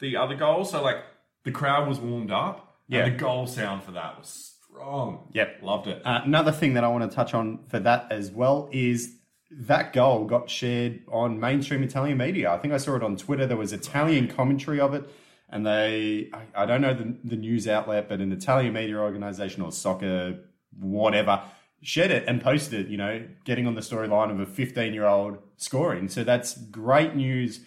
the 0.00 0.16
other 0.16 0.34
goal. 0.34 0.64
So 0.64 0.82
like 0.82 0.96
the 1.44 1.52
crowd 1.52 1.86
was 1.86 2.00
warmed 2.00 2.32
up. 2.32 2.80
Yeah. 2.88 3.04
And 3.04 3.14
the 3.14 3.18
goal 3.18 3.46
sound 3.46 3.84
for 3.84 3.92
that 3.92 4.18
was 4.18 4.53
strong. 4.74 5.28
Yep. 5.32 5.62
Loved 5.62 5.86
it. 5.86 6.02
Uh, 6.04 6.20
another 6.24 6.52
thing 6.52 6.74
that 6.74 6.84
I 6.84 6.88
want 6.88 7.08
to 7.08 7.14
touch 7.14 7.34
on 7.34 7.60
for 7.68 7.78
that 7.80 8.10
as 8.10 8.30
well 8.30 8.68
is 8.72 9.16
that 9.50 9.92
goal 9.92 10.24
got 10.24 10.50
shared 10.50 11.02
on 11.10 11.38
mainstream 11.38 11.82
Italian 11.82 12.18
media. 12.18 12.50
I 12.50 12.58
think 12.58 12.74
I 12.74 12.78
saw 12.78 12.96
it 12.96 13.02
on 13.02 13.16
Twitter. 13.16 13.46
There 13.46 13.56
was 13.56 13.72
Italian 13.72 14.26
commentary 14.28 14.80
of 14.80 14.94
it, 14.94 15.08
and 15.48 15.64
they, 15.64 16.30
I, 16.32 16.62
I 16.62 16.66
don't 16.66 16.80
know 16.80 16.94
the, 16.94 17.16
the 17.22 17.36
news 17.36 17.68
outlet, 17.68 18.08
but 18.08 18.20
an 18.20 18.32
Italian 18.32 18.72
media 18.72 18.98
organization 18.98 19.62
or 19.62 19.70
soccer, 19.70 20.40
whatever, 20.78 21.42
shared 21.82 22.10
it 22.10 22.24
and 22.26 22.42
posted 22.42 22.86
it, 22.86 22.88
you 22.88 22.96
know, 22.96 23.24
getting 23.44 23.66
on 23.68 23.76
the 23.76 23.80
storyline 23.80 24.30
of 24.30 24.40
a 24.40 24.46
15 24.46 24.92
year 24.92 25.06
old 25.06 25.38
scoring. 25.56 26.08
So 26.08 26.24
that's 26.24 26.56
great 26.58 27.14
news 27.14 27.60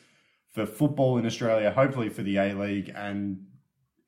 for 0.53 0.65
football 0.65 1.17
in 1.17 1.25
Australia, 1.25 1.71
hopefully 1.71 2.09
for 2.09 2.23
the 2.23 2.37
A 2.37 2.53
League, 2.53 2.91
and 2.93 3.45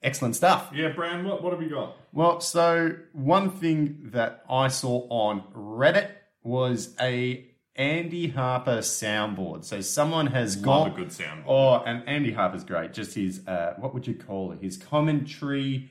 excellent 0.01 0.35
stuff. 0.35 0.69
yeah, 0.73 0.89
Bran, 0.89 1.25
what, 1.25 1.43
what 1.43 1.53
have 1.53 1.61
you 1.61 1.69
got? 1.69 1.95
Well, 2.13 2.39
so 2.41 2.95
one 3.13 3.51
thing 3.51 4.09
that 4.11 4.43
I 4.49 4.67
saw 4.69 5.07
on 5.09 5.43
Reddit 5.53 6.09
was 6.43 6.95
a 6.99 7.45
Andy 7.75 8.27
Harper 8.27 8.79
soundboard. 8.79 9.63
So 9.63 9.81
someone 9.81 10.27
has 10.27 10.55
Love 10.57 10.63
gone. 10.65 10.91
a 10.91 10.95
good 10.95 11.11
sound. 11.11 11.43
Oh, 11.47 11.75
and 11.83 12.07
Andy 12.07 12.31
Harper's 12.31 12.63
great. 12.63 12.93
Just 12.93 13.13
his, 13.15 13.45
uh, 13.47 13.75
what 13.77 13.93
would 13.93 14.05
you 14.07 14.15
call 14.15 14.51
it? 14.51 14.59
His 14.61 14.75
commentary. 14.77 15.89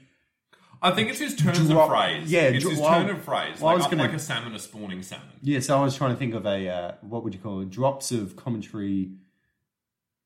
I 0.81 0.93
think 0.93 1.09
it's 1.11 1.19
his 1.19 1.35
turns 1.35 1.69
Drop- 1.69 1.91
of 1.91 1.97
phrase. 1.97 2.31
yeah, 2.31 2.43
it's 2.43 2.63
dro- 2.63 2.71
his 2.71 2.81
well, 2.81 3.01
turn 3.01 3.11
of 3.11 3.23
phrase. 3.25 3.61
well, 3.61 3.73
I 3.73 3.75
was 3.75 3.87
gonna- 3.87 4.03
like 4.05 4.13
a 4.13 4.19
salmon, 4.19 4.55
a 4.55 4.59
spawning 4.61 5.03
salmon. 5.03 5.27
Yeah, 5.43 5.59
so 5.61 5.77
I 5.79 5.83
was 5.83 5.97
trying 5.97 6.11
to 6.11 6.17
think 6.17 6.35
of 6.35 6.47
a, 6.47 6.69
uh, 6.69 6.93
what 7.01 7.25
would 7.25 7.35
you 7.35 7.41
call 7.41 7.61
it? 7.63 7.71
Drops 7.71 8.13
of 8.13 8.37
commentary 8.37 9.11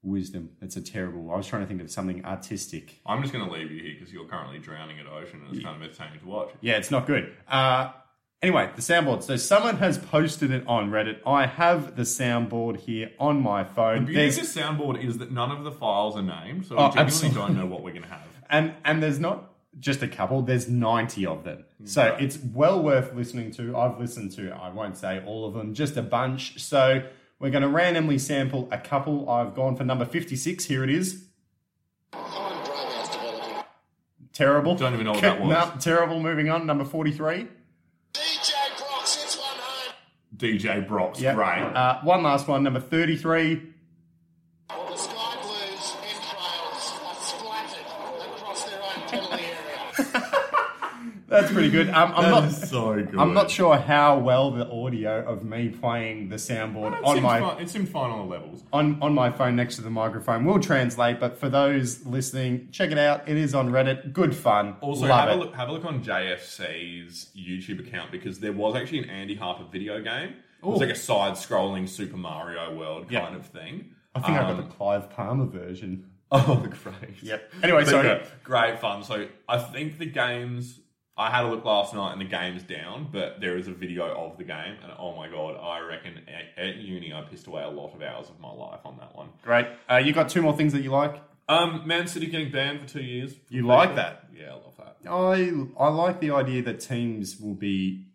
wisdom. 0.03 0.51
That's 0.61 0.77
a 0.77 0.81
terrible. 0.81 1.31
I 1.31 1.37
was 1.37 1.47
trying 1.47 1.63
to 1.63 1.69
think 1.69 1.81
of 1.81 1.91
something 1.91 2.25
artistic. 2.25 3.01
I'm 3.07 3.21
just 3.23 3.33
going 3.33 3.45
to 3.47 3.51
leave 3.53 3.71
you 3.71 3.83
here 3.83 3.95
because 3.99 4.13
you're 4.13 4.25
currently 4.27 4.59
drowning 4.59 4.99
at 4.99 5.07
ocean 5.07 5.43
and 5.47 5.55
it's 5.55 5.65
kind 5.65 5.77
of 5.77 5.83
entertaining 5.83 6.21
to 6.21 6.27
watch. 6.27 6.51
Yeah, 6.61 6.77
it's 6.77 6.91
not 6.91 7.07
good. 7.07 7.33
Uh, 7.49 7.93
anyway, 8.43 8.71
the 8.75 8.83
soundboard. 8.83 9.23
So 9.23 9.37
someone 9.37 9.77
has 9.77 9.99
posted 9.99 10.51
it 10.51 10.65
on 10.67 10.91
Reddit. 10.91 11.19
I 11.27 11.47
have 11.47 11.97
the 11.97 12.03
soundboard 12.03 12.79
here 12.79 13.11
on 13.21 13.41
my 13.41 13.65
phone. 13.65 14.01
The 14.07 14.13
beauty 14.13 14.29
of 14.29 14.35
this 14.37 14.57
soundboard 14.57 15.03
is 15.05 15.19
that 15.19 15.31
none 15.31 15.51
of 15.51 15.65
the 15.65 15.73
files 15.73 16.17
are 16.17 16.23
named, 16.23 16.67
so 16.67 16.77
we 16.77 16.81
Oh, 16.83 16.87
genuinely 16.89 17.01
absolutely. 17.07 17.41
don't 17.41 17.57
know 17.57 17.67
what 17.67 17.83
we're 17.83 17.91
going 17.93 18.03
to 18.03 18.09
have. 18.09 18.27
and 18.51 18.75
and 18.85 19.03
there's 19.03 19.21
not 19.21 19.51
just 19.81 20.03
a 20.03 20.09
couple. 20.09 20.43
There's 20.43 20.69
90 20.69 21.25
of 21.27 21.45
them. 21.45 21.65
So 21.85 22.15
it's 22.21 22.39
well 22.39 22.83
worth 22.83 23.15
listening 23.15 23.51
to. 23.53 23.75
I've 23.77 23.99
listened 23.99 24.33
to. 24.33 24.51
I 24.53 24.69
won't 24.69 24.97
say 24.99 25.23
all 25.25 25.47
of 25.47 25.55
them, 25.55 25.73
just 25.75 25.97
a 25.97 26.03
bunch. 26.03 26.61
So 26.63 27.03
we're 27.43 27.51
going 27.51 27.63
to 27.63 27.69
randomly 27.69 28.19
sample 28.19 28.69
a 28.71 28.79
couple. 28.79 29.29
I've 29.29 29.55
gone 29.55 29.75
for 29.77 29.83
number 29.85 30.05
56. 30.07 30.65
Here 30.65 30.85
it 30.85 30.91
is. 30.91 31.25
Fine 32.13 32.23
bromance 32.65 33.13
developing. 33.13 33.65
Terrible. 34.33 34.75
Don't 34.77 34.95
even 34.95 35.07
know 35.07 35.13
what 35.13 35.21
that 35.23 35.41
was. 35.41 35.51
No, 35.51 35.73
terrible. 35.81 36.21
Moving 36.21 36.49
on. 36.51 36.65
Number 36.67 36.85
43. 36.85 37.49
DJ 38.15 38.53
Brox 38.79 39.17
hits 39.17 39.37
one 39.37 39.47
home. 39.59 39.95
DJ 40.37 40.87
Brock's 40.87 41.21
Yeah. 41.21 41.35
great. 41.35 41.63
Uh, 41.77 42.01
one 42.03 42.23
last 42.23 42.47
one. 42.47 42.63
Number 42.63 42.79
33. 42.81 43.61
Well, 44.71 44.87
the 44.89 44.97
Sky 44.97 45.37
Blues 45.43 45.97
entrails 46.01 46.93
are 47.03 47.15
splattered 47.21 47.87
across 48.37 48.65
their 48.71 48.81
own 48.81 49.09
penalty 49.09 49.45
area. 49.45 50.33
That's 51.33 51.51
pretty 51.53 51.71
good. 51.71 51.89
Um, 51.89 52.13
I'm 52.15 52.23
That 52.25 52.31
not. 52.31 52.45
is 52.45 52.69
so 52.71 52.95
good. 52.95 53.19
I'm 53.19 53.35
not 53.35 53.51
sure 53.51 53.77
how 53.77 54.19
well 54.19 54.51
the 54.51 54.69
audio 54.71 55.25
of 55.25 55.45
me 55.45 55.69
playing 55.71 56.29
the 56.29 56.37
soundboard 56.37 56.99
It 56.99 57.05
on 57.05 57.23
my 57.23 57.41
fine. 57.41 57.61
It 57.63 57.71
seemed 57.71 57.89
fine 57.89 58.11
on 58.11 58.19
the 58.29 58.33
levels. 58.35 58.63
on, 58.73 58.99
on 59.03 59.15
my 59.15 59.31
phone 59.33 59.57
next 59.57 59.77
to 59.77 59.83
the 59.83 59.91
microphone 59.91 60.45
will 60.45 60.61
translate, 60.61 61.19
but 61.19 61.39
for 61.39 61.49
those 61.49 62.05
listening, 62.07 62.69
check 62.71 62.91
it 62.91 62.99
out. 62.99 63.29
It 63.29 63.37
is 63.37 63.55
on 63.55 63.71
Reddit. 63.71 64.13
Good 64.13 64.37
fun. 64.37 64.77
Also, 64.81 65.07
Love 65.07 65.21
have 65.21 65.29
it. 65.31 65.33
a 65.33 65.45
look. 65.45 65.55
Have 65.55 65.69
a 65.69 65.73
look 65.73 65.85
on 65.85 66.03
JFC's 66.05 67.31
YouTube 67.37 67.87
account 67.87 68.11
because 68.13 68.41
there 68.41 68.53
was 68.53 68.75
actually 68.77 68.99
an 69.01 69.11
Andy 69.11 69.35
Harper 69.35 69.65
video 69.71 70.01
game. 70.03 70.35
It 70.63 70.67
was 70.67 70.77
Ooh. 70.81 70.85
like 70.85 70.95
a 70.95 70.99
side-scrolling 70.99 71.89
Super 71.89 72.17
Mario 72.17 72.77
World 72.77 73.07
Yeah. 73.11 73.21
kind 73.21 73.37
of 73.37 73.47
thing. 73.47 73.95
I 74.15 74.21
think 74.21 74.37
I 74.37 74.43
got 74.43 74.51
Um, 74.51 74.57
the 74.59 74.63
Clive 74.65 75.11
Palmer 75.11 75.47
version. 75.47 76.05
Oh, 76.35 76.57
great. 76.83 77.23
Yep. 77.23 77.53
Anyway, 77.63 77.81
But 77.85 77.91
sorry. 77.91 78.09
yeah, 78.09 78.25
great 78.43 78.81
fun. 78.81 79.03
So 79.03 79.27
I 79.47 79.59
think 79.59 79.99
the 79.99 80.07
games. 80.07 80.81
I 81.17 81.31
had 81.31 81.45
a 81.45 81.49
look 81.49 81.65
last 81.65 81.93
night 81.95 82.13
and 82.13 82.21
the 82.21 82.27
game's 82.27 82.63
down, 82.63 83.09
but 83.13 83.41
there 83.41 83.59
is 83.59 83.69
a 83.69 83.73
video 83.73 84.07
of 84.07 84.39
the 84.39 84.45
game, 84.45 84.77
and 84.83 84.93
oh 84.99 85.15
my 85.15 85.29
god, 85.29 85.57
I 85.61 85.81
reckon 85.81 86.21
at, 86.27 86.65
at 86.65 86.77
uni 86.77 87.13
I 87.13 87.21
pissed 87.23 87.47
away 87.47 87.63
a 87.63 87.69
lot 87.69 87.95
of 87.95 88.01
hours 88.01 88.31
of 88.31 88.41
my 88.41 88.51
life 88.51 88.81
on 88.85 88.97
that 88.99 89.15
one. 89.15 89.29
Great. 89.43 89.67
Uh, 89.91 89.97
you 89.97 90.13
got 90.13 90.31
two 90.31 90.41
more 90.41 90.57
things 90.57 90.73
that 90.73 90.83
you 90.83 90.91
like? 90.91 91.17
Um, 91.49 91.87
Man 91.87 92.07
City 92.07 92.27
getting 92.27 92.51
banned 92.51 92.81
for 92.81 92.89
two 92.89 93.03
years. 93.03 93.35
You 93.51 93.67
like 93.67 93.95
that? 93.97 94.29
Yeah, 94.35 94.53
I 94.53 94.55
love 94.55 94.77
that. 94.79 94.97
I 95.07 95.85
I 95.85 95.89
like 95.89 96.21
the 96.21 96.31
idea 96.31 96.63
that 96.63 96.81
teams 96.81 97.39
will 97.39 97.55
be 97.55 98.07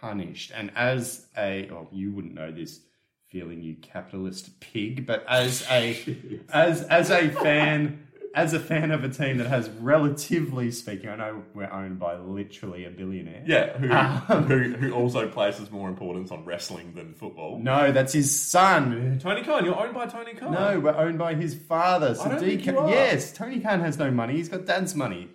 punished, 0.00 0.50
and 0.54 0.70
as 0.74 1.26
a 1.36 1.68
oh, 1.70 1.88
you 1.92 2.12
wouldn't 2.12 2.34
know 2.34 2.50
this 2.50 2.80
feeling, 3.28 3.60
you 3.60 3.74
capitalist 3.76 4.60
pig, 4.60 5.06
but 5.06 5.26
as 5.28 5.66
a 5.70 6.40
as 6.52 6.82
as 6.84 7.10
a 7.10 7.28
fan. 7.28 8.00
As 8.34 8.52
a 8.52 8.58
fan 8.58 8.90
of 8.90 9.04
a 9.04 9.08
team 9.08 9.38
that 9.38 9.46
has, 9.46 9.70
relatively 9.70 10.70
speaking, 10.72 11.08
I 11.08 11.16
know 11.16 11.44
we're 11.54 11.70
owned 11.70 11.98
by 12.00 12.16
literally 12.16 12.84
a 12.84 12.90
billionaire. 12.90 13.42
Yeah, 13.46 13.78
who, 13.78 13.92
Um, 13.92 14.44
who 14.46 14.72
who 14.74 14.92
also 14.92 15.28
places 15.28 15.70
more 15.70 15.88
importance 15.88 16.30
on 16.32 16.44
wrestling 16.44 16.94
than 16.94 17.14
football. 17.14 17.58
No, 17.60 17.92
that's 17.92 18.12
his 18.12 18.34
son. 18.38 19.18
Tony 19.22 19.42
Khan, 19.42 19.64
you're 19.64 19.78
owned 19.78 19.94
by 19.94 20.06
Tony 20.06 20.34
Khan. 20.34 20.52
No, 20.52 20.80
we're 20.80 20.96
owned 20.96 21.18
by 21.18 21.34
his 21.34 21.54
father. 21.54 22.16
I 22.20 22.28
don't 22.28 22.38
Sadiq 22.38 22.40
think 22.40 22.66
you 22.66 22.72
Khan. 22.72 22.88
Yes, 22.88 23.32
Tony 23.32 23.60
Khan 23.60 23.80
has 23.80 23.98
no 23.98 24.10
money. 24.10 24.34
He's 24.34 24.48
got 24.48 24.66
dad's 24.66 24.94
money. 24.96 25.28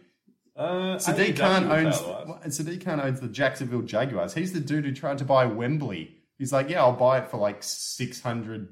uh, 0.57 0.97
Sadiq 0.97 1.37
Khan 1.39 1.71
owns 1.71 2.01
well, 2.01 2.39
Sadiq 2.45 2.83
Khan 2.83 2.99
owns 2.99 3.21
the 3.21 3.29
Jacksonville 3.29 3.81
Jaguars. 3.83 4.33
He's 4.33 4.51
the 4.51 4.59
dude 4.59 4.83
who 4.85 4.91
tried 4.93 5.19
to 5.19 5.25
buy 5.25 5.45
Wembley. 5.45 6.17
He's 6.37 6.51
like, 6.51 6.69
yeah, 6.69 6.81
I'll 6.81 6.91
buy 6.93 7.19
it 7.19 7.31
for 7.31 7.37
like 7.37 7.63
six 7.63 8.19
hundred 8.21 8.67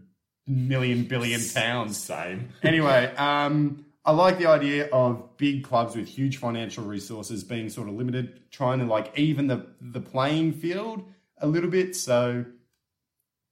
million 0.45 1.03
billion 1.05 1.41
pounds. 1.53 1.97
Same. 1.97 2.49
Anyway, 2.63 3.13
um, 3.17 3.86
I 4.08 4.12
like 4.12 4.39
the 4.39 4.47
idea 4.47 4.88
of 4.91 5.38
big 5.38 5.64
clubs 5.66 5.95
with 5.95 6.08
huge 6.08 6.38
financial 6.38 6.84
resources 6.86 7.43
being 7.43 7.68
sort 7.70 7.89
of 7.89 7.95
limited, 7.95 8.49
trying 8.51 8.80
to 8.80 8.86
like 8.86 9.12
even 9.20 9.47
the 9.47 9.68
the 9.82 9.99
playing 9.99 10.53
field 10.53 11.03
a 11.39 11.47
little 11.47 11.70
bit. 11.70 11.95
So 11.95 12.45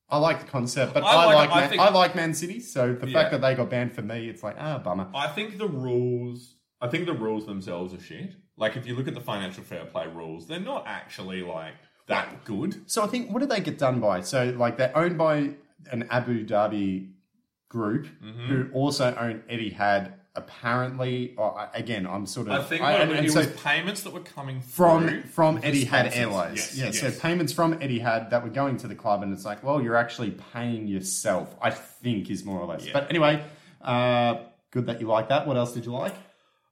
I 0.09 0.17
like 0.17 0.39
the 0.39 0.45
concept, 0.47 0.93
but 0.93 1.03
I 1.03 1.07
I, 1.07 1.25
like- 1.25 1.35
like, 1.35 1.49
I 1.51 1.59
Man, 1.61 1.69
think- 1.69 1.81
I 1.81 1.89
like 1.89 2.15
Man 2.15 2.33
City. 2.33 2.59
So 2.59 2.93
the 2.93 3.07
Yeah. 3.07 3.13
fact 3.19 3.31
that 3.31 3.41
they 3.41 3.53
got 3.55 3.69
banned 3.69 3.93
for 3.93 4.01
me, 4.01 4.29
it's 4.29 4.43
like 4.43 4.55
ah 4.59 4.77
bummer. 4.79 5.07
I 5.13 5.27
think 5.27 5.57
the 5.57 5.67
rules 5.67 6.55
I 6.81 6.87
think 6.87 7.05
the 7.05 7.13
rules 7.13 7.45
themselves 7.45 7.93
are 7.93 7.99
shit. 7.99 8.35
Like 8.57 8.77
if 8.77 8.85
you 8.87 8.95
look 8.95 9.07
at 9.07 9.13
the 9.13 9.21
financial 9.21 9.63
fair 9.63 9.85
play 9.85 10.07
rules, 10.07 10.47
they're 10.47 10.59
not 10.59 10.83
actually 10.87 11.41
like 11.41 11.73
that 12.07 12.45
good. 12.45 12.89
So 12.89 13.03
I 13.03 13.07
think 13.07 13.31
what 13.31 13.39
did 13.39 13.49
they 13.49 13.59
get 13.59 13.77
done 13.77 13.99
by? 13.99 14.21
So 14.21 14.55
like 14.57 14.77
they're 14.77 14.95
owned 14.95 15.17
by 15.17 15.55
an 15.91 16.07
Abu 16.09 16.45
Dhabi 16.45 17.11
group 17.69 18.07
Mm-hmm. 18.23 18.45
who 18.47 18.69
also 18.73 19.13
own 19.15 19.43
Eddie 19.49 19.71
Etihad. 19.71 20.13
Apparently, 20.37 21.33
or 21.37 21.69
again, 21.73 22.05
I'm 22.05 22.25
sort 22.25 22.47
of 22.47 22.53
I 22.53 22.63
think 22.63 22.81
I- 22.81 22.93
and- 22.93 23.11
it 23.11 23.17
and 23.17 23.25
was 23.25 23.33
so 23.33 23.45
payments 23.47 24.03
that 24.03 24.13
were 24.13 24.19
coming 24.19 24.61
from 24.61 25.23
from 25.23 25.61
Etihad. 25.61 26.15
Airways. 26.15 26.55
Yes, 26.57 26.77
yeah, 26.77 26.85
yes. 26.85 26.99
so 26.99 27.11
payments 27.21 27.53
from 27.53 27.79
Etihad 27.79 28.29
that 28.31 28.43
were 28.43 28.49
going 28.49 28.77
to 28.77 28.87
the 28.87 28.95
club, 28.95 29.23
and 29.23 29.31
it's 29.33 29.45
like, 29.45 29.63
well, 29.63 29.81
you're 29.81 29.95
actually 29.95 30.31
paying 30.53 30.87
yourself. 30.87 31.55
I 31.61 31.69
think 31.71 32.29
is 32.29 32.43
more 32.43 32.59
or 32.59 32.65
less. 32.65 32.85
Yeah. 32.85 32.93
But 32.93 33.09
anyway, 33.09 33.43
uh, 33.81 34.35
good 34.71 34.87
that 34.87 34.99
you 35.01 35.07
like 35.07 35.29
that. 35.29 35.47
What 35.47 35.55
else 35.57 35.73
did 35.73 35.85
you 35.85 35.91
like? 35.93 36.15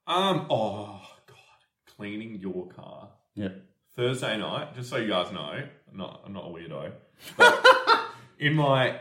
Um. 0.07 0.47
Oh 0.49 0.99
God, 1.27 1.37
cleaning 1.95 2.39
your 2.41 2.67
car 2.67 3.09
Yeah. 3.35 3.49
Thursday 3.95 4.37
night. 4.37 4.75
Just 4.75 4.89
so 4.89 4.97
you 4.97 5.07
guys 5.07 5.31
know, 5.31 5.39
I'm 5.91 5.97
not 5.97 6.21
I'm 6.25 6.33
not 6.33 6.45
a 6.45 6.49
weirdo. 6.49 6.91
In 8.39 8.55
my, 8.55 8.99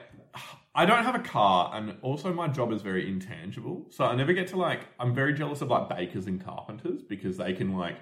I 0.75 0.87
don't 0.87 1.05
have 1.05 1.15
a 1.15 1.21
car, 1.21 1.71
and 1.75 1.97
also 2.01 2.33
my 2.33 2.49
job 2.49 2.73
is 2.73 2.81
very 2.81 3.07
intangible. 3.07 3.87
So 3.91 4.05
I 4.05 4.15
never 4.15 4.33
get 4.33 4.49
to 4.49 4.57
like. 4.57 4.87
I'm 4.99 5.15
very 5.15 5.35
jealous 5.35 5.61
of 5.61 5.69
like 5.69 5.89
bakers 5.89 6.27
and 6.27 6.43
carpenters 6.43 7.03
because 7.03 7.37
they 7.37 7.53
can 7.53 7.77
like 7.77 7.97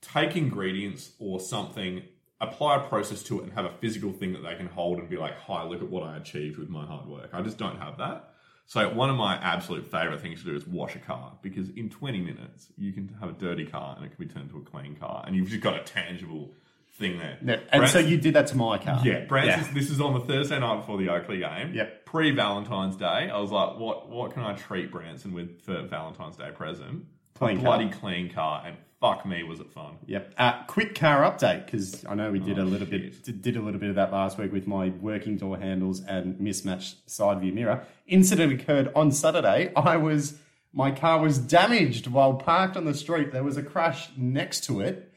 take 0.00 0.36
ingredients 0.36 1.12
or 1.18 1.40
something. 1.40 2.02
Apply 2.40 2.76
a 2.76 2.88
process 2.88 3.22
to 3.24 3.40
it 3.40 3.44
and 3.44 3.52
have 3.52 3.64
a 3.64 3.72
physical 3.80 4.12
thing 4.12 4.32
that 4.32 4.42
they 4.42 4.54
can 4.54 4.66
hold 4.66 4.98
and 4.98 5.08
be 5.08 5.16
like, 5.16 5.36
"Hi, 5.36 5.64
look 5.64 5.82
at 5.82 5.90
what 5.90 6.04
I 6.04 6.16
achieved 6.16 6.58
with 6.58 6.68
my 6.68 6.86
hard 6.86 7.06
work." 7.06 7.30
I 7.32 7.42
just 7.42 7.58
don't 7.58 7.78
have 7.78 7.98
that. 7.98 8.32
So 8.66 8.88
one 8.88 9.10
of 9.10 9.16
my 9.16 9.34
absolute 9.34 9.90
favorite 9.90 10.20
things 10.20 10.40
to 10.40 10.46
do 10.46 10.56
is 10.56 10.66
wash 10.66 10.94
a 10.94 10.98
car 10.98 11.36
because 11.42 11.68
in 11.70 11.90
20 11.90 12.20
minutes 12.20 12.68
you 12.78 12.92
can 12.92 13.16
have 13.20 13.28
a 13.28 13.32
dirty 13.32 13.66
car 13.66 13.96
and 13.96 14.04
it 14.06 14.16
can 14.16 14.26
be 14.26 14.32
turned 14.32 14.50
into 14.50 14.58
a 14.58 14.64
clean 14.64 14.94
car 14.94 15.24
and 15.26 15.34
you've 15.34 15.48
just 15.48 15.60
got 15.60 15.74
a 15.74 15.82
tangible 15.82 16.54
thing 17.02 17.18
there. 17.18 17.38
Yeah. 17.44 17.56
And 17.70 17.88
so 17.88 17.98
you 17.98 18.16
did 18.16 18.34
that 18.34 18.46
to 18.48 18.56
my 18.56 18.78
car. 18.78 19.00
yeah, 19.04 19.26
Branson's, 19.26 19.66
Yeah. 19.68 19.74
this 19.74 19.90
is 19.90 20.00
on 20.00 20.14
the 20.14 20.20
Thursday 20.20 20.58
night 20.58 20.76
before 20.76 20.96
the 20.96 21.08
Oakleigh 21.10 21.40
game. 21.40 21.74
Yep. 21.74 22.06
Pre 22.06 22.30
Valentine's 22.30 22.96
Day, 22.96 23.28
I 23.30 23.38
was 23.38 23.50
like, 23.50 23.78
what 23.78 24.08
what 24.08 24.32
can 24.32 24.42
I 24.42 24.54
treat 24.54 24.90
Branson 24.90 25.34
with 25.34 25.60
for 25.62 25.82
Valentine's 25.82 26.36
Day 26.36 26.50
present? 26.54 27.04
Clean 27.34 27.58
bloody 27.60 27.88
clean 27.90 28.30
car, 28.30 28.62
and 28.64 28.76
fuck 29.00 29.26
me, 29.26 29.42
was 29.42 29.58
it 29.58 29.70
fun. 29.72 29.96
Yep. 30.06 30.34
Uh, 30.38 30.62
quick 30.68 30.94
car 30.94 31.22
update 31.22 31.64
because 31.64 32.04
I 32.06 32.14
know 32.14 32.30
we 32.30 32.38
did 32.38 32.58
Oh, 32.58 32.62
a 32.62 32.64
little 32.64 32.86
shit. 32.86 33.24
bit 33.26 33.42
did 33.42 33.56
a 33.56 33.60
little 33.60 33.80
bit 33.80 33.88
of 33.90 33.96
that 33.96 34.12
last 34.12 34.38
week 34.38 34.52
with 34.52 34.66
my 34.68 34.90
working 35.00 35.36
door 35.38 35.56
handles 35.58 36.02
and 36.04 36.38
mismatched 36.38 37.10
side 37.10 37.40
view 37.40 37.52
mirror. 37.52 37.84
Incident 38.06 38.52
occurred 38.52 38.92
on 38.94 39.10
Saturday. 39.10 39.72
I 39.74 39.96
was 39.96 40.38
my 40.74 40.90
car 40.90 41.18
was 41.20 41.38
damaged 41.38 42.06
while 42.06 42.34
parked 42.34 42.76
on 42.76 42.84
the 42.84 42.94
street. 42.94 43.32
There 43.32 43.42
was 43.44 43.56
a 43.56 43.62
crash 43.62 44.08
next 44.16 44.64
to 44.64 44.80
it. 44.80 45.11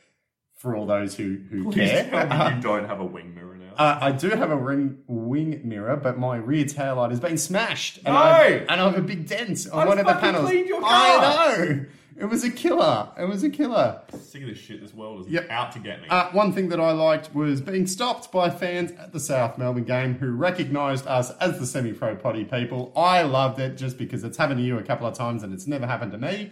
For 0.66 0.76
all 0.76 0.88
those 0.88 1.16
who 1.16 1.38
who 1.52 1.66
Please 1.72 1.92
care, 1.92 2.06
you 2.56 2.62
don't 2.62 2.86
have 2.88 3.00
a 3.00 3.06
wing 3.06 3.36
mirror 3.36 3.56
now. 3.56 3.76
Uh, 3.78 4.00
I 4.02 4.12
do 4.12 4.30
have 4.32 4.50
a 4.50 4.56
ring, 4.56 4.98
wing 5.06 5.62
mirror, 5.64 5.96
but 5.96 6.18
my 6.18 6.38
rear 6.38 6.66
tail 6.66 6.96
light 6.96 7.12
has 7.12 7.20
been 7.20 7.38
smashed. 7.38 7.98
And, 7.98 8.06
No! 8.06 8.14
I, 8.14 8.44
and 8.68 8.82
I 8.82 8.86
have 8.86 8.98
a 8.98 9.02
big 9.04 9.28
dent 9.28 9.68
on 9.72 9.82
I 9.82 9.86
one 9.86 10.00
of 10.00 10.08
the 10.08 10.14
fucking 10.14 10.26
panels. 10.32 10.50
cleaned 10.50 10.68
your 10.68 10.82
I 10.84 11.56
know! 11.60 11.86
It 12.18 12.26
was 12.26 12.44
a 12.44 12.50
killer. 12.50 13.10
It 13.20 13.26
was 13.26 13.44
a 13.44 13.50
killer. 13.52 14.02
Sick 14.18 14.42
of 14.42 14.48
this 14.48 14.58
shit. 14.58 14.82
This 14.82 14.92
world 14.96 15.28
is 15.28 15.32
Yep. 15.32 15.48
out 15.52 15.72
to 15.74 15.80
get 15.80 16.02
me. 16.02 16.08
Uh, 16.10 16.32
one 16.32 16.52
thing 16.52 16.70
that 16.70 16.80
I 16.80 16.94
liked 16.94 17.36
was 17.36 17.62
being 17.62 17.86
stopped 17.86 18.32
by 18.32 18.50
fans 18.50 18.92
at 18.94 19.14
the 19.14 19.20
South 19.20 19.60
Melbourne 19.60 19.84
game 19.84 20.16
who 20.16 20.32
recognised 20.32 21.06
us 21.06 21.30
as 21.40 21.60
the 21.60 21.68
semi 21.68 21.94
pro 21.94 22.16
potty 22.16 22.44
people. 22.44 22.92
I 22.96 23.22
loved 23.22 23.60
it 23.60 23.78
just 23.78 24.00
because 24.00 24.24
it's 24.24 24.38
happened 24.38 24.62
to 24.62 24.64
you 24.66 24.80
a 24.80 24.84
couple 24.84 25.06
of 25.06 25.14
times 25.14 25.44
and 25.44 25.54
it's 25.54 25.68
never 25.68 25.86
happened 25.86 26.14
to 26.14 26.18
me. 26.18 26.52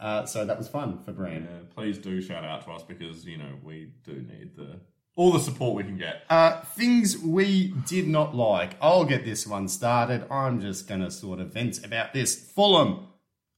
Uh, 0.00 0.26
so 0.26 0.44
that 0.44 0.58
was 0.58 0.68
fun 0.68 0.98
for 1.04 1.12
Brand. 1.12 1.48
Yeah, 1.50 1.58
please 1.74 1.98
do 1.98 2.20
shout 2.20 2.44
out 2.44 2.64
to 2.64 2.72
us 2.72 2.82
because 2.82 3.24
you 3.24 3.38
know 3.38 3.54
we 3.62 3.92
do 4.04 4.14
need 4.14 4.56
the 4.56 4.80
all 5.14 5.32
the 5.32 5.40
support 5.40 5.76
we 5.76 5.84
can 5.84 5.98
get. 5.98 6.22
Uh, 6.30 6.60
things 6.62 7.18
we 7.18 7.74
did 7.86 8.08
not 8.08 8.34
like. 8.34 8.76
I'll 8.80 9.04
get 9.04 9.24
this 9.24 9.46
one 9.46 9.68
started. 9.68 10.24
I'm 10.30 10.60
just 10.60 10.88
going 10.88 11.02
to 11.02 11.10
sort 11.10 11.38
of 11.38 11.52
vent 11.52 11.84
about 11.84 12.12
this. 12.12 12.34
Fulham 12.34 13.08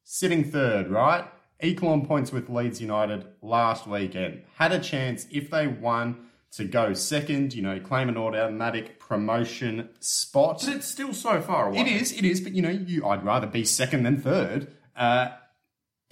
sitting 0.02 0.50
third, 0.50 0.90
right? 0.90 1.24
Equal 1.62 1.90
on 1.90 2.04
points 2.06 2.32
with 2.32 2.50
Leeds 2.50 2.80
United 2.80 3.24
last 3.40 3.86
weekend. 3.86 4.42
Had 4.56 4.72
a 4.72 4.80
chance 4.80 5.26
if 5.30 5.50
they 5.50 5.66
won 5.68 6.26
to 6.52 6.64
go 6.64 6.92
second, 6.92 7.54
you 7.54 7.62
know, 7.62 7.80
claim 7.80 8.08
an 8.08 8.16
automatic 8.16 9.00
promotion 9.00 9.88
spot. 10.00 10.62
But 10.64 10.76
it's 10.76 10.86
still 10.86 11.12
so 11.12 11.40
far 11.40 11.68
away. 11.68 11.78
It 11.78 11.86
is, 11.86 12.12
it 12.12 12.24
is, 12.24 12.40
but 12.40 12.52
you 12.52 12.62
know, 12.62 12.70
you 12.70 13.06
I'd 13.06 13.24
rather 13.24 13.46
be 13.46 13.64
second 13.64 14.02
than 14.04 14.20
third. 14.20 14.72
Uh, 14.96 15.28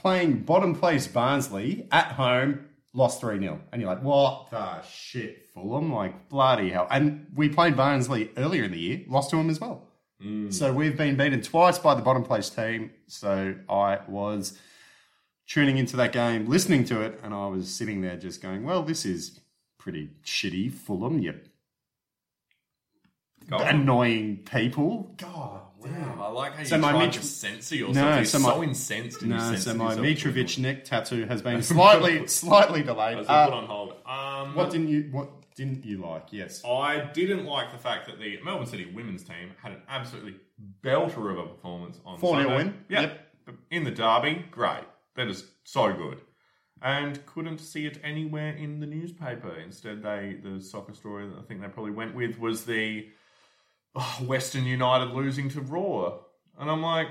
playing 0.03 0.41
bottom 0.43 0.75
place 0.75 1.07
Barnsley 1.07 1.87
at 1.91 2.09
home, 2.13 2.67
lost 2.93 3.21
3 3.21 3.39
0. 3.39 3.61
And 3.73 3.81
you're 3.81 3.91
like, 3.91 4.03
what 4.03 4.51
the 4.51 4.83
shit, 4.83 5.47
Fulham? 5.55 5.93
Like, 5.93 6.29
bloody 6.29 6.71
hell. 6.71 6.89
And 6.91 7.29
we 7.35 7.49
played 7.49 7.77
Barnsley 7.77 8.31
earlier 8.37 8.65
in 8.65 8.73
the 8.73 8.79
year, 8.79 9.03
lost 9.09 9.31
to 9.31 9.37
them 9.37 9.49
as 9.49 9.61
well. 9.61 9.89
Mm. 10.23 10.53
So 10.53 10.73
we've 10.73 10.97
been 10.97 11.17
beaten 11.17 11.41
twice 11.41 11.79
by 11.79 11.95
the 11.95 12.03
bottom 12.03 12.25
place 12.25 12.51
team. 12.51 12.91
So 13.07 13.55
I 13.69 14.01
was 14.09 14.59
tuning 15.47 15.79
into 15.79 15.97
that 15.97 16.13
game, 16.13 16.49
listening 16.49 16.85
to 16.87 17.01
it, 17.01 17.21
and 17.23 17.33
I 17.33 17.47
was 17.47 17.73
sitting 17.73 18.01
there 18.01 18.17
just 18.17 18.43
going, 18.43 18.65
well, 18.65 18.83
this 18.83 19.07
is 19.07 19.41
pretty 19.79 20.11
shitty, 20.25 20.73
Fulham, 20.73 21.19
you 21.21 21.35
Go 23.49 23.59
annoying 23.59 24.39
people. 24.51 25.15
God, 25.17 25.63
Damn, 25.85 26.21
I 26.21 26.29
like 26.29 26.55
how 26.55 26.65
So 26.65 26.77
you 26.77 26.83
my 26.83 26.91
tried 26.93 27.13
to 27.15 27.23
censor 27.23 27.77
yourself. 27.77 27.95
No, 27.97 28.15
You're 28.17 28.25
so 28.25 28.39
so, 28.39 28.59
my- 28.59 28.65
incensed. 28.65 29.23
And 29.23 29.31
you 29.33 29.37
No, 29.39 29.55
so 29.57 29.75
my. 29.75 29.95
Mitrovic 29.97 30.59
neck 30.59 30.85
tattoo 30.85 31.25
has 31.27 31.43
been 31.43 31.63
slightly, 31.63 32.27
slightly 32.27 32.83
delayed. 32.83 33.19
was 33.19 33.27
Uh, 33.29 33.45
put 33.47 33.55
on 33.55 33.67
hold. 33.67 33.95
Um, 34.07 34.55
what 34.55 34.71
didn't 34.71 34.89
you? 34.89 35.09
What 35.11 35.31
didn't 35.55 35.85
you 35.85 35.99
like? 35.99 36.27
Yes. 36.33 36.65
I 36.65 37.11
didn't 37.13 37.45
like 37.45 37.73
the 37.73 37.79
fact 37.79 38.07
that 38.07 38.19
the 38.19 38.39
Melbourne 38.43 38.67
City 38.67 38.87
women's 38.95 39.23
team 39.23 39.51
had 39.63 39.73
an 39.73 39.83
absolutely 39.89 40.37
belter 40.83 41.31
of 41.31 41.39
a 41.39 41.47
performance 41.47 41.99
on 42.07 42.19
4-0 42.19 42.57
win. 42.57 42.85
Yeah, 42.89 43.01
Yep. 43.03 43.29
in 43.71 43.85
the 43.85 43.91
derby, 43.91 44.45
great. 44.51 44.85
That 45.17 45.29
is 45.29 45.45
so 45.65 45.93
good. 45.93 46.21
And 46.81 47.25
couldn't 47.27 47.59
see 47.59 47.87
it 47.87 47.99
anywhere 48.03 48.55
in 48.55 48.81
the 48.81 48.87
newspaper. 48.87 49.55
Instead, 49.57 50.03
they 50.03 50.39
the 50.43 50.61
soccer 50.61 50.95
story 50.95 51.29
that 51.29 51.39
I 51.39 51.43
think 51.43 51.61
they 51.61 51.69
probably 51.69 51.93
went 51.93 52.15
with 52.15 52.39
was 52.41 52.65
the 52.65 53.09
oh, 53.95 54.19
Western 54.23 54.65
United 54.65 55.15
losing 55.15 55.49
to 55.51 55.61
Roar, 55.61 56.21
and 56.59 56.71
I'm 56.71 56.83
like. 56.83 57.09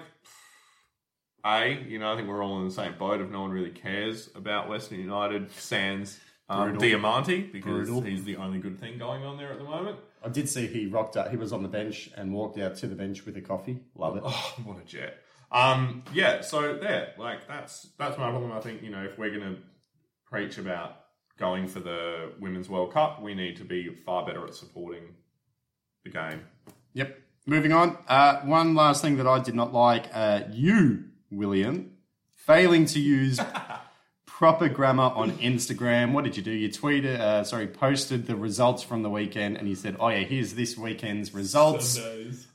A, 1.43 1.83
you 1.87 1.97
know, 1.97 2.13
I 2.13 2.15
think 2.15 2.27
we're 2.27 2.43
all 2.43 2.59
in 2.59 2.67
the 2.67 2.71
same 2.71 2.99
boat 2.99 3.19
if 3.19 3.31
no 3.31 3.41
one 3.41 3.49
really 3.49 3.71
cares 3.71 4.29
about 4.35 4.69
Western 4.69 4.99
United, 4.99 5.51
sans 5.51 6.19
um, 6.51 6.77
Diamanti, 6.77 7.51
because 7.51 7.87
Brutal. 7.87 8.01
he's 8.01 8.23
the 8.25 8.35
only 8.35 8.59
good 8.59 8.79
thing 8.79 8.97
going 8.97 9.23
on 9.23 9.37
there 9.37 9.51
at 9.51 9.57
the 9.57 9.63
moment. 9.63 9.97
I 10.23 10.29
did 10.29 10.49
see 10.49 10.67
he 10.67 10.87
rocked 10.87 11.17
up. 11.17 11.31
He 11.31 11.37
was 11.37 11.53
on 11.53 11.63
the 11.63 11.69
bench 11.69 12.11
and 12.15 12.33
walked 12.33 12.59
out 12.59 12.75
to 12.77 12.87
the 12.87 12.95
bench 12.95 13.25
with 13.25 13.37
a 13.37 13.41
coffee. 13.41 13.79
Love 13.95 14.17
it. 14.17 14.23
Oh, 14.25 14.55
what 14.63 14.77
a 14.79 14.85
jet. 14.85 15.17
Um, 15.51 16.03
yeah, 16.13 16.41
so 16.41 16.77
there, 16.77 17.13
like 17.17 17.47
that's 17.47 17.87
that's 17.97 18.17
my 18.17 18.29
problem. 18.29 18.51
I 18.51 18.61
think 18.61 18.83
you 18.83 18.89
know 18.89 19.03
if 19.03 19.17
we're 19.17 19.31
gonna 19.31 19.57
preach 20.25 20.57
about 20.57 20.97
going 21.37 21.67
for 21.67 21.79
the 21.79 22.31
Women's 22.39 22.69
World 22.69 22.93
Cup, 22.93 23.21
we 23.21 23.33
need 23.33 23.57
to 23.57 23.63
be 23.63 23.93
far 24.05 24.25
better 24.25 24.45
at 24.45 24.53
supporting 24.53 25.15
the 26.03 26.09
game. 26.09 26.41
Yep. 26.93 27.17
Moving 27.45 27.71
on. 27.73 27.97
Uh, 28.07 28.41
one 28.41 28.75
last 28.75 29.01
thing 29.01 29.17
that 29.17 29.27
I 29.27 29.39
did 29.39 29.55
not 29.55 29.73
like. 29.73 30.05
Uh, 30.13 30.41
you, 30.51 31.05
William, 31.31 31.91
failing 32.35 32.85
to 32.87 32.99
use 32.99 33.39
proper 34.41 34.67
grammar 34.67 35.03
on 35.13 35.29
Instagram. 35.33 36.13
What 36.13 36.23
did 36.23 36.35
you 36.35 36.41
do? 36.41 36.49
You 36.49 36.67
tweeted, 36.67 37.19
uh, 37.19 37.43
sorry, 37.43 37.67
posted 37.67 38.25
the 38.25 38.35
results 38.35 38.81
from 38.81 39.03
the 39.03 39.09
weekend, 39.09 39.55
and 39.57 39.69
you 39.69 39.75
said, 39.75 39.97
"Oh 39.99 40.07
yeah, 40.09 40.21
here's 40.23 40.55
this 40.55 40.75
weekend's 40.75 41.31
results." 41.31 41.99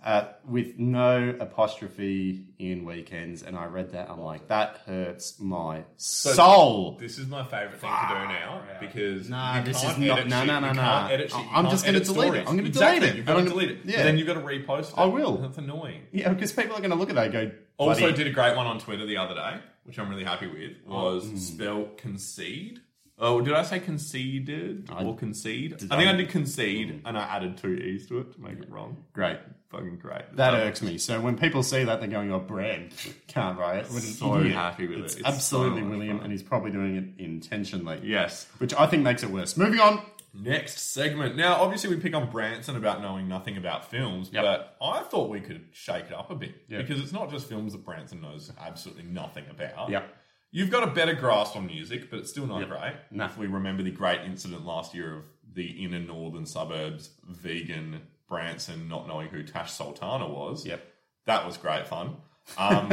uh, 0.05 0.25
with 0.49 0.79
no 0.79 1.35
apostrophe 1.41 2.45
in 2.61 2.85
weekends. 2.85 3.43
And 3.43 3.57
I 3.57 3.67
read 3.67 3.91
that. 3.93 4.09
I'm 4.11 4.21
like, 4.21 4.47
that 4.49 4.81
hurts 4.87 5.39
my 5.41 5.83
soul. 5.97 6.97
This 7.01 7.19
is 7.19 7.27
my 7.27 7.45
favorite 7.45 7.81
thing 7.81 7.91
to 7.91 8.09
do 8.09 8.15
now 8.15 8.63
because 8.81 9.29
Nah, 9.29 9.59
you 9.59 9.65
this 9.65 9.81
can't 9.83 9.99
is 9.99 10.07
not- 10.09 10.19
edit 10.19 10.29
no, 10.29 10.39
shit. 10.39 10.47
no, 10.47 10.61
no, 10.61 10.67
you 10.69 10.75
no. 10.75 10.81
can't 10.81 11.13
edit 11.13 11.31
shit. 11.31 11.39
You 11.41 11.47
I'm 11.47 11.53
can't 11.55 11.71
just 11.71 11.85
gonna 11.85 11.97
edit 11.99 12.09
delete 12.09 12.19
it. 12.21 12.27
stories. 12.31 12.49
I'm 12.49 12.57
gonna 12.57 12.69
exactly. 12.69 12.99
delete 13.01 13.11
it. 13.13 13.17
You've 13.17 13.27
got 13.27 13.33
to 13.35 13.39
I'm 13.41 13.45
delete 13.49 13.71
it. 13.71 13.79
yeah. 13.85 13.97
But 13.97 14.03
then 14.05 14.19
you've 14.19 14.27
got 14.27 14.35
to 14.35 14.41
repost 14.41 14.89
it. 14.91 14.95
I 14.99 15.05
will. 15.07 15.37
That's 15.39 15.59
annoying. 15.59 16.03
Yeah, 16.13 16.29
because 16.31 16.53
people 16.53 16.75
are 16.77 16.81
going 16.81 16.91
to 16.91 16.97
look 16.97 17.09
at 17.11 17.15
that 17.17 17.25
and 17.27 17.33
go, 17.33 17.51
Also, 17.79 18.01
bloody- 18.01 18.17
did 18.17 18.27
a 18.27 18.31
great 18.31 18.57
one 18.57 18.67
on 18.67 18.79
Twitter 18.81 19.07
the 19.07 19.17
other 19.17 19.35
day, 19.35 19.57
which 19.87 19.99
I'm 19.99 20.09
really 20.11 20.25
happy 20.25 20.47
with. 20.47 20.73
Was 20.87 21.27
Mm. 21.27 21.39
spell 21.39 21.89
concede. 21.97 22.81
Oh, 23.19 23.41
did 23.41 23.55
I 23.55 23.63
say 23.63 23.79
conceded 23.81 24.91
I- 24.91 25.03
or 25.05 25.17
concede? 25.17 25.75
I 25.75 25.77
think 25.79 25.93
I- 25.93 26.13
I 26.13 26.17
did 26.17 26.29
concede, 26.29 27.01
and 27.05 27.17
I 27.17 27.23
added 27.23 27.57
two 27.57 27.73
e's 27.75 28.07
to 28.09 28.19
it 28.19 28.33
to 28.35 28.41
make 28.41 28.59
it 28.59 28.69
wrong. 28.71 29.05
great. 29.13 29.39
Fucking 29.71 29.97
great. 29.99 30.23
That 30.37 30.55
Um, 30.55 30.61
irks 30.61 30.81
me. 30.83 30.97
So 30.99 31.21
when 31.21 31.37
people 31.37 31.63
see 31.63 31.83
that, 31.85 31.99
they're 32.01 32.09
going, 32.09 32.31
"Oh, 32.31 32.39
Brand 32.39 32.93
can't 33.27 33.59
write 33.59 33.79
it." 33.79 33.85
What 33.91 34.03
an 34.05 34.09
So 34.11 34.39
idiot. 34.39 34.55
happy 34.55 34.87
with 34.87 34.99
It's 35.01 35.15
it. 35.15 35.21
It's 35.21 35.29
absolutely 35.29 35.81
so 35.83 35.89
William, 35.89 36.17
fun. 36.19 36.25
and 36.25 36.33
he's 36.33 36.43
probably 36.43 36.71
doing 36.71 36.95
it 36.97 37.05
intentionally. 37.23 38.01
Yes. 38.05 38.47
which 38.59 38.73
I 38.75 38.87
think 38.87 39.03
makes 39.03 39.23
it 39.23 39.31
worse. 39.31 39.57
Moving 39.57 39.81
on. 39.81 40.01
Next 40.39 40.93
segment. 40.93 41.37
Now, 41.37 41.55
obviously, 41.63 41.91
we 41.95 42.01
pick 42.01 42.15
on 42.15 42.31
Branson 42.31 42.77
about 42.77 43.01
knowing 43.01 43.27
nothing 43.29 43.57
about 43.57 43.91
films, 43.91 44.31
Yep. 44.33 44.43
but 44.45 44.77
I 44.83 45.01
thought 45.03 45.31
we 45.31 45.41
could 45.41 45.67
shake 45.73 46.07
it 46.07 46.13
up 46.13 46.31
a 46.31 46.35
bit 46.35 46.55
Yep. 46.69 46.87
because 46.87 47.03
it's 47.03 47.13
not 47.13 47.31
just 47.31 47.49
films 47.49 47.73
that 47.73 47.85
Branson 47.85 48.21
knows 48.21 48.53
absolutely 48.61 49.05
nothing 49.05 49.45
about. 49.51 49.89
Yep. 49.89 50.15
You've 50.53 50.71
got 50.71 50.83
a 50.87 50.91
better 50.93 51.15
grasp 51.15 51.57
on 51.57 51.67
music, 51.67 52.11
but 52.11 52.19
it's 52.21 52.31
still 52.31 52.47
not 52.47 52.67
great. 52.69 52.95
No. 53.11 53.25
If 53.25 53.37
we 53.39 53.47
remember 53.47 53.83
the 53.83 53.91
great 53.91 54.21
incident 54.23 54.65
last 54.65 54.95
year 54.95 55.17
of 55.17 55.25
the 55.53 55.85
inner 55.85 55.99
northern 56.01 56.47
suburbs 56.47 57.11
vegan 57.29 58.03
Branson 58.29 58.89
not 58.89 59.07
knowing 59.07 59.29
who 59.29 59.43
Tash 59.43 59.73
Sultana 59.73 60.29
was. 60.29 60.67
Yep. 60.67 60.85
That 61.27 61.47
was 61.47 61.57
great 61.57 61.87
fun. 61.87 62.17
Um, 62.59 62.91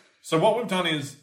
so 0.22 0.38
what 0.38 0.56
we've 0.56 0.68
done 0.68 0.86
is 0.86 1.16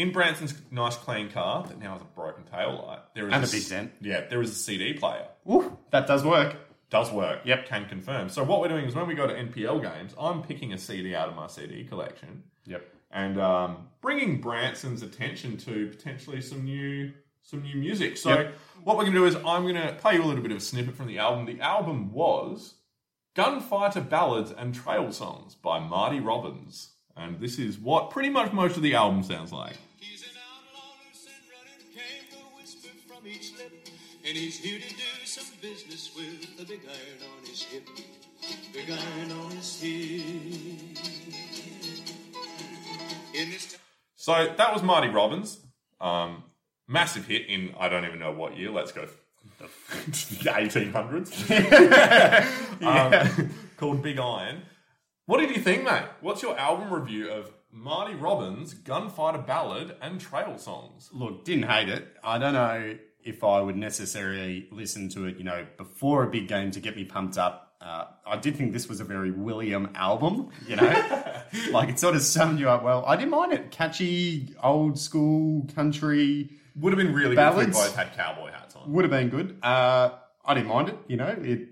in 0.00 0.12
Branson's 0.12 0.54
nice 0.70 0.96
clean 0.96 1.30
car 1.30 1.64
that 1.68 1.78
now 1.78 1.92
has 1.92 2.00
a 2.02 2.04
broken 2.04 2.44
tail 2.44 2.84
light, 2.86 3.00
there 3.14 3.26
is 3.28 3.32
And 3.34 3.42
a 3.42 3.46
s- 3.46 3.52
big 3.52 3.68
dent. 3.68 3.92
Yeah, 4.00 4.26
there 4.28 4.40
is 4.40 4.50
a 4.50 4.54
CD 4.54 4.94
player. 4.94 5.26
Ooh, 5.50 5.76
that 5.90 6.06
does 6.06 6.24
work. 6.24 6.56
Does 6.90 7.12
work. 7.12 7.40
Yep. 7.44 7.66
Can 7.66 7.84
confirm. 7.86 8.28
So 8.28 8.42
what 8.42 8.60
we're 8.60 8.68
doing 8.68 8.84
is 8.86 8.94
when 8.94 9.06
we 9.06 9.14
go 9.14 9.26
to 9.26 9.34
NPL 9.34 9.80
games, 9.80 10.14
I'm 10.20 10.42
picking 10.42 10.72
a 10.72 10.78
CD 10.78 11.14
out 11.14 11.28
of 11.28 11.36
my 11.36 11.46
CD 11.46 11.84
collection 11.84 12.42
Yep. 12.66 12.82
and 13.12 13.40
um, 13.40 13.88
bringing 14.00 14.40
Branson's 14.40 15.02
attention 15.02 15.56
to 15.58 15.86
potentially 15.88 16.40
some 16.40 16.64
new 16.64 17.12
some 17.42 17.62
new 17.62 17.76
music. 17.76 18.16
So 18.16 18.30
Yep. 18.30 18.54
what 18.84 18.96
we're 18.96 19.04
going 19.04 19.14
to 19.14 19.18
do 19.20 19.26
is 19.26 19.34
I'm 19.36 19.62
going 19.62 19.74
to 19.76 19.94
play 20.00 20.14
you 20.14 20.22
a 20.22 20.26
little 20.26 20.42
bit 20.42 20.50
of 20.52 20.58
a 20.58 20.60
snippet 20.60 20.94
from 20.96 21.06
the 21.08 21.18
album. 21.18 21.46
The 21.46 21.60
album 21.60 22.12
was 22.12 22.74
Gunfighter 23.34 24.00
Ballads 24.02 24.50
and 24.50 24.74
Trail 24.74 25.12
Songs 25.12 25.54
by 25.54 25.78
Marty 25.78 26.20
Robbins, 26.20 26.90
and 27.16 27.38
this 27.40 27.58
is 27.58 27.78
what 27.78 28.10
pretty 28.10 28.30
much 28.30 28.52
most 28.52 28.76
of 28.76 28.82
the 28.82 28.94
album 28.94 29.22
sounds 29.22 29.52
like. 29.52 29.76
Whisper 33.22 33.28
each 33.28 33.56
lip. 33.58 33.72
And 34.26 34.36
he's 34.36 34.58
here 34.58 34.78
to 34.78 34.88
do 34.88 35.24
some 35.24 35.46
business 35.62 36.10
with 36.14 36.60
a 36.60 36.64
big 36.64 36.80
iron 36.86 37.18
on 37.38 37.46
his 37.46 37.62
hip. 37.62 37.88
Big 38.72 38.90
iron 38.90 39.32
on 39.32 39.50
his 39.52 39.80
hip. 39.80 40.98
In 43.34 43.50
this 43.50 43.72
town. 43.72 43.80
So 44.16 44.54
that 44.56 44.72
was 44.72 44.82
Marty 44.82 45.08
Robbins. 45.08 45.58
Um, 46.00 46.44
massive 46.86 47.26
hit 47.26 47.46
in 47.48 47.74
I 47.78 47.88
don't 47.88 48.04
even 48.04 48.18
know 48.18 48.32
what 48.32 48.56
year. 48.56 48.70
Let's 48.70 48.92
go 48.92 49.06
the 49.58 50.50
1800s. 50.50 51.30
um, 52.82 53.50
called 53.76 54.02
Big 54.02 54.18
Iron. 54.18 54.62
What 55.26 55.38
did 55.40 55.50
you 55.54 55.62
think, 55.62 55.84
mate? 55.84 56.02
What's 56.20 56.42
your 56.42 56.58
album 56.58 56.92
review 56.92 57.30
of 57.30 57.52
Marty 57.70 58.14
Robbins' 58.14 58.74
Gunfighter 58.74 59.38
Ballad 59.38 59.96
and 60.02 60.20
Trail 60.20 60.58
Songs? 60.58 61.08
Look, 61.12 61.44
didn't 61.44 61.70
hate 61.70 61.88
it. 61.88 62.16
I 62.24 62.38
don't 62.38 62.52
know 62.54 62.98
if 63.24 63.44
I 63.44 63.60
would 63.60 63.76
necessarily 63.76 64.68
listen 64.70 65.08
to 65.10 65.26
it, 65.26 65.36
you 65.38 65.44
know, 65.44 65.66
before 65.76 66.22
a 66.24 66.30
big 66.30 66.48
game 66.48 66.70
to 66.72 66.80
get 66.80 66.96
me 66.96 67.04
pumped 67.04 67.38
up. 67.38 67.74
Uh, 67.80 68.04
I 68.26 68.36
did 68.36 68.56
think 68.56 68.72
this 68.74 68.88
was 68.88 69.00
a 69.00 69.04
very 69.04 69.30
William 69.30 69.88
album, 69.94 70.50
you 70.68 70.76
know, 70.76 71.42
like 71.70 71.88
it 71.88 71.98
sort 71.98 72.14
of 72.14 72.20
summed 72.22 72.58
you 72.60 72.68
up 72.68 72.82
well. 72.82 73.04
I 73.06 73.16
didn't 73.16 73.30
mind 73.30 73.52
it. 73.54 73.70
Catchy, 73.70 74.54
old 74.62 74.98
school 74.98 75.66
country 75.74 76.50
Would 76.76 76.92
have 76.92 76.98
been 76.98 77.14
really 77.14 77.36
good 77.36 77.42
if 77.42 77.52
Ballads? 77.54 77.66
we 77.68 77.82
both 77.82 77.96
had 77.96 78.14
cowboy 78.14 78.50
hats 78.52 78.76
on. 78.76 78.92
would 78.92 79.04
have 79.04 79.10
been 79.10 79.30
good. 79.30 79.58
Uh, 79.62 80.10
I 80.44 80.52
didn't 80.54 80.68
mind 80.68 80.90
it, 80.90 80.98
you 81.08 81.16
know. 81.16 81.34
It 81.40 81.68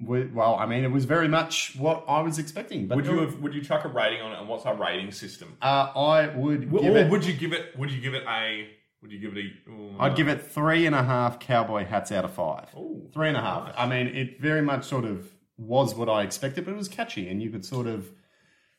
well, 0.00 0.56
I 0.56 0.66
mean, 0.66 0.84
it 0.84 0.90
was 0.90 1.04
very 1.04 1.28
much 1.28 1.76
what 1.76 2.04
I 2.08 2.20
was 2.20 2.38
expecting. 2.38 2.86
But 2.88 2.96
Would 2.96 3.06
you 3.06 3.18
have? 3.20 3.40
Would 3.40 3.54
you 3.54 3.62
chuck 3.62 3.84
a 3.84 3.88
rating 3.88 4.20
on 4.22 4.32
it? 4.32 4.38
And 4.38 4.48
what's 4.48 4.66
our 4.66 4.74
rating 4.74 5.12
system? 5.12 5.56
Uh, 5.62 5.90
I 5.96 6.28
would 6.28 6.72
Or 6.72 6.96
it. 6.98 7.10
would 7.10 7.24
you 7.24 7.32
give 7.32 7.52
it? 7.52 7.78
Would 7.78 7.90
you 7.90 8.00
give 8.00 8.14
it 8.14 8.24
a? 8.28 8.68
Would 9.04 9.12
you 9.12 9.18
give 9.18 9.36
it 9.36 9.44
a? 9.44 9.70
oh, 9.70 9.96
I'd 10.00 10.12
no. 10.12 10.16
give 10.16 10.28
it 10.28 10.50
three 10.50 10.86
and 10.86 10.94
a 10.96 11.02
half 11.02 11.38
cowboy 11.38 11.84
hats 11.84 12.10
out 12.10 12.24
of 12.24 12.32
five. 12.32 12.68
Ooh, 12.74 13.06
Three 13.12 13.28
and 13.28 13.36
a 13.36 13.40
half. 13.42 13.66
nice. 13.66 13.74
I 13.76 13.86
mean, 13.86 14.06
it 14.08 14.40
very 14.40 14.62
much 14.62 14.84
sort 14.86 15.04
of 15.04 15.30
was 15.58 15.94
what 15.94 16.08
I 16.08 16.22
expected, 16.22 16.64
but 16.64 16.70
it 16.72 16.76
was 16.78 16.88
catchy, 16.88 17.28
and 17.28 17.42
you 17.42 17.50
could 17.50 17.66
sort 17.66 17.86
of 17.86 18.10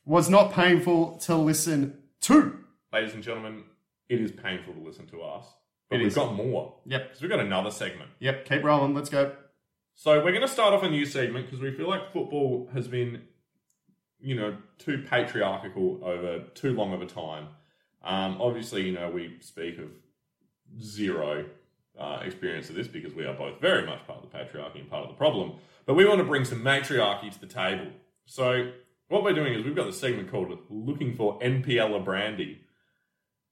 was 0.04 0.28
not 0.28 0.52
painful 0.52 1.16
to 1.18 1.36
listen 1.36 1.96
to. 2.22 2.58
ladies 2.92 3.14
and 3.14 3.22
gentlemen, 3.22 3.62
it 4.08 4.20
is 4.20 4.32
painful 4.32 4.74
to 4.74 4.80
listen 4.80 5.06
to 5.06 5.22
us, 5.22 5.46
but 5.88 5.96
It 5.96 5.98
we've 6.00 6.08
is. 6.08 6.14
got 6.16 6.34
more. 6.34 6.74
Yep. 6.86 7.04
Because 7.08 7.22
we've 7.22 7.30
got 7.30 7.38
another 7.40 7.70
segment. 7.70 8.10
Yep. 8.18 8.46
Keep 8.46 8.64
rolling. 8.64 8.94
Let's 8.96 9.08
go. 9.08 9.30
So 9.94 10.16
we're 10.24 10.32
going 10.32 10.42
to 10.42 10.48
start 10.48 10.74
off 10.74 10.82
a 10.82 10.88
new 10.90 11.06
segment 11.06 11.46
because 11.46 11.60
we 11.60 11.70
feel 11.70 11.88
like 11.88 12.12
football 12.12 12.68
has 12.74 12.88
been, 12.88 13.22
you 14.20 14.34
know, 14.34 14.56
too 14.78 15.04
patriarchal 15.08 16.00
over 16.02 16.40
too 16.54 16.72
long 16.72 16.92
of 16.92 17.00
a 17.00 17.06
time. 17.06 17.46
Um, 18.04 18.40
obviously, 18.40 18.82
you 18.86 18.92
know, 18.92 19.08
we 19.08 19.36
speak 19.40 19.78
of 19.78 19.88
zero 20.80 21.44
uh, 21.98 22.20
experience 22.24 22.68
of 22.68 22.74
this 22.74 22.88
because 22.88 23.14
we 23.14 23.24
are 23.24 23.34
both 23.34 23.60
very 23.60 23.86
much 23.86 24.06
part 24.06 24.22
of 24.22 24.30
the 24.30 24.36
patriarchy 24.36 24.80
and 24.80 24.90
part 24.90 25.02
of 25.04 25.08
the 25.08 25.14
problem. 25.14 25.54
But 25.86 25.94
we 25.94 26.04
want 26.04 26.18
to 26.18 26.24
bring 26.24 26.44
some 26.44 26.62
matriarchy 26.62 27.30
to 27.30 27.40
the 27.40 27.46
table. 27.46 27.86
So 28.26 28.72
what 29.08 29.22
we're 29.22 29.32
doing 29.32 29.54
is 29.54 29.64
we've 29.64 29.76
got 29.76 29.86
this 29.86 30.00
segment 30.00 30.30
called 30.30 30.56
"Looking 30.68 31.14
for 31.14 31.38
NPL 31.40 32.04
Brandy," 32.04 32.60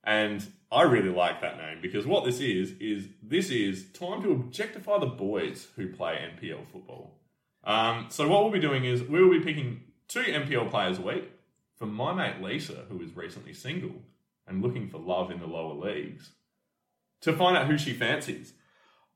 and 0.03 0.47
I 0.71 0.83
really 0.83 1.11
like 1.11 1.41
that 1.41 1.57
name 1.57 1.79
because 1.81 2.07
what 2.07 2.25
this 2.25 2.41
is 2.41 2.73
is 2.81 3.09
this 3.23 3.51
is 3.51 3.85
time 3.93 4.23
to 4.23 4.33
objectify 4.33 4.99
the 4.99 5.07
boys 5.07 5.69
who 5.77 5.89
play 5.89 6.19
NPL 6.37 6.67
football. 6.73 7.15
Um, 7.63 8.07
so 8.11 8.29
what 8.29 8.43
we'll 8.43 8.53
be 8.53 8.59
doing 8.59 8.85
is 8.85 9.03
we 9.03 9.23
will 9.23 9.31
be 9.31 9.45
picking 9.45 9.83
two 10.09 10.23
NPL 10.23 10.71
players 10.71 10.99
a 10.99 11.03
week. 11.03 11.31
For 11.77 11.87
my 11.87 12.13
mate 12.13 12.43
Lisa, 12.43 12.85
who 12.89 13.01
is 13.01 13.17
recently 13.17 13.53
single 13.53 14.03
and 14.47 14.63
looking 14.63 14.89
for 14.89 14.99
love 14.99 15.31
in 15.31 15.41
the 15.41 15.47
lower 15.47 15.75
leagues, 15.75 16.31
to 17.25 17.33
find 17.37 17.57
out 17.57 17.67
who 17.67 17.77
she 17.77 17.93
fancies. 17.93 18.53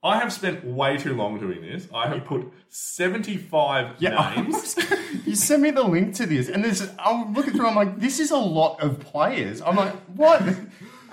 I 0.02 0.18
have 0.18 0.32
spent 0.32 0.64
way 0.64 0.96
too 0.96 1.14
long 1.14 1.38
doing 1.40 1.60
this. 1.62 1.88
I 1.92 2.06
have 2.08 2.24
put 2.24 2.52
75 2.68 4.00
names. 4.00 4.76
you 5.26 5.34
sent 5.34 5.60
me 5.62 5.70
the 5.72 5.82
link 5.82 6.14
to 6.16 6.26
this, 6.26 6.48
and 6.48 6.64
there's. 6.64 6.88
I'm 7.00 7.34
looking 7.34 7.54
through. 7.54 7.66
I'm 7.66 7.74
like, 7.74 7.98
this 7.98 8.20
is 8.20 8.30
a 8.30 8.36
lot 8.36 8.80
of 8.80 9.00
players. 9.00 9.60
I'm 9.60 9.74
like, 9.76 9.94
what? 10.14 10.40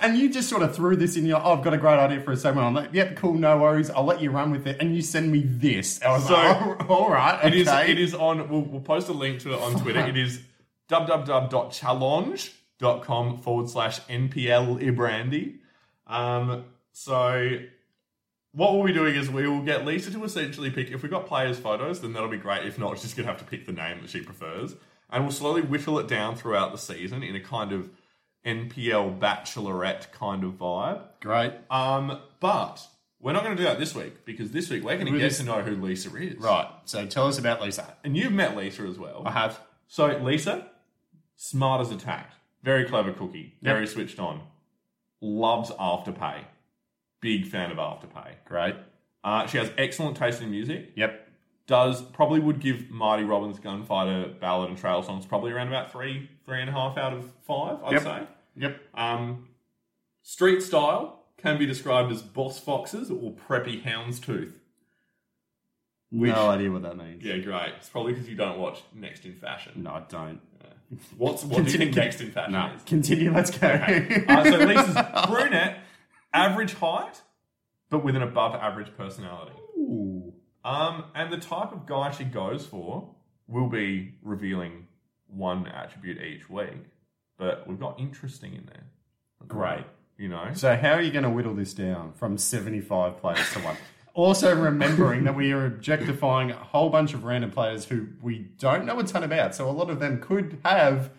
And 0.02 0.18
you 0.18 0.30
just 0.30 0.50
sort 0.50 0.62
of 0.62 0.76
threw 0.76 0.96
this 0.96 1.16
in 1.18 1.26
your. 1.26 1.42
Oh, 1.44 1.54
I've 1.54 1.64
got 1.64 1.74
a 1.74 1.78
great 1.80 1.98
idea 1.98 2.22
for 2.22 2.32
a 2.32 2.38
segment. 2.38 2.68
I'm 2.68 2.76
like, 2.76 2.90
yep, 2.94 3.16
cool, 3.16 3.34
no 3.34 3.58
worries. 3.58 3.90
I'll 3.90 4.04
let 4.06 4.22
you 4.22 4.30
run 4.30 4.52
with 4.52 4.68
it. 4.68 4.78
And 4.80 4.96
you 4.96 5.02
send 5.02 5.32
me 5.32 5.42
this. 5.46 6.00
I 6.04 6.12
was 6.12 6.28
So- 6.28 6.34
like, 6.36 6.62
oh, 6.62 6.78
all 6.94 7.10
right, 7.10 7.40
okay. 7.40 7.48
It 7.48 7.56
is. 7.56 7.68
It 7.68 8.00
is 8.00 8.14
on. 8.14 8.48
We'll, 8.50 8.62
we'll 8.62 8.82
post 8.82 9.10
a 9.10 9.14
link 9.14 9.40
to 9.42 9.54
it 9.54 9.60
on 9.62 9.80
Twitter. 9.80 10.02
It 10.02 10.16
is 10.18 10.42
www.challenge.com 10.90 13.38
forward 13.40 13.70
slash 13.70 14.00
NPL 14.02 14.80
Ibrandy. 14.82 15.56
Um, 16.08 16.66
so 16.98 17.60
what 18.54 18.74
we'll 18.74 18.86
be 18.86 18.94
doing 18.94 19.16
is 19.16 19.30
we 19.30 19.46
will 19.48 19.62
get 19.62 19.86
Lisa 19.86 20.12
to 20.12 20.24
essentially 20.24 20.72
pick. 20.72 20.92
If 20.92 21.04
we've 21.04 21.12
got 21.12 21.26
players' 21.28 21.60
photos, 21.60 22.00
then 22.00 22.14
that'll 22.14 22.30
be 22.30 22.38
great. 22.38 22.66
If 22.66 22.80
not, 22.80 22.98
she's 22.98 23.14
gonna 23.14 23.28
have 23.28 23.40
to 23.40 23.44
pick 23.44 23.66
the 23.66 23.74
name 23.74 24.00
that 24.00 24.10
she 24.10 24.22
prefers, 24.22 24.76
and 25.10 25.24
we'll 25.24 25.34
slowly 25.34 25.62
whittle 25.62 26.00
it 26.00 26.08
down 26.08 26.38
throughout 26.38 26.72
the 26.72 26.78
season 26.78 27.22
in 27.22 27.36
a 27.36 27.42
kind 27.42 27.74
of 27.74 27.90
NPL 28.46 29.20
bachelorette 29.20 30.12
kind 30.14 30.46
of 30.46 30.54
vibe. 30.54 31.02
Great. 31.20 31.52
Um, 31.70 32.22
but 32.40 32.88
we're 33.20 33.34
not 33.34 33.44
going 33.44 33.58
to 33.58 33.62
do 33.62 33.68
that 33.68 33.80
this 33.80 33.94
week 33.94 34.24
because 34.24 34.52
this 34.52 34.70
week 34.70 34.84
we're 34.84 34.98
going 34.98 35.12
to 35.12 35.20
get 35.20 35.34
to 35.34 35.44
know 35.44 35.62
who 35.62 35.76
Lisa 35.76 36.16
is. 36.16 36.38
Right. 36.38 36.68
So 36.86 37.06
tell 37.08 37.28
us 37.28 37.38
about 37.38 37.62
Lisa. 37.62 37.98
And 38.04 38.16
you've 38.16 38.32
met 38.32 38.56
Lisa 38.56 38.84
as 38.84 38.98
well. 38.98 39.24
I 39.26 39.32
have. 39.32 39.60
So 39.88 40.16
Lisa, 40.20 40.70
smart 41.36 41.82
as 41.82 41.92
a 41.92 41.98
tack, 41.98 42.32
very 42.64 42.86
clever 42.86 43.12
cookie, 43.12 43.56
very 43.62 43.88
switched 43.88 44.20
on, 44.20 44.42
loves 45.22 45.72
Afterpay, 45.72 46.42
big 47.26 47.48
fan 47.48 47.72
of 47.72 47.78
Afterpay. 47.78 48.36
Great. 48.46 48.76
Uh, 49.24 49.48
she 49.48 49.58
has 49.58 49.72
excellent 49.80 50.16
taste 50.16 50.42
in 50.44 50.52
music. 50.52 50.92
Yep. 50.96 51.28
Does 51.66 52.04
probably 52.04 52.40
would 52.40 52.60
give 52.60 52.92
Marty 52.92 53.24
Robbins' 53.24 53.58
Gunfighter 53.58 54.36
Ballad 54.40 54.70
and 54.70 54.78
Trail 54.78 55.02
songs 55.02 55.26
probably 55.26 55.52
around 55.52 55.70
about 55.70 55.92
three, 55.92 56.30
three 56.46 56.62
and 56.62 56.70
a 56.70 56.74
half 56.74 56.96
out 57.00 57.14
of 57.14 57.32
five. 57.48 57.84
I'd 57.84 57.94
Yep. 57.94 58.02
say. 58.04 58.28
Yep. 58.58 58.82
Um, 58.94 59.48
street 60.22 60.62
style 60.62 61.24
can 61.40 61.58
be 61.58 61.66
described 61.66 62.12
as 62.12 62.22
boss 62.22 62.60
foxes 62.60 63.10
or 63.10 63.32
preppy 63.34 63.84
houndstooth. 63.84 64.54
Which- 66.12 66.32
no 66.32 66.50
idea 66.52 66.72
what 66.72 66.84
that 66.84 66.96
means. 66.96 67.24
Yeah, 67.24 67.38
great. 67.40 67.74
It's 67.78 67.90
probably 67.90 68.14
because 68.14 68.30
you 68.30 68.36
don't 68.36 68.60
watch 68.60 68.84
Next 68.94 69.26
in 69.26 69.34
Fashion. 69.34 69.72
No, 69.78 69.90
I 69.92 70.04
don't. 70.08 70.40
What's 71.18 71.44
what 71.44 71.66
do 71.66 71.72
you 71.72 71.78
think 71.80 71.96
Next 71.96 72.22
in 72.22 72.30
Fashion 72.32 72.54
No. 72.54 72.72
is? 72.76 72.84
Continue. 72.84 73.32
Let's 73.34 73.50
go. 73.50 73.68
Uh, 73.68 74.44
so 74.44 74.58
Lisa's 74.58 74.94
brunette, 75.28 75.80
average 76.36 76.74
height, 76.76 77.22
but 77.90 78.04
with 78.04 78.16
an 78.16 78.22
above 78.22 78.54
average 78.56 78.96
personality. 78.98 79.56
Ooh. 79.78 80.34
Um, 80.64 81.06
and 81.16 81.32
the 81.32 81.38
type 81.38 81.72
of 81.72 81.86
guy 81.86 82.12
she 82.12 82.26
goes 82.26 82.66
for 82.66 83.10
will 83.48 83.70
be 83.70 84.16
revealing 84.22 84.88
one 85.28 85.68
attribute 85.68 86.22
each 86.22 86.50
week, 86.50 86.90
but 87.38 87.68
we've 87.68 87.80
got 87.80 88.00
interesting 88.00 88.54
in 88.54 88.66
there. 88.66 88.84
Great. 89.48 89.86
You 90.18 90.30
know? 90.30 90.52
So 90.54 90.76
how 90.76 90.94
are 90.94 91.02
you 91.02 91.12
going 91.12 91.24
to 91.24 91.30
whittle 91.30 91.54
this 91.54 91.74
down 91.74 92.14
from 92.14 92.38
75 92.38 93.18
players 93.18 93.52
to 93.54 93.60
one? 93.60 93.78
Also 94.14 94.56
remembering 94.56 95.26
that 95.26 95.36
we 95.36 95.52
are 95.52 95.66
objectifying 95.66 96.50
a 96.50 96.56
whole 96.56 96.90
bunch 96.90 97.14
of 97.14 97.26
random 97.26 97.52
players 97.52 97.86
who 97.86 98.08
we 98.22 98.40
don't 98.58 98.86
know 98.86 98.98
a 99.00 99.04
ton 99.04 99.24
about. 99.24 99.54
So 99.54 99.70
a 99.70 99.72
lot 99.72 99.90
of 99.90 100.00
them 100.00 100.22
could 100.22 100.58
have 100.64 101.12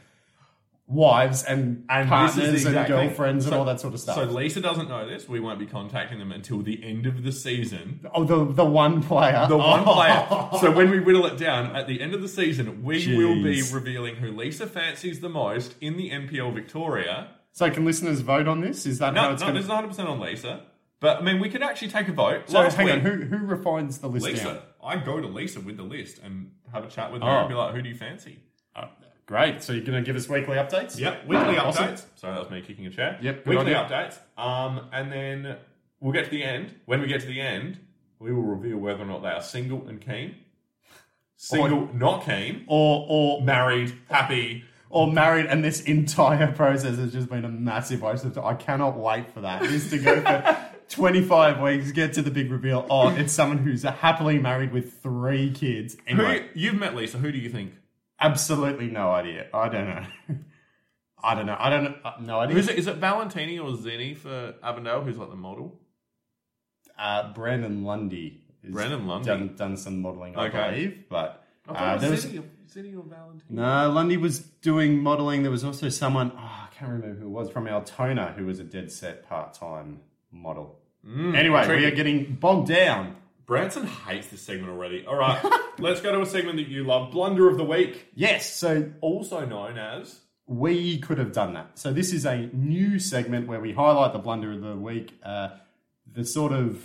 wives 0.89 1.43
and, 1.43 1.85
And 1.89 2.09
partners 2.09 2.37
this 2.53 2.61
is 2.61 2.67
and 2.67 2.87
girlfriends 2.87 3.45
and 3.47 3.55
all 3.55 3.65
that 3.65 3.81
sort 3.81 3.95
of 3.95 4.01
stuff. 4.01 4.15
So 4.15 4.25
Lisa 4.25 4.61
doesn't 4.61 4.89
know 4.89 5.07
this. 5.09 5.29
We 5.29 5.41
won't 5.41 5.59
be 5.59 5.67
contacting 5.67 6.19
them 6.21 6.31
until 6.31 6.63
the 6.63 6.83
end 6.85 7.07
of 7.07 7.25
the 7.25 7.33
season. 7.33 8.07
oh, 8.15 8.25
the 8.25 8.45
the 8.53 8.65
one 8.65 9.03
player. 9.03 9.47
The 9.49 9.57
one 9.59 9.81
Oh. 9.87 9.93
player. 9.95 10.49
So 10.61 10.71
when 10.71 10.91
we 10.91 11.01
whittle 11.01 11.27
it 11.27 11.37
down, 11.37 11.75
at 11.75 11.87
the 11.89 12.01
end 12.01 12.15
of 12.15 12.23
the 12.23 12.29
season, 12.29 12.85
we 12.85 13.17
will 13.17 13.35
be 13.43 13.63
revealing 13.73 14.17
who 14.17 14.31
Lisa 14.31 14.67
fancies 14.67 15.21
the 15.21 15.29
most 15.29 15.75
in 15.81 15.97
the 15.97 16.11
NPL 16.11 16.55
Victoria 16.55 17.29
So 17.53 17.69
can 17.71 17.85
listeners 17.85 18.21
vote 18.21 18.47
on 18.47 18.61
this? 18.61 18.87
Is 18.87 18.99
that 19.01 19.17
how 19.17 19.27
No, 19.29 19.33
it's 19.33 19.41
no, 19.41 19.47
going 19.49 19.57
this 19.57 19.65
is 19.65 19.69
100 19.69 19.89
percent 19.89 20.09
on 20.09 20.21
Lisa. 20.21 20.63
But 21.01 21.19
I 21.19 21.21
mean, 21.23 21.41
we 21.41 21.49
could 21.51 21.63
actually 21.63 21.89
take 21.89 22.09
a 22.09 22.13
vote. 22.13 22.45
So 22.49 22.61
Last 22.61 22.77
hang 22.77 22.91
on, 22.91 23.01
who 23.01 23.11
who 23.25 23.39
refines 23.45 23.99
the 23.99 24.09
list 24.09 24.25
Lisa. 24.27 24.45
down? 24.45 24.59
I 24.85 24.97
go 25.05 25.21
to 25.21 25.27
Lisa 25.27 25.61
with 25.61 25.77
the 25.77 25.83
list 25.83 26.21
and 26.23 26.53
have 26.73 26.85
a 26.85 26.89
chat 26.89 27.13
with 27.13 27.23
her 27.23 27.29
Oh. 27.29 27.41
and 27.41 27.49
be 27.49 27.55
like, 27.55 27.75
"Who 27.75 27.83
do 27.83 27.89
you 27.89 27.95
fancy?" 27.97 28.39
Oh, 28.77 28.85
great. 29.27 29.63
So 29.63 29.73
you're 29.73 29.85
going 29.85 30.03
to 30.03 30.07
give 30.07 30.17
us 30.17 30.29
weekly 30.29 30.57
updates? 30.57 30.99
Yep, 30.99 31.27
weekly 31.27 31.59
Awesome. 31.59 31.85
updates. 31.89 32.05
Sorry, 32.15 32.33
that 32.35 32.41
was 32.41 32.51
me 32.51 32.61
kicking 32.63 32.87
a 32.87 32.91
chair. 32.91 33.19
Yep, 33.21 33.45
good 33.45 33.57
weekly 33.59 33.75
on 33.75 33.89
updates. 33.91 34.19
Um, 34.39 34.89
and 34.93 35.13
then 35.13 35.57
we'll 36.01 36.13
get 36.13 36.25
to 36.27 36.31
the 36.31 36.43
end. 36.45 36.75
When 36.87 37.01
we 37.01 37.07
get 37.09 37.21
to 37.23 37.27
the 37.27 37.41
end, 37.41 37.79
we 38.19 38.33
will 38.33 38.43
reveal 38.43 38.79
whether 38.79 39.03
or 39.03 39.07
not 39.07 39.23
they 39.23 39.29
are 39.29 39.43
single 39.43 39.87
and 39.89 40.01
keen, 40.01 40.37
single, 41.37 41.89
not 41.93 42.25
keen, 42.25 42.65
Or 42.67 43.05
or 43.09 43.43
married, 43.43 43.95
happy. 44.09 44.65
or 44.89 45.13
married, 45.13 45.47
and 45.47 45.63
this 45.63 45.83
entire 45.83 46.51
process 46.53 46.97
has 46.97 47.13
just 47.13 47.29
been 47.29 47.45
a 47.45 47.49
massive 47.49 48.01
waste 48.03 48.25
of 48.25 48.35
time. 48.35 48.45
I 48.47 48.55
cannot 48.55 48.97
wait 48.97 49.31
for 49.31 49.43
that. 49.43 49.63
Is 49.65 49.91
to 49.91 49.99
go 49.99 50.21
for 50.23 50.57
25 50.89 51.61
weeks, 51.61 51.91
get 51.93 52.13
to 52.15 52.23
the 52.23 52.31
big 52.31 52.51
reveal. 52.51 52.87
Oh, 52.89 53.09
it's 53.15 53.33
someone 53.33 53.59
who's 53.59 53.83
happily 53.83 54.39
married 54.39 54.73
with 54.73 55.03
three 55.03 55.51
kids. 55.51 55.97
Who 56.09 56.15
Anyway, 56.23 56.49
you've 56.55 56.77
met 56.77 56.95
Lisa? 56.95 57.19
Who 57.19 57.31
do 57.33 57.39
you 57.39 57.51
think? 57.51 57.73
Absolutely 58.21 58.89
no 58.89 59.11
idea. 59.11 59.47
I 59.53 59.69
don't 59.69 59.89
know. 59.89 60.05
I 61.23 61.35
don't 61.35 61.47
know. 61.47 61.57
I 61.59 61.71
don't 61.71 61.85
know. 61.85 61.95
No 62.21 62.41
idea. 62.41 62.55
Who's 62.57 62.69
it? 62.69 62.79
Is 62.79 62.87
it 62.87 62.97
Valentini 62.97 63.59
or 63.59 63.71
Zinni 63.71 64.17
for 64.17 64.55
Avondale? 64.63 65.03
Who's 65.03 65.17
like 65.17 65.31
the 65.31 65.37
model? 65.37 65.81
Uh, 66.99 67.33
Brandon 67.33 67.85
Lundy. 67.85 68.43
has 68.63 68.73
Brandon 68.73 69.07
Lundy. 69.07 69.27
Done, 69.27 69.55
done 69.57 69.77
some 69.77 70.01
modelling, 70.01 70.37
I 70.37 70.47
Okay. 70.47 70.71
believe. 70.71 71.05
But 71.09 71.45
I 71.69 71.73
thought 71.73 71.93
uh, 71.93 71.97
it 71.97 72.01
there 72.01 72.11
was 72.11 72.25
or, 72.27 72.29
or 72.39 73.03
Valentini. 73.05 73.43
no, 73.51 73.91
Lundy 73.91 74.17
was 74.17 74.41
doing 74.41 75.03
modelling. 75.03 75.43
There 75.43 75.51
was 75.51 75.65
also 75.65 75.89
someone, 75.89 76.33
oh, 76.35 76.39
I 76.39 76.69
can't 76.75 76.91
remember 76.93 77.19
who 77.21 77.27
it 77.27 77.31
was, 77.31 77.51
from 77.51 77.67
Altona 77.67 78.33
who 78.37 78.47
was 78.47 78.61
a 78.61 78.65
dead 78.65 78.93
set 78.93 79.29
part 79.29 79.55
time 79.55 80.01
model. 80.31 80.79
anyway, 81.07 81.67
we 81.69 81.85
are 81.87 81.91
getting 81.91 82.35
bogged 82.35 82.69
down. 82.69 83.17
Branson 83.47 83.87
hates 83.87 84.29
this 84.29 84.43
segment 84.43 84.71
already. 84.71 85.07
All 85.07 85.17
right, 85.17 85.41
let's 85.79 86.01
go 86.01 86.13
to 86.13 86.21
a 86.21 86.27
segment 86.27 86.57
that 86.57 86.69
you 86.69 86.85
love: 86.85 87.13
blunder 87.13 87.49
of 87.49 87.57
the 87.57 87.65
week, 87.65 88.09
Yes, 88.15 88.55
so 88.55 88.91
also 89.01 89.45
known 89.47 89.79
as. 89.79 90.21
we 90.47 90.99
could 90.99 91.19
have 91.19 91.33
done 91.33 91.55
that. 91.55 91.79
So 91.79 91.93
this 91.93 92.13
is 92.13 92.25
a 92.27 92.49
new 92.53 92.99
segment 92.99 93.47
where 93.49 93.61
we 93.61 93.73
highlight 93.73 94.13
the 94.13 94.19
blunder 94.19 94.53
of 94.53 94.61
the 94.63 94.77
week. 94.77 95.15
Uh, 95.23 95.51
the 96.13 96.25
sort 96.25 96.53
of 96.53 96.83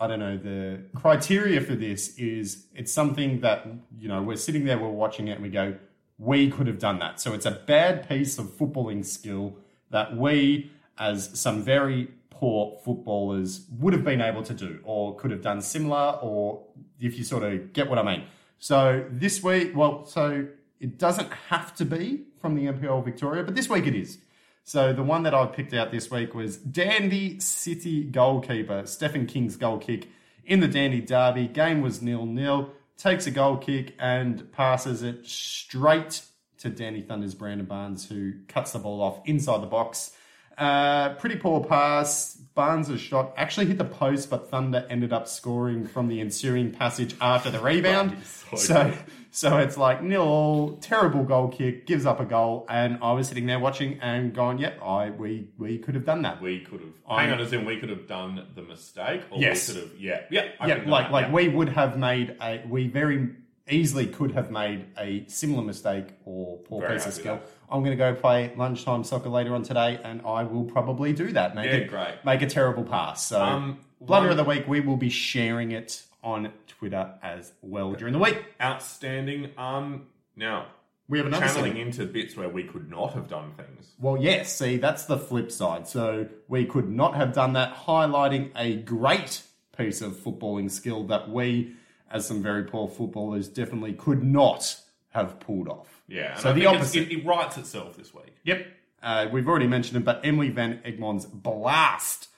I 0.00 0.06
don't 0.06 0.18
know 0.20 0.36
the 0.36 0.80
criteria 0.94 1.60
for 1.60 1.74
this 1.74 2.16
is 2.18 2.66
it's 2.74 2.92
something 2.92 3.40
that 3.40 3.66
you 3.98 4.08
know 4.08 4.22
we're 4.22 4.36
sitting 4.36 4.64
there, 4.64 4.78
we're 4.78 4.88
watching 4.88 5.28
it, 5.28 5.32
and 5.32 5.42
we 5.42 5.50
go, 5.50 5.76
we 6.18 6.50
could 6.50 6.66
have 6.66 6.78
done 6.78 6.98
that. 7.00 7.20
So 7.20 7.34
it's 7.34 7.46
a 7.46 7.50
bad 7.52 8.08
piece 8.08 8.38
of 8.38 8.46
footballing 8.46 9.04
skill 9.04 9.56
that 9.90 10.16
we, 10.16 10.70
as 10.98 11.38
some 11.38 11.62
very 11.62 12.08
poor 12.40 12.78
footballers, 12.82 13.66
would 13.78 13.92
have 13.92 14.02
been 14.02 14.22
able 14.22 14.42
to 14.42 14.54
do, 14.54 14.80
or 14.82 15.14
could 15.16 15.30
have 15.30 15.42
done 15.42 15.60
similar, 15.60 16.18
or 16.22 16.64
if 16.98 17.18
you 17.18 17.22
sort 17.22 17.42
of 17.42 17.74
get 17.74 17.90
what 17.90 17.98
I 17.98 18.02
mean. 18.02 18.24
So 18.58 19.04
this 19.10 19.42
week, 19.42 19.76
well, 19.76 20.06
so 20.06 20.46
it 20.80 20.98
doesn't 20.98 21.30
have 21.50 21.74
to 21.76 21.84
be 21.84 22.22
from 22.40 22.54
the 22.54 22.64
NPL 22.64 23.04
Victoria, 23.04 23.44
but 23.44 23.54
this 23.54 23.68
week 23.68 23.86
it 23.86 23.94
is. 23.94 24.18
So 24.64 24.94
the 24.94 25.02
one 25.02 25.22
that 25.24 25.34
I 25.34 25.44
picked 25.46 25.74
out 25.74 25.90
this 25.90 26.10
week 26.10 26.34
was 26.34 26.56
Dandy 26.56 27.38
City 27.40 28.04
goalkeeper 28.04 28.86
Stephen 28.86 29.26
King's 29.26 29.56
goal 29.56 29.78
kick 29.78 30.08
in 30.46 30.60
the 30.60 30.68
Dandy 30.68 31.02
Derby. 31.02 31.46
Game 31.46 31.82
was 31.82 32.00
nil 32.00 32.24
nil. 32.24 32.72
Takes 32.96 33.26
a 33.26 33.30
goal 33.30 33.58
kick 33.58 33.94
and 33.98 34.50
passes 34.52 35.02
it 35.02 35.26
straight 35.26 36.22
to 36.58 36.70
Dandy 36.70 37.02
Thunder's 37.02 37.34
Brandon 37.34 37.66
Barnes, 37.66 38.08
who 38.08 38.32
cuts 38.48 38.72
the 38.72 38.78
ball 38.78 39.02
off 39.02 39.20
inside 39.26 39.62
the 39.62 39.66
box. 39.66 40.12
Uh, 40.60 41.14
pretty 41.14 41.36
poor 41.36 41.64
pass. 41.64 42.36
Barnes' 42.54 43.00
shot 43.00 43.32
actually 43.36 43.66
hit 43.66 43.78
the 43.78 43.84
post, 43.84 44.28
but 44.28 44.50
Thunder 44.50 44.86
ended 44.90 45.12
up 45.12 45.26
scoring 45.26 45.86
from 45.86 46.08
the 46.08 46.20
ensuing 46.20 46.70
passage 46.72 47.14
after 47.20 47.50
the 47.50 47.58
rebound. 47.60 48.16
so 48.24 48.56
So, 48.56 48.92
so 49.30 49.56
it's 49.58 49.78
like 49.78 50.02
nil 50.02 50.20
all, 50.22 50.76
terrible 50.78 51.22
goal 51.24 51.48
kick, 51.48 51.86
gives 51.86 52.04
up 52.04 52.20
a 52.20 52.24
goal, 52.26 52.66
and 52.68 52.98
I 53.00 53.12
was 53.12 53.28
sitting 53.28 53.46
there 53.46 53.60
watching 53.60 53.98
and 54.02 54.34
going, 54.34 54.58
"Yep, 54.58 54.82
I 54.84 55.10
we 55.10 55.48
we 55.56 55.78
could 55.78 55.94
have 55.94 56.04
done 56.04 56.22
that." 56.22 56.42
We 56.42 56.60
could 56.60 56.80
have. 56.80 56.90
I'm- 57.08 57.20
hang 57.20 57.32
on, 57.34 57.40
as 57.40 57.52
in 57.52 57.64
we 57.64 57.78
could 57.78 57.88
have 57.88 58.06
done 58.06 58.44
the 58.54 58.62
mistake, 58.62 59.22
or 59.30 59.38
Yes. 59.40 59.68
we 59.68 59.74
could 59.74 59.82
have. 59.84 60.00
Yeah, 60.00 60.20
yeah, 60.30 60.48
I 60.60 60.66
yeah, 60.66 60.74
like 60.86 61.10
like 61.10 61.26
that, 61.26 61.32
we 61.32 61.48
would 61.48 61.70
have 61.70 61.96
made 61.96 62.36
a 62.42 62.60
we 62.68 62.88
very 62.88 63.28
easily 63.70 64.06
could 64.06 64.32
have 64.32 64.50
made 64.50 64.86
a 64.98 65.24
similar 65.28 65.62
mistake 65.62 66.06
or 66.24 66.58
poor 66.58 66.82
Very 66.82 66.94
piece 66.94 67.06
of 67.06 67.12
skill. 67.14 67.40
I'm 67.70 67.80
going 67.84 67.96
to 67.96 68.02
go 68.02 68.14
play 68.14 68.52
lunchtime 68.56 69.04
soccer 69.04 69.28
later 69.28 69.54
on 69.54 69.62
today, 69.62 69.98
and 70.02 70.20
I 70.26 70.42
will 70.44 70.64
probably 70.64 71.12
do 71.12 71.32
that. 71.32 71.54
Make 71.54 71.66
Yeah, 71.66 71.72
it, 71.78 71.88
great. 71.88 72.14
Make 72.24 72.42
a 72.42 72.46
terrible 72.46 72.82
pass. 72.84 73.26
So, 73.26 73.40
Um, 73.40 73.78
blunder 74.00 74.28
one- 74.28 74.38
of 74.38 74.44
the 74.44 74.48
week. 74.50 74.66
We 74.66 74.80
will 74.80 74.96
be 74.96 75.08
sharing 75.10 75.70
it 75.72 76.02
on 76.22 76.52
Twitter 76.66 77.14
as 77.22 77.52
well 77.62 77.92
during 77.94 78.12
the 78.12 78.18
week. 78.18 78.42
outstanding. 78.60 79.50
Um, 79.56 80.06
now 80.36 80.66
We 81.08 81.18
have 81.18 81.26
another 81.26 81.46
channeling 81.46 81.72
segment. 81.72 81.98
into 81.98 82.06
bits 82.12 82.36
where 82.36 82.48
we 82.48 82.64
could 82.64 82.90
not 82.90 83.14
have 83.14 83.28
done 83.28 83.52
things. 83.56 83.92
Well, 83.98 84.16
yes, 84.20 84.54
see, 84.56 84.76
that's 84.76 85.04
the 85.06 85.18
flip 85.18 85.50
side. 85.50 85.86
So 85.88 86.26
we 86.48 86.64
could 86.66 86.88
not 86.88 87.14
have 87.16 87.32
done 87.32 87.52
that, 87.54 87.74
highlighting 87.74 88.50
a 88.56 88.76
great 88.76 89.42
piece 89.76 90.02
of 90.02 90.12
footballing 90.12 90.70
skill 90.70 91.04
that 91.04 91.30
we, 91.30 91.72
as 92.10 92.26
some 92.26 92.42
very 92.42 92.64
poor 92.64 92.88
footballers, 92.88 93.48
definitely 93.48 93.92
could 93.92 94.22
not 94.22 94.80
have 95.10 95.40
pulled 95.40 95.68
off. 95.68 96.02
Yeah. 96.08 96.36
So 96.36 96.52
the 96.52 96.66
opposite. 96.66 97.10
It, 97.10 97.18
it 97.18 97.26
writes 97.26 97.56
itself 97.56 97.96
this 97.96 98.14
week. 98.14 98.34
Yep. 98.44 98.66
Uh, 99.02 99.28
we've 99.32 99.48
already 99.48 99.66
mentioned 99.66 99.96
it, 99.96 100.04
but 100.04 100.20
Emily 100.24 100.50
Van 100.50 100.80
Egmond's 100.84 101.26
blast 101.26 102.28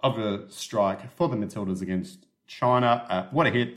of 0.00 0.18
a 0.18 0.50
strike 0.50 1.10
for 1.12 1.28
the 1.28 1.36
Matildas 1.36 1.82
against 1.82 2.26
China. 2.46 3.04
Uh, 3.08 3.26
what 3.30 3.46
a 3.46 3.50
hit. 3.50 3.74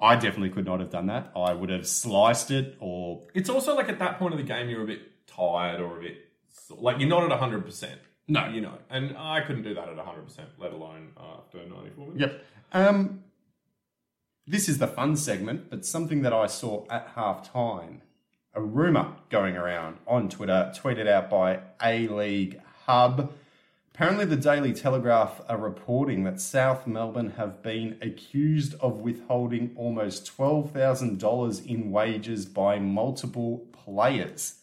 I 0.00 0.14
definitely 0.14 0.50
could 0.50 0.64
not 0.64 0.78
have 0.78 0.90
done 0.90 1.06
that. 1.06 1.32
I 1.34 1.52
would 1.52 1.70
have 1.70 1.86
sliced 1.86 2.52
it 2.52 2.76
or 2.78 3.26
It's 3.34 3.50
also 3.50 3.74
like 3.74 3.88
at 3.88 3.98
that 3.98 4.18
point 4.18 4.32
of 4.32 4.38
the 4.38 4.44
game, 4.44 4.68
you're 4.68 4.82
a 4.82 4.86
bit 4.86 5.26
tired 5.26 5.80
or 5.80 5.98
a 5.98 6.00
bit 6.00 6.18
like 6.70 7.00
you're 7.00 7.08
not 7.08 7.30
at 7.30 7.36
hundred 7.38 7.64
percent. 7.64 7.98
No. 8.28 8.46
you 8.48 8.60
know, 8.60 8.78
and 8.90 9.16
I 9.16 9.40
couldn't 9.40 9.62
do 9.62 9.74
that 9.74 9.88
at 9.88 9.98
hundred 9.98 10.26
percent, 10.26 10.50
let 10.58 10.72
alone 10.72 11.08
after 11.18 11.58
ninety 11.58 11.90
four 11.96 12.08
minutes. 12.08 12.20
Yep. 12.20 12.44
Um, 12.72 13.24
this 14.48 14.68
is 14.68 14.78
the 14.78 14.86
fun 14.86 15.14
segment, 15.14 15.68
but 15.68 15.84
something 15.84 16.22
that 16.22 16.32
I 16.32 16.46
saw 16.46 16.86
at 16.88 17.14
halftime. 17.14 18.00
A 18.54 18.62
rumor 18.62 19.12
going 19.28 19.56
around 19.56 19.98
on 20.06 20.30
Twitter, 20.30 20.72
tweeted 20.74 21.06
out 21.06 21.28
by 21.28 21.60
A 21.82 22.08
League 22.08 22.60
Hub. 22.86 23.30
Apparently, 23.94 24.24
the 24.24 24.36
Daily 24.36 24.72
Telegraph 24.72 25.42
are 25.48 25.58
reporting 25.58 26.24
that 26.24 26.40
South 26.40 26.86
Melbourne 26.86 27.34
have 27.36 27.62
been 27.62 27.98
accused 28.00 28.74
of 28.80 29.00
withholding 29.00 29.72
almost 29.76 30.34
$12,000 30.36 31.66
in 31.66 31.90
wages 31.90 32.46
by 32.46 32.78
multiple 32.78 33.66
players. 33.72 34.60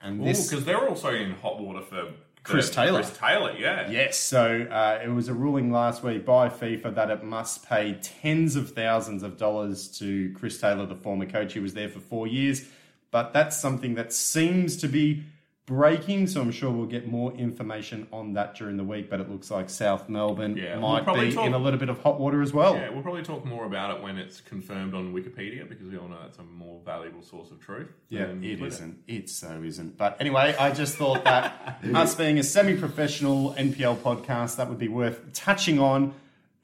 And 0.00 0.26
this. 0.26 0.48
because 0.48 0.64
they're 0.64 0.88
also 0.88 1.14
in 1.14 1.32
hot 1.32 1.60
water 1.60 1.82
for 1.82 2.12
Chris 2.48 2.70
Taylor. 2.70 3.02
Chris 3.02 3.18
Taylor, 3.18 3.54
yeah. 3.58 3.90
Yes, 3.90 4.18
so 4.18 4.66
uh, 4.70 5.00
it 5.02 5.08
was 5.08 5.28
a 5.28 5.34
ruling 5.34 5.70
last 5.70 6.02
week 6.02 6.24
by 6.24 6.48
FIFA 6.48 6.94
that 6.94 7.10
it 7.10 7.22
must 7.22 7.68
pay 7.68 7.98
tens 8.00 8.56
of 8.56 8.72
thousands 8.72 9.22
of 9.22 9.36
dollars 9.36 9.88
to 9.98 10.32
Chris 10.38 10.60
Taylor, 10.60 10.86
the 10.86 10.94
former 10.96 11.26
coach. 11.26 11.52
He 11.52 11.60
was 11.60 11.74
there 11.74 11.88
for 11.88 12.00
four 12.00 12.26
years, 12.26 12.64
but 13.10 13.32
that's 13.32 13.56
something 13.56 13.94
that 13.94 14.12
seems 14.12 14.76
to 14.78 14.88
be 14.88 15.24
breaking. 15.68 16.26
So 16.26 16.40
I'm 16.40 16.50
sure 16.50 16.70
we'll 16.70 16.86
get 16.86 17.06
more 17.06 17.30
information 17.34 18.08
on 18.12 18.32
that 18.32 18.54
during 18.56 18.76
the 18.78 18.82
week. 18.84 19.08
But 19.10 19.20
it 19.20 19.30
looks 19.30 19.50
like 19.50 19.68
South 19.70 20.08
Melbourne 20.08 20.56
Yeah, 20.56 20.78
we'll 20.78 21.02
might 21.02 21.14
be 21.14 21.32
talk- 21.32 21.46
in 21.46 21.52
a 21.52 21.58
little 21.58 21.78
bit 21.78 21.90
of 21.90 22.00
hot 22.00 22.18
water 22.18 22.40
as 22.42 22.52
well. 22.52 22.74
Yeah, 22.74 22.88
we'll 22.90 23.02
probably 23.02 23.22
talk 23.22 23.44
more 23.44 23.66
about 23.66 23.96
it 23.96 24.02
when 24.02 24.16
it's 24.16 24.40
confirmed 24.40 24.94
on 24.94 25.12
Wikipedia 25.12 25.68
because 25.68 25.86
we 25.88 25.98
all 25.98 26.08
know 26.08 26.16
that's 26.22 26.38
a 26.38 26.42
more 26.42 26.80
valuable 26.84 27.22
source 27.22 27.50
of 27.50 27.60
truth. 27.60 27.88
Yeah, 28.08 28.22
it 28.42 28.60
isn't. 28.62 28.98
It 29.06 29.28
so 29.28 29.62
isn't. 29.62 29.96
But 29.98 30.16
anyway, 30.20 30.56
I 30.58 30.72
just 30.72 30.96
thought 30.96 31.24
that 31.24 31.78
us 31.94 32.14
being 32.14 32.38
a 32.38 32.42
semi-professional 32.42 33.54
NPL 33.54 33.98
podcast, 33.98 34.56
that 34.56 34.68
would 34.68 34.78
be 34.78 34.88
worth 34.88 35.32
touching 35.34 35.78
on 35.78 36.14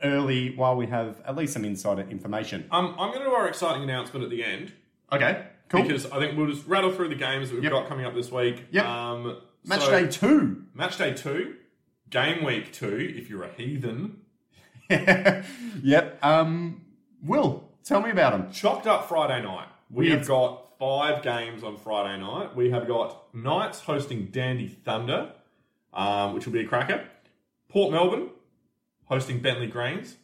early 0.02 0.54
while 0.56 0.76
we 0.76 0.86
have 0.86 1.20
at 1.26 1.36
least 1.36 1.52
some 1.52 1.64
insider 1.64 2.02
information. 2.10 2.66
Um, 2.70 2.94
I'm 2.98 3.10
going 3.10 3.20
to 3.20 3.26
do 3.26 3.30
our 3.32 3.48
exciting 3.48 3.82
announcement 3.82 4.24
at 4.24 4.30
the 4.30 4.42
end 4.44 4.72
Okay, 5.12 5.44
cool. 5.74 5.82
because 5.82 6.06
I 6.10 6.18
think 6.18 6.36
we'll 6.36 6.46
just 6.50 6.66
rattle 6.66 6.90
through 6.90 7.08
the 7.08 7.14
games 7.14 7.48
that 7.50 7.54
we've 7.56 7.64
Yep. 7.64 7.72
got 7.72 7.88
coming 7.88 8.04
up 8.06 8.14
this 8.14 8.30
week. 8.32 8.64
Yep. 8.70 8.84
Um, 8.86 9.38
Match 9.64 9.82
so- 9.82 9.90
day 9.90 10.06
two. 10.10 10.64
Match 10.74 10.98
day 10.98 11.12
two, 11.14 11.56
game 12.10 12.44
week 12.44 12.72
two. 12.72 13.14
If 13.16 13.28
you're 13.30 13.44
a 13.44 13.52
heathen, 13.52 14.20
yep. 14.90 16.18
Um, 16.24 16.82
Will, 17.22 17.68
tell 17.84 18.00
me 18.02 18.10
about 18.10 18.32
them. 18.32 18.52
chocked 18.52 18.86
up 18.86 19.08
Friday 19.08 19.42
night. 19.42 19.68
We 19.90 20.10
have 20.10 20.26
got 20.26 20.78
five 20.78 21.22
games 21.22 21.62
on 21.62 21.76
Friday 21.76 22.20
night. 22.20 22.54
We 22.56 22.70
have 22.70 22.86
got 22.86 23.34
Knights 23.34 23.80
hosting 23.80 24.26
Dandy 24.26 24.68
Thunder, 24.68 25.32
um, 25.92 26.34
which 26.34 26.46
will 26.46 26.52
be 26.52 26.60
a 26.60 26.66
cracker. 26.66 27.04
Port 27.68 27.92
Melbourne 27.92 28.28
hosting 29.06 29.40
Bentleigh 29.40 29.68
Greens. 29.68 30.16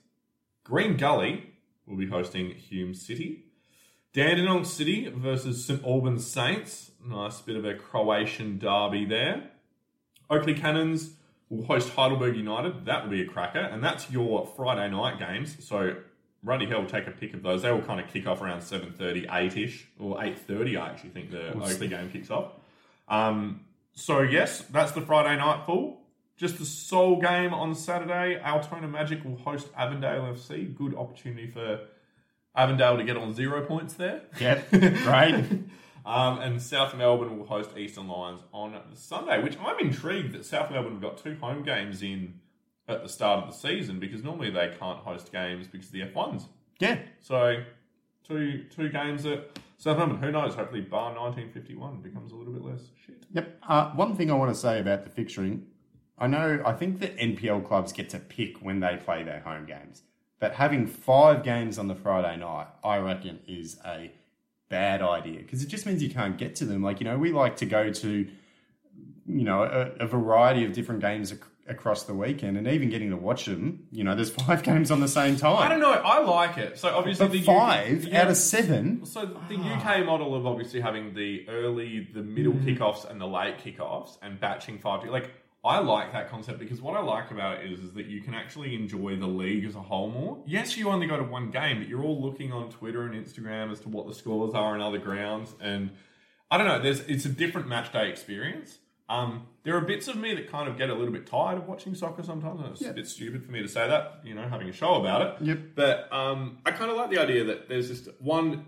Green 0.65 0.97
Gully 0.97 1.53
will 1.87 1.97
be 1.97 2.07
hosting 2.07 2.51
Hume 2.51 2.95
City. 2.95 3.47
Dandenong 4.13 4.65
City 4.65 5.09
versus 5.09 5.65
St 5.65 5.85
Albans 5.85 6.27
Saints. 6.27 6.91
Nice 7.07 7.41
bit 7.41 7.57
of 7.57 7.65
a 7.65 7.75
Croatian 7.75 8.59
derby 8.59 9.05
there. 9.05 9.51
Oakleigh 10.29 10.61
Cannons 10.61 11.15
will 11.49 11.65
host 11.65 11.91
Heidelberg 11.91 12.37
United. 12.37 12.87
That 12.87 13.05
will 13.05 13.11
be 13.11 13.23
a 13.23 13.27
cracker, 13.27 13.61
and 13.61 13.83
that's 13.85 14.11
your 14.11 14.47
Friday 14.57 14.91
night 14.91 15.21
games. 15.21 15.57
So 15.65 15.97
Ruddy 16.43 16.67
Hill 16.67 16.81
will 16.81 16.89
take 16.89 17.07
a 17.07 17.13
pick 17.13 17.35
of 17.35 17.43
those. 17.43 17.63
They 17.63 17.71
will 17.71 17.83
kind 17.83 18.01
of 18.01 18.09
kick 18.09 18.27
off 18.27 18.41
around 18.41 18.61
7.30, 18.61 19.29
8ish, 19.29 19.83
or 20.01 20.17
8.30, 20.17 20.81
I 20.81 20.89
actually 20.89 21.11
think 21.11 21.31
the 21.31 21.53
Oakleigh 21.53 21.91
game 21.91 22.11
kicks 22.11 22.31
off. 22.31 22.53
Um, 23.09 23.61
so, 23.93 24.23
yes, 24.23 24.63
that's 24.71 24.93
the 24.93 25.03
Friday 25.03 25.37
night 25.37 25.67
full. 25.67 26.01
Just 26.37 26.59
the 26.59 26.65
sole 26.65 27.21
game 27.21 27.53
on 27.53 27.75
Saturday. 27.75 28.41
Altona 28.43 28.89
Magic 28.89 29.25
will 29.25 29.37
host 29.37 29.69
Avondale 29.77 30.23
FC. 30.23 30.75
Good 30.75 30.97
opportunity 30.97 31.47
for 31.47 31.81
Avondale 32.55 32.97
to 32.99 33.05
get 33.05 33.17
on 33.17 33.33
zero 33.35 33.65
points 33.65 33.95
there. 33.95 34.23
Yep, 34.41 34.71
great. 34.71 35.35
Um, 36.05 36.39
and 36.41 36.61
South 36.61 36.95
Melbourne 36.97 37.39
will 37.39 37.47
host 37.47 37.77
Eastern 37.77 38.09
Lions 38.09 38.41
on 38.53 38.75
Sunday, 38.95 39.43
which 39.43 39.57
I'm 39.59 39.79
intrigued 39.79 40.33
that 40.33 40.45
South 40.45 40.71
Melbourne 40.71 40.93
have 40.93 41.03
got 41.03 41.19
two 41.19 41.37
home 41.41 41.63
games 41.63 42.03
in 42.03 42.41
at 42.89 43.03
the 43.03 43.09
start 43.09 43.45
of 43.45 43.51
the 43.51 43.57
season 43.57 44.01
because 44.01 44.25
normally 44.25 44.51
they 44.51 44.75
can't 44.81 44.99
host 44.99 45.31
games 45.31 45.69
because 45.69 45.87
of 45.89 45.93
the 45.93 46.01
F1s. 46.03 46.47
yeah, 46.81 46.99
So 47.21 47.63
two 48.27 48.65
two 48.75 48.89
games 48.89 49.27
at 49.27 49.59
South 49.79 49.99
Melbourne. 49.99 50.17
Who 50.19 50.33
knows? 50.33 50.55
Hopefully, 50.55 50.81
bar 50.81 51.15
1951 51.15 52.01
becomes 52.01 52.33
a 52.33 52.35
little 52.35 52.53
bit 52.53 52.65
less 52.65 52.81
shit. 53.07 53.23
Yep. 53.33 53.59
Uh, 53.69 53.91
one 53.93 54.17
thing 54.17 54.31
I 54.31 54.35
want 54.35 54.53
to 54.53 54.59
say 54.61 54.81
about 54.81 55.05
the 55.05 55.23
fixturing, 55.23 55.63
I 56.19 56.27
know 56.27 56.63
I 56.67 56.73
think 56.73 56.99
that 57.01 57.17
NPL 57.19 57.67
clubs 57.67 57.93
get 57.93 58.09
to 58.11 58.19
pick 58.19 58.57
when 58.59 58.81
they 58.81 58.97
play 58.97 59.23
their 59.23 59.41
home 59.41 59.67
games, 59.67 60.03
but 60.41 60.55
having 60.55 60.87
five 60.87 61.45
games 61.45 61.79
on 61.79 61.87
the 61.87 61.95
Friday 61.95 62.37
night, 62.39 62.67
I 62.83 62.97
reckon, 62.99 63.39
is 63.47 63.79
a 63.87 64.11
bad 64.69 65.03
idea 65.03 65.39
because 65.41 65.63
it 65.63 65.69
just 65.69 65.85
means 65.87 66.03
you 66.03 66.11
can't 66.11 66.37
get 66.39 66.57
to 66.57 66.65
them. 66.65 66.83
Like 66.83 67.01
you 67.01 67.05
know, 67.05 67.17
we 67.19 67.31
like 67.33 67.57
to 67.57 67.67
go 67.67 67.91
to, 67.93 68.09
you 69.27 69.45
know, 69.45 69.63
a, 69.63 70.05
a 70.05 70.07
variety 70.07 70.65
of 70.65 70.73
different 70.73 71.01
games 71.01 71.33
ac- 71.33 71.43
across 71.69 72.05
the 72.05 72.15
weekend, 72.15 72.57
and 72.57 72.67
even 72.67 72.89
getting 72.91 73.11
to 73.11 73.17
watch 73.17 73.45
them. 73.45 73.87
You 73.93 74.03
know, 74.05 74.15
there's 74.17 74.31
five 74.47 74.63
games 74.63 74.91
on 74.91 75.01
the 75.01 75.09
same 75.09 75.37
time. 75.37 75.59
I 75.59 75.69
don't 75.69 75.81
know. 75.81 75.93
I 75.93 76.19
like 76.21 76.57
it. 76.59 76.79
So 76.79 76.89
obviously, 76.89 77.27
But 77.27 77.33
the 77.33 77.43
five 77.43 78.07
UK, 78.07 78.13
out 78.15 78.29
of 78.31 78.37
seven. 78.37 79.05
So 79.07 79.27
the 79.49 79.57
UK 79.57 80.05
model 80.07 80.35
of 80.35 80.47
obviously 80.47 80.81
having 80.81 81.15
the 81.15 81.47
early, 81.49 82.09
the 82.13 82.23
middle 82.23 82.55
Mm. 82.55 82.65
kickoffs 82.79 83.09
and 83.09 83.21
the 83.21 83.27
late 83.29 83.59
kickoffs 83.59 84.19
and 84.23 84.41
batching 84.41 84.79
five, 84.79 85.05
like 85.09 85.31
I 85.63 85.79
like 85.79 86.13
that 86.13 86.31
concept 86.31 86.59
because 86.59 86.81
what 86.81 86.97
I 86.97 87.01
like 87.01 87.31
about 87.31 87.59
it 87.59 87.71
is, 87.71 87.81
is 87.81 87.93
that 87.93 88.07
you 88.07 88.23
can 88.23 88.33
actually 88.33 88.75
enjoy 88.75 89.17
the 89.17 89.27
league 89.27 89.65
as 89.65 89.75
a 89.75 89.83
whole 89.83 90.11
more. 90.11 90.43
Yes, 90.47 90.77
you 90.77 90.89
only 90.89 91.07
go 91.07 91.19
to 91.19 91.25
one 91.25 91.51
game, 91.51 91.79
but 91.79 91.89
you're 91.89 92.03
all 92.03 92.21
looking 92.21 92.51
on 92.51 92.71
Twitter 92.71 93.03
and 93.03 93.15
Instagram 93.15 93.71
as 93.71 93.81
to 93.81 93.89
what 93.89 94.07
the 94.07 94.15
scores 94.15 94.55
are 94.55 94.75
in 94.75 94.81
other 94.81 94.99
grounds, 94.99 95.55
and 95.61 95.91
I 96.51 96.59
don't 96.59 96.67
know. 96.67 96.81
There's 96.81 97.01
it's 97.01 97.27
a 97.27 97.29
different 97.29 97.69
match 97.69 97.93
day 97.93 98.09
experience. 98.09 98.79
Um, 99.11 99.49
there 99.65 99.77
are 99.77 99.81
bits 99.81 100.07
of 100.07 100.17
me 100.17 100.35
that 100.35 100.51
kind 100.51 100.69
of 100.69 100.79
get 100.79 100.89
a 100.89 100.95
little 100.95 101.13
bit 101.13 101.27
tired 101.27 101.59
of 101.59 101.67
watching 101.67 101.97
soccer 101.97 102.23
sometimes. 102.23 102.61
And 102.61 102.71
it's 102.71 102.81
a 102.83 102.93
bit 102.93 103.09
stupid 103.09 103.45
for 103.45 103.51
me 103.51 103.61
to 103.61 103.69
say 103.69 103.89
that, 103.89 104.21
you 104.25 104.35
know, 104.35 104.49
having 104.49 104.69
a 104.69 104.73
show 104.73 104.95
about 104.95 105.23
it. 105.23 105.47
Yep. 105.47 105.59
But 105.75 106.13
um, 106.13 106.59
I 106.65 106.71
kind 106.71 106.93
of 106.93 106.97
like 106.97 107.11
the 107.11 107.19
idea 107.19 107.43
that 107.45 107.69
there's 107.69 107.89
just 107.89 108.09
one 108.21 108.67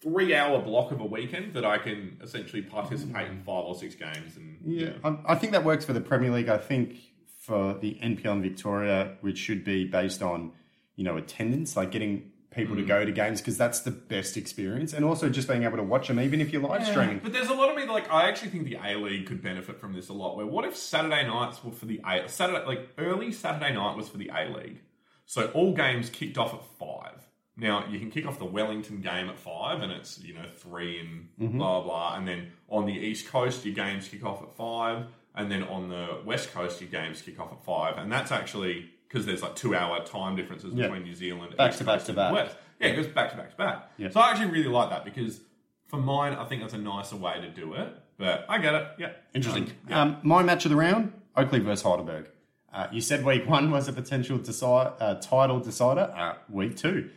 three 0.00 0.34
hour 0.34 0.60
block 0.60 0.92
of 0.92 1.00
a 1.00 1.04
weekend 1.04 1.54
that 1.54 1.64
I 1.64 1.78
can 1.78 2.18
essentially 2.22 2.62
participate 2.62 3.28
in 3.28 3.42
five 3.42 3.64
or 3.64 3.74
six 3.74 3.94
games. 3.94 4.36
And 4.36 4.58
Yeah, 4.64 4.92
I, 5.04 5.18
I 5.26 5.34
think 5.34 5.52
that 5.52 5.64
works 5.64 5.84
for 5.84 5.92
the 5.92 6.00
Premier 6.00 6.30
League. 6.30 6.48
I 6.48 6.58
think 6.58 6.96
for 7.38 7.74
the 7.74 7.98
NPL 8.02 8.34
in 8.34 8.42
Victoria, 8.42 9.16
which 9.20 9.38
should 9.38 9.64
be 9.64 9.84
based 9.84 10.22
on 10.22 10.52
you 10.96 11.04
know 11.04 11.16
attendance, 11.16 11.76
like 11.76 11.90
getting 11.90 12.30
people 12.50 12.74
to 12.76 12.82
mm. 12.82 12.88
go 12.88 13.04
to 13.04 13.12
games 13.12 13.40
because 13.40 13.56
that's 13.56 13.80
the 13.80 13.90
best 13.90 14.36
experience, 14.36 14.92
and 14.92 15.04
also 15.04 15.28
just 15.28 15.48
being 15.48 15.64
able 15.64 15.76
to 15.76 15.82
watch 15.82 16.08
them 16.08 16.20
even 16.20 16.40
if 16.40 16.52
you're 16.52 16.62
live 16.62 16.86
streaming. 16.86 17.20
But 17.20 17.32
there's 17.32 17.48
a 17.48 17.54
lot 17.54 17.70
of 17.70 17.76
me 17.76 17.86
like 17.86 18.10
I 18.10 18.28
actually 18.28 18.50
think 18.50 18.64
the 18.64 18.78
A 18.82 18.96
League 18.96 19.26
could 19.26 19.42
benefit 19.42 19.80
from 19.80 19.92
this 19.92 20.08
a 20.08 20.12
lot. 20.12 20.36
Where 20.36 20.46
what 20.46 20.64
if 20.64 20.76
Saturday 20.76 21.26
nights 21.26 21.62
were 21.64 21.72
for 21.72 21.86
the 21.86 22.00
A 22.06 22.28
Saturday 22.28 22.64
like 22.66 22.88
early 22.98 23.32
Saturday 23.32 23.74
night 23.74 23.96
was 23.96 24.08
for 24.08 24.18
the 24.18 24.30
A 24.34 24.48
League, 24.54 24.80
so 25.26 25.46
all 25.48 25.74
games 25.74 26.10
kicked 26.10 26.38
off 26.38 26.54
at 26.54 26.64
five. 26.78 27.27
Now 27.60 27.86
you 27.90 27.98
can 27.98 28.10
kick 28.10 28.24
off 28.26 28.38
the 28.38 28.44
Wellington 28.44 29.00
game 29.00 29.28
at 29.28 29.38
five, 29.38 29.82
and 29.82 29.90
it's 29.92 30.18
you 30.22 30.32
know 30.34 30.44
three 30.56 31.00
and 31.00 31.54
blah 31.58 31.82
blah, 31.82 32.14
and 32.16 32.26
then 32.26 32.52
on 32.68 32.86
the 32.86 32.92
East 32.92 33.26
Coast 33.28 33.64
your 33.64 33.74
games 33.74 34.08
kick 34.08 34.24
off 34.24 34.42
at 34.42 34.54
five, 34.54 35.06
and 35.34 35.50
then 35.50 35.64
on 35.64 35.88
the 35.88 36.20
West 36.24 36.52
Coast 36.52 36.80
your 36.80 36.88
games 36.90 37.20
kick 37.20 37.40
off 37.40 37.52
at 37.52 37.64
five, 37.64 37.98
and 37.98 38.10
that's 38.12 38.30
actually 38.32 38.90
because 39.08 39.26
there's 39.26 39.42
like 39.42 39.56
two 39.56 39.74
hour 39.74 40.04
time 40.04 40.36
differences 40.36 40.72
Yeah. 40.74 40.84
between 40.86 41.02
New 41.02 41.14
Zealand, 41.14 41.56
Back 41.56 41.70
East 41.70 41.78
to 41.78 41.84
back 41.84 42.00
to 42.04 42.08
and 42.08 42.16
back. 42.16 42.32
West. 42.32 42.56
Yeah, 42.80 42.88
it 42.88 42.96
goes 42.96 43.06
back 43.08 43.30
to 43.32 43.36
back 43.36 43.50
to 43.50 43.56
back. 43.56 43.90
Yeah. 43.96 44.10
So 44.10 44.20
I 44.20 44.30
actually 44.30 44.50
really 44.50 44.68
like 44.68 44.90
that 44.90 45.04
because 45.04 45.40
for 45.88 45.96
mine, 45.98 46.34
I 46.34 46.44
think 46.44 46.60
that's 46.62 46.74
a 46.74 46.78
nicer 46.78 47.16
way 47.16 47.40
to 47.40 47.48
do 47.50 47.74
it. 47.74 47.88
But 48.18 48.44
I 48.48 48.58
get 48.58 48.74
it. 48.74 48.86
Yeah. 48.98 49.12
Interesting. 49.34 49.72
Um, 49.90 49.94
Um, 49.98 50.16
my 50.22 50.42
match 50.42 50.64
of 50.64 50.70
the 50.70 50.76
round: 50.76 51.12
Oakleigh 51.36 51.60
versus 51.64 51.82
Heidelberg. 51.82 52.28
Uh, 52.72 52.86
you 52.92 53.00
said 53.00 53.24
week 53.24 53.48
one 53.48 53.70
was 53.70 53.88
a 53.88 53.92
potential 53.92 54.36
decide, 54.38 54.92
uh, 55.00 55.14
title 55.16 55.58
decider. 55.58 56.12
Uh, 56.14 56.34
week 56.50 56.76
two, 56.76 57.08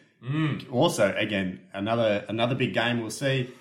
also 0.72 1.16
again 1.18 1.60
another 1.74 2.26
another 2.28 2.56
big 2.56 2.74
game. 2.74 3.02
We'll 3.02 3.10
see 3.10 3.52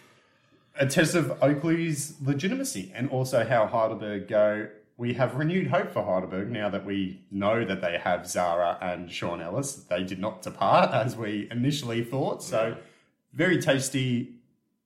a 0.79 0.87
test 0.87 1.15
of 1.15 1.31
Oakleigh's 1.43 2.15
legitimacy 2.23 2.93
and 2.95 3.09
also 3.11 3.45
how 3.47 3.67
Heidelberg 3.67 4.29
go. 4.29 4.69
We 4.97 5.15
have 5.15 5.35
renewed 5.37 5.69
hope 5.69 5.93
for 5.93 6.05
Heidelberg 6.05 6.51
now 6.51 6.69
that 6.69 6.85
we 6.85 7.23
know 7.31 7.65
that 7.65 7.81
they 7.81 7.97
have 7.97 8.29
Zara 8.29 8.77
and 8.83 9.11
Sean 9.11 9.41
Ellis. 9.41 9.75
They 9.75 10.05
did 10.05 10.19
not 10.19 10.43
depart 10.43 10.91
as 10.93 11.17
we 11.17 11.49
initially 11.51 12.05
thought. 12.05 12.43
So, 12.43 12.77
very 13.33 13.61
tasty 13.63 14.35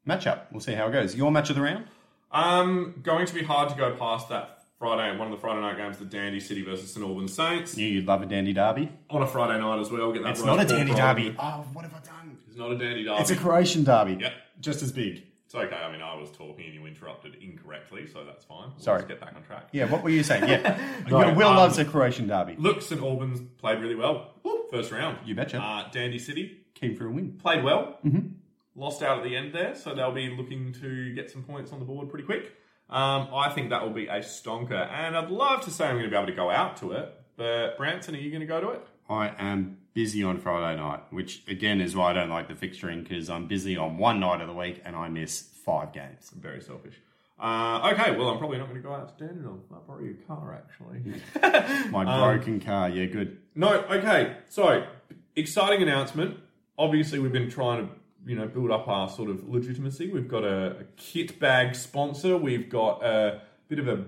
matchup. 0.06 0.42
We'll 0.52 0.60
see 0.60 0.74
how 0.74 0.86
it 0.86 0.92
goes. 0.92 1.16
Your 1.16 1.32
match 1.32 1.50
of 1.50 1.56
the 1.56 1.62
round? 1.62 1.86
Um, 2.30 3.00
going 3.02 3.26
to 3.26 3.34
be 3.34 3.42
hard 3.42 3.70
to 3.70 3.76
go 3.76 3.94
past 3.96 4.28
that 4.28 4.53
Friday, 4.84 5.16
one 5.16 5.28
of 5.28 5.30
the 5.32 5.40
Friday 5.40 5.62
night 5.62 5.78
games, 5.78 5.96
the 5.96 6.04
Dandy 6.04 6.38
City 6.40 6.60
versus 6.60 6.92
St 6.92 7.02
Albans 7.02 7.32
Saints. 7.32 7.74
Knew 7.74 7.86
you'd 7.86 8.06
love 8.06 8.20
a 8.20 8.26
dandy 8.26 8.52
derby. 8.52 8.92
On 9.08 9.22
a 9.22 9.26
Friday 9.26 9.58
night 9.58 9.80
as 9.80 9.90
well. 9.90 10.12
Get 10.12 10.24
that 10.24 10.32
It's 10.32 10.44
not 10.44 10.60
a 10.60 10.66
dandy 10.66 10.92
derby. 10.92 11.34
Oh, 11.38 11.64
what 11.72 11.86
have 11.86 11.94
I 11.94 12.00
done? 12.00 12.36
It's 12.46 12.58
not 12.58 12.70
a 12.70 12.76
dandy 12.76 13.02
derby. 13.02 13.18
It's 13.22 13.30
a 13.30 13.36
Croatian 13.36 13.84
derby. 13.84 14.18
Yep. 14.20 14.32
Just 14.60 14.82
as 14.82 14.92
big. 14.92 15.22
It's 15.46 15.54
okay. 15.54 15.74
I 15.74 15.90
mean, 15.90 16.02
I 16.02 16.14
was 16.16 16.30
talking 16.32 16.66
and 16.66 16.74
you 16.74 16.84
interrupted 16.84 17.36
incorrectly, 17.40 18.06
so 18.06 18.26
that's 18.26 18.44
fine. 18.44 18.72
We'll 18.72 18.78
Sorry. 18.78 18.98
Let's 18.98 19.08
get 19.08 19.20
back 19.22 19.34
on 19.34 19.42
track. 19.42 19.68
Yeah, 19.72 19.86
what 19.86 20.02
were 20.02 20.10
you 20.10 20.22
saying? 20.22 20.50
Yeah. 20.50 20.78
Right, 21.04 21.08
Your 21.28 21.34
Will 21.34 21.48
um, 21.48 21.56
loves 21.56 21.78
a 21.78 21.86
Croatian 21.86 22.26
derby. 22.26 22.56
Look, 22.58 22.82
St 22.82 23.00
Albans 23.00 23.40
played 23.56 23.80
really 23.80 23.94
well. 23.94 24.34
First 24.70 24.92
round. 24.92 25.16
You 25.24 25.34
betcha. 25.34 25.62
Uh, 25.62 25.88
Dandy 25.92 26.18
City 26.18 26.58
Came 26.74 26.94
for 26.94 27.06
a 27.06 27.10
win. 27.10 27.38
played 27.42 27.64
well. 27.64 28.00
Mm-hmm. 28.04 28.34
Lost 28.76 29.02
out 29.02 29.16
at 29.16 29.24
the 29.24 29.34
end 29.34 29.54
there, 29.54 29.74
so 29.74 29.94
they'll 29.94 30.12
be 30.12 30.28
looking 30.28 30.74
to 30.82 31.14
get 31.14 31.30
some 31.30 31.42
points 31.42 31.72
on 31.72 31.78
the 31.78 31.86
board 31.86 32.10
pretty 32.10 32.26
quick. 32.26 32.52
Um, 32.90 33.28
I 33.34 33.50
think 33.50 33.70
that 33.70 33.82
will 33.82 33.94
be 33.94 34.06
a 34.06 34.20
stonker, 34.20 34.88
and 34.90 35.16
I'd 35.16 35.30
love 35.30 35.62
to 35.62 35.70
say 35.70 35.86
I'm 35.86 35.94
going 35.94 36.04
to 36.04 36.10
be 36.10 36.16
able 36.16 36.26
to 36.26 36.32
go 36.34 36.50
out 36.50 36.76
to 36.78 36.92
it. 36.92 37.12
But 37.36 37.76
Branson, 37.76 38.14
are 38.14 38.18
you 38.18 38.30
going 38.30 38.40
to 38.40 38.46
go 38.46 38.60
to 38.60 38.70
it? 38.70 38.86
I 39.08 39.32
am 39.38 39.78
busy 39.94 40.22
on 40.22 40.38
Friday 40.38 40.80
night, 40.80 41.00
which 41.10 41.42
again 41.48 41.80
is 41.80 41.96
why 41.96 42.10
I 42.10 42.12
don't 42.12 42.30
like 42.30 42.48
the 42.48 42.54
fixturing 42.54 43.02
because 43.02 43.28
I'm 43.28 43.46
busy 43.46 43.76
on 43.76 43.98
one 43.98 44.20
night 44.20 44.40
of 44.40 44.48
the 44.48 44.54
week 44.54 44.82
and 44.84 44.94
I 44.96 45.08
miss 45.08 45.42
five 45.64 45.92
games. 45.92 46.30
I'm 46.34 46.40
very 46.40 46.60
selfish. 46.60 46.94
Uh, 47.38 47.90
okay, 47.92 48.16
well, 48.16 48.28
I'm 48.28 48.38
probably 48.38 48.58
not 48.58 48.68
going 48.68 48.80
to 48.80 48.86
go 48.88 48.94
out 48.94 49.18
to 49.18 49.24
Dandenong. 49.24 49.62
I'll 49.72 49.80
borrow 49.80 50.02
your 50.02 50.14
car, 50.26 50.54
actually. 50.54 51.20
My 51.90 52.04
Um, 52.06 52.36
broken 52.36 52.60
car, 52.60 52.88
yeah, 52.88 53.06
good. 53.06 53.38
No, 53.56 53.80
okay. 53.90 54.36
So, 54.48 54.86
exciting 55.34 55.82
announcement. 55.82 56.38
Obviously, 56.78 57.18
we've 57.18 57.32
been 57.32 57.50
trying 57.50 57.88
to, 57.88 57.94
you 58.26 58.34
know, 58.36 58.46
build 58.46 58.70
up 58.70 58.88
our 58.88 59.08
sort 59.08 59.30
of 59.30 59.48
legitimacy. 59.48 60.10
We've 60.10 60.28
got 60.28 60.44
a, 60.44 60.78
a 60.80 60.84
kit 60.96 61.38
bag 61.38 61.74
sponsor. 61.74 62.36
We've 62.36 62.68
got 62.70 63.02
a 63.04 63.42
bit 63.68 63.78
of 63.78 63.88
a 63.88 64.04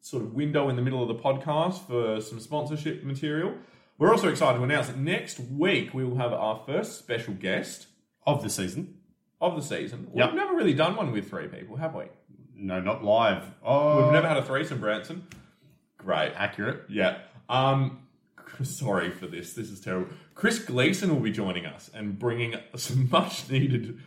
sort 0.00 0.22
of 0.22 0.34
window 0.34 0.68
in 0.68 0.76
the 0.76 0.82
middle 0.82 1.02
of 1.02 1.08
the 1.08 1.22
podcast 1.22 1.86
for 1.86 2.20
some 2.20 2.40
sponsorship 2.40 3.04
material. 3.04 3.54
We're 3.98 4.10
also 4.10 4.28
excited 4.28 4.58
to 4.58 4.64
announce 4.64 4.88
that 4.88 4.98
next 4.98 5.38
week 5.38 5.94
we 5.94 6.04
will 6.04 6.16
have 6.16 6.32
our 6.32 6.62
first 6.66 6.98
special 6.98 7.34
guest 7.34 7.86
Of 8.26 8.42
the 8.42 8.50
season. 8.50 8.96
of 9.40 9.54
the 9.54 9.62
season. 9.62 10.08
Yep. 10.14 10.28
We've 10.30 10.36
never 10.36 10.54
really 10.54 10.74
done 10.74 10.96
one 10.96 11.12
with 11.12 11.28
three 11.28 11.46
people, 11.46 11.76
have 11.76 11.94
we? 11.94 12.04
No, 12.56 12.80
not 12.80 13.04
live. 13.04 13.44
Oh, 13.64 14.02
We've 14.04 14.12
never 14.12 14.26
had 14.26 14.38
a 14.38 14.44
threesome, 14.44 14.80
Branson. 14.80 15.26
Great. 15.98 16.32
accurate. 16.36 16.84
Yeah. 16.88 17.18
Um, 17.48 17.98
sorry 18.62 19.10
for 19.10 19.26
this. 19.26 19.54
This 19.54 19.70
is 19.70 19.80
terrible. 19.80 20.12
Chris 20.34 20.58
Gleason 20.58 21.10
will 21.12 21.20
be 21.20 21.32
joining 21.32 21.66
us 21.66 21.90
and 21.94 22.18
bringing 22.18 22.56
some 22.76 23.08
much 23.12 23.48
needed 23.50 23.98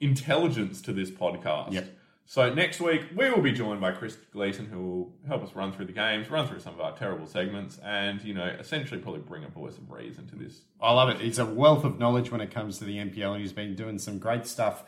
intelligence 0.00 0.80
to 0.82 0.92
this 0.92 1.10
podcast. 1.10 1.72
Yep. 1.72 1.96
So 2.26 2.54
next 2.54 2.80
week 2.80 3.06
we 3.16 3.28
will 3.28 3.42
be 3.42 3.50
joined 3.50 3.80
by 3.80 3.90
Chris 3.90 4.16
Gleason, 4.32 4.66
who 4.66 4.80
will 4.80 5.12
help 5.26 5.42
us 5.42 5.54
run 5.56 5.72
through 5.72 5.86
the 5.86 5.92
games, 5.92 6.30
run 6.30 6.46
through 6.46 6.60
some 6.60 6.74
of 6.74 6.80
our 6.80 6.96
terrible 6.96 7.26
segments, 7.26 7.78
and 7.84 8.22
you 8.22 8.34
know, 8.34 8.46
essentially 8.46 9.00
probably 9.00 9.20
bring 9.20 9.42
a 9.42 9.48
voice 9.48 9.76
of 9.76 9.90
reason 9.90 10.28
to 10.28 10.36
this. 10.36 10.60
I 10.80 10.92
love 10.92 11.08
it. 11.08 11.20
He's 11.20 11.40
a 11.40 11.44
wealth 11.44 11.84
of 11.84 11.98
knowledge 11.98 12.30
when 12.30 12.40
it 12.40 12.52
comes 12.52 12.78
to 12.78 12.84
the 12.84 12.98
NPL, 12.98 13.32
and 13.32 13.40
he's 13.40 13.52
been 13.52 13.74
doing 13.74 13.98
some 13.98 14.18
great 14.18 14.46
stuff 14.46 14.84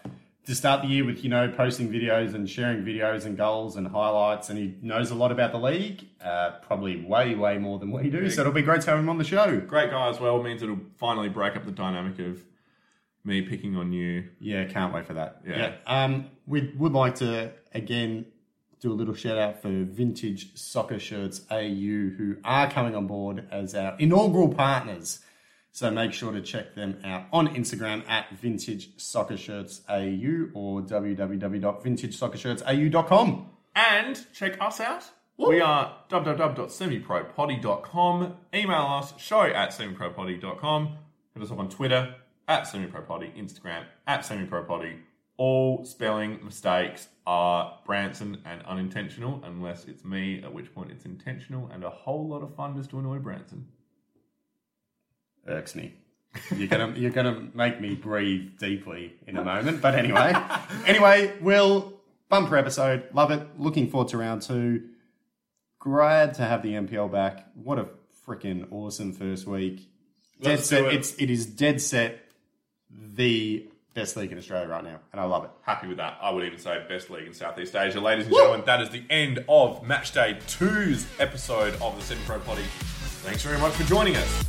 to 0.46 0.54
start 0.54 0.82
the 0.82 0.88
year 0.88 1.04
with, 1.04 1.22
you 1.22 1.30
know, 1.30 1.48
posting 1.48 1.88
videos 1.90 2.34
and 2.34 2.50
sharing 2.50 2.84
videos 2.84 3.24
and 3.24 3.36
goals 3.36 3.76
and 3.76 3.86
highlights. 3.86 4.50
And 4.50 4.58
he 4.58 4.74
knows 4.82 5.10
a 5.10 5.14
lot 5.14 5.30
about 5.30 5.52
the 5.52 5.58
league, 5.58 6.04
uh, 6.22 6.52
probably 6.62 7.04
way, 7.04 7.34
way 7.34 7.58
more 7.58 7.78
than 7.78 7.92
we 7.92 8.10
do. 8.10 8.28
So 8.28 8.40
it'll 8.40 8.52
be 8.52 8.62
great 8.62 8.80
to 8.82 8.90
have 8.90 8.98
him 8.98 9.08
on 9.08 9.18
the 9.18 9.24
show. 9.24 9.60
Great 9.60 9.90
guy 9.90 10.08
as 10.08 10.18
well 10.18 10.42
means 10.42 10.62
it'll 10.62 10.80
finally 10.98 11.28
break 11.28 11.56
up 11.56 11.64
the 11.64 11.70
dynamic 11.70 12.18
of 12.18 12.42
me 13.24 13.42
picking 13.42 13.76
on 13.76 13.92
you. 13.92 14.24
Yeah, 14.40 14.64
can't 14.64 14.92
wait 14.92 15.06
for 15.06 15.14
that. 15.14 15.42
Yeah. 15.46 15.74
Um, 15.86 16.26
we 16.46 16.72
would 16.76 16.92
like 16.92 17.16
to 17.16 17.52
again 17.72 18.26
do 18.80 18.92
a 18.92 18.94
little 18.94 19.14
shout 19.14 19.38
out 19.38 19.62
for 19.62 19.68
Vintage 19.68 20.56
Soccer 20.56 20.98
Shirts 20.98 21.42
AU, 21.52 22.10
who 22.16 22.36
are 22.44 22.68
coming 22.68 22.96
on 22.96 23.06
board 23.06 23.46
as 23.52 23.76
our 23.76 23.96
inaugural 23.98 24.48
partners. 24.48 25.20
So 25.72 25.90
make 25.90 26.12
sure 26.12 26.30
to 26.32 26.42
check 26.42 26.74
them 26.74 26.98
out 27.02 27.24
on 27.32 27.48
Instagram 27.48 28.06
at 28.08 28.30
Vintage 28.36 28.90
Soccer 28.98 29.38
Shirts 29.38 29.80
AU 29.88 30.50
or 30.52 30.82
www.vintagesoccershirtsau.com. 30.82 33.46
And 33.74 34.26
check 34.34 34.60
us 34.60 34.80
out. 34.80 35.04
We 35.38 35.62
are 35.62 35.96
www.semipropotty.com. 36.10 38.34
Email 38.54 38.82
us, 38.82 39.14
show 39.18 39.40
at 39.40 39.70
semipropotty.com. 39.70 40.98
Hit 41.34 41.42
us 41.42 41.50
up 41.50 41.58
on 41.58 41.70
Twitter, 41.70 42.16
at 42.46 42.64
semipropotty, 42.64 43.34
Instagram, 43.36 43.86
at 44.06 44.20
semipropotty. 44.20 44.98
All 45.38 45.86
spelling 45.86 46.44
mistakes 46.44 47.08
are 47.26 47.78
Branson 47.86 48.42
and 48.44 48.60
unintentional, 48.66 49.40
unless 49.44 49.86
it's 49.86 50.04
me, 50.04 50.42
at 50.42 50.52
which 50.52 50.74
point 50.74 50.90
it's 50.90 51.06
intentional 51.06 51.70
and 51.72 51.82
a 51.82 51.90
whole 51.90 52.28
lot 52.28 52.42
of 52.42 52.54
fun 52.54 52.76
just 52.76 52.90
to 52.90 52.98
annoy 52.98 53.18
Branson. 53.18 53.66
Irks 55.46 55.74
me. 55.74 55.94
You're 56.56 56.68
gonna 56.68 56.92
you're 56.96 57.10
gonna 57.10 57.48
make 57.54 57.80
me 57.80 57.94
breathe 57.94 58.58
deeply 58.58 59.14
in 59.26 59.36
a 59.36 59.44
moment. 59.44 59.82
But 59.82 59.94
anyway, 59.94 60.34
anyway, 60.86 61.34
Will 61.40 62.00
bumper 62.28 62.56
episode, 62.56 63.04
love 63.12 63.30
it. 63.30 63.46
Looking 63.58 63.90
forward 63.90 64.08
to 64.08 64.18
round 64.18 64.42
two. 64.42 64.88
Glad 65.78 66.34
to 66.34 66.42
have 66.42 66.62
the 66.62 66.70
NPL 66.74 67.10
back. 67.10 67.48
What 67.54 67.78
a 67.78 67.88
freaking 68.26 68.66
awesome 68.70 69.12
first 69.12 69.46
week. 69.46 69.88
Dead 70.40 70.50
Let's 70.50 70.68
set. 70.68 70.84
it. 70.84 70.94
It's 70.94 71.14
it 71.18 71.28
is 71.30 71.44
dead 71.46 71.80
set 71.80 72.20
the 72.90 73.66
best 73.94 74.16
league 74.16 74.32
in 74.32 74.38
Australia 74.38 74.68
right 74.68 74.84
now, 74.84 75.00
and 75.12 75.20
I 75.20 75.24
love 75.24 75.44
it. 75.44 75.50
Happy 75.62 75.86
with 75.86 75.98
that. 75.98 76.18
I 76.22 76.30
would 76.30 76.44
even 76.44 76.58
say 76.58 76.82
best 76.88 77.10
league 77.10 77.26
in 77.26 77.34
Southeast 77.34 77.74
Asia. 77.74 78.00
Ladies 78.00 78.26
and 78.26 78.34
gentlemen, 78.34 78.62
that 78.66 78.80
is 78.80 78.90
the 78.90 79.02
end 79.10 79.44
of 79.48 79.82
Match 79.82 80.12
Day 80.12 80.38
2's 80.46 81.06
episode 81.18 81.74
of 81.82 81.96
the 81.96 82.02
Semi 82.02 82.20
Pro 82.24 82.38
Potty. 82.40 82.62
Thanks 83.22 83.42
very 83.42 83.58
much 83.58 83.72
for 83.74 83.84
joining 83.84 84.16
us. 84.16 84.44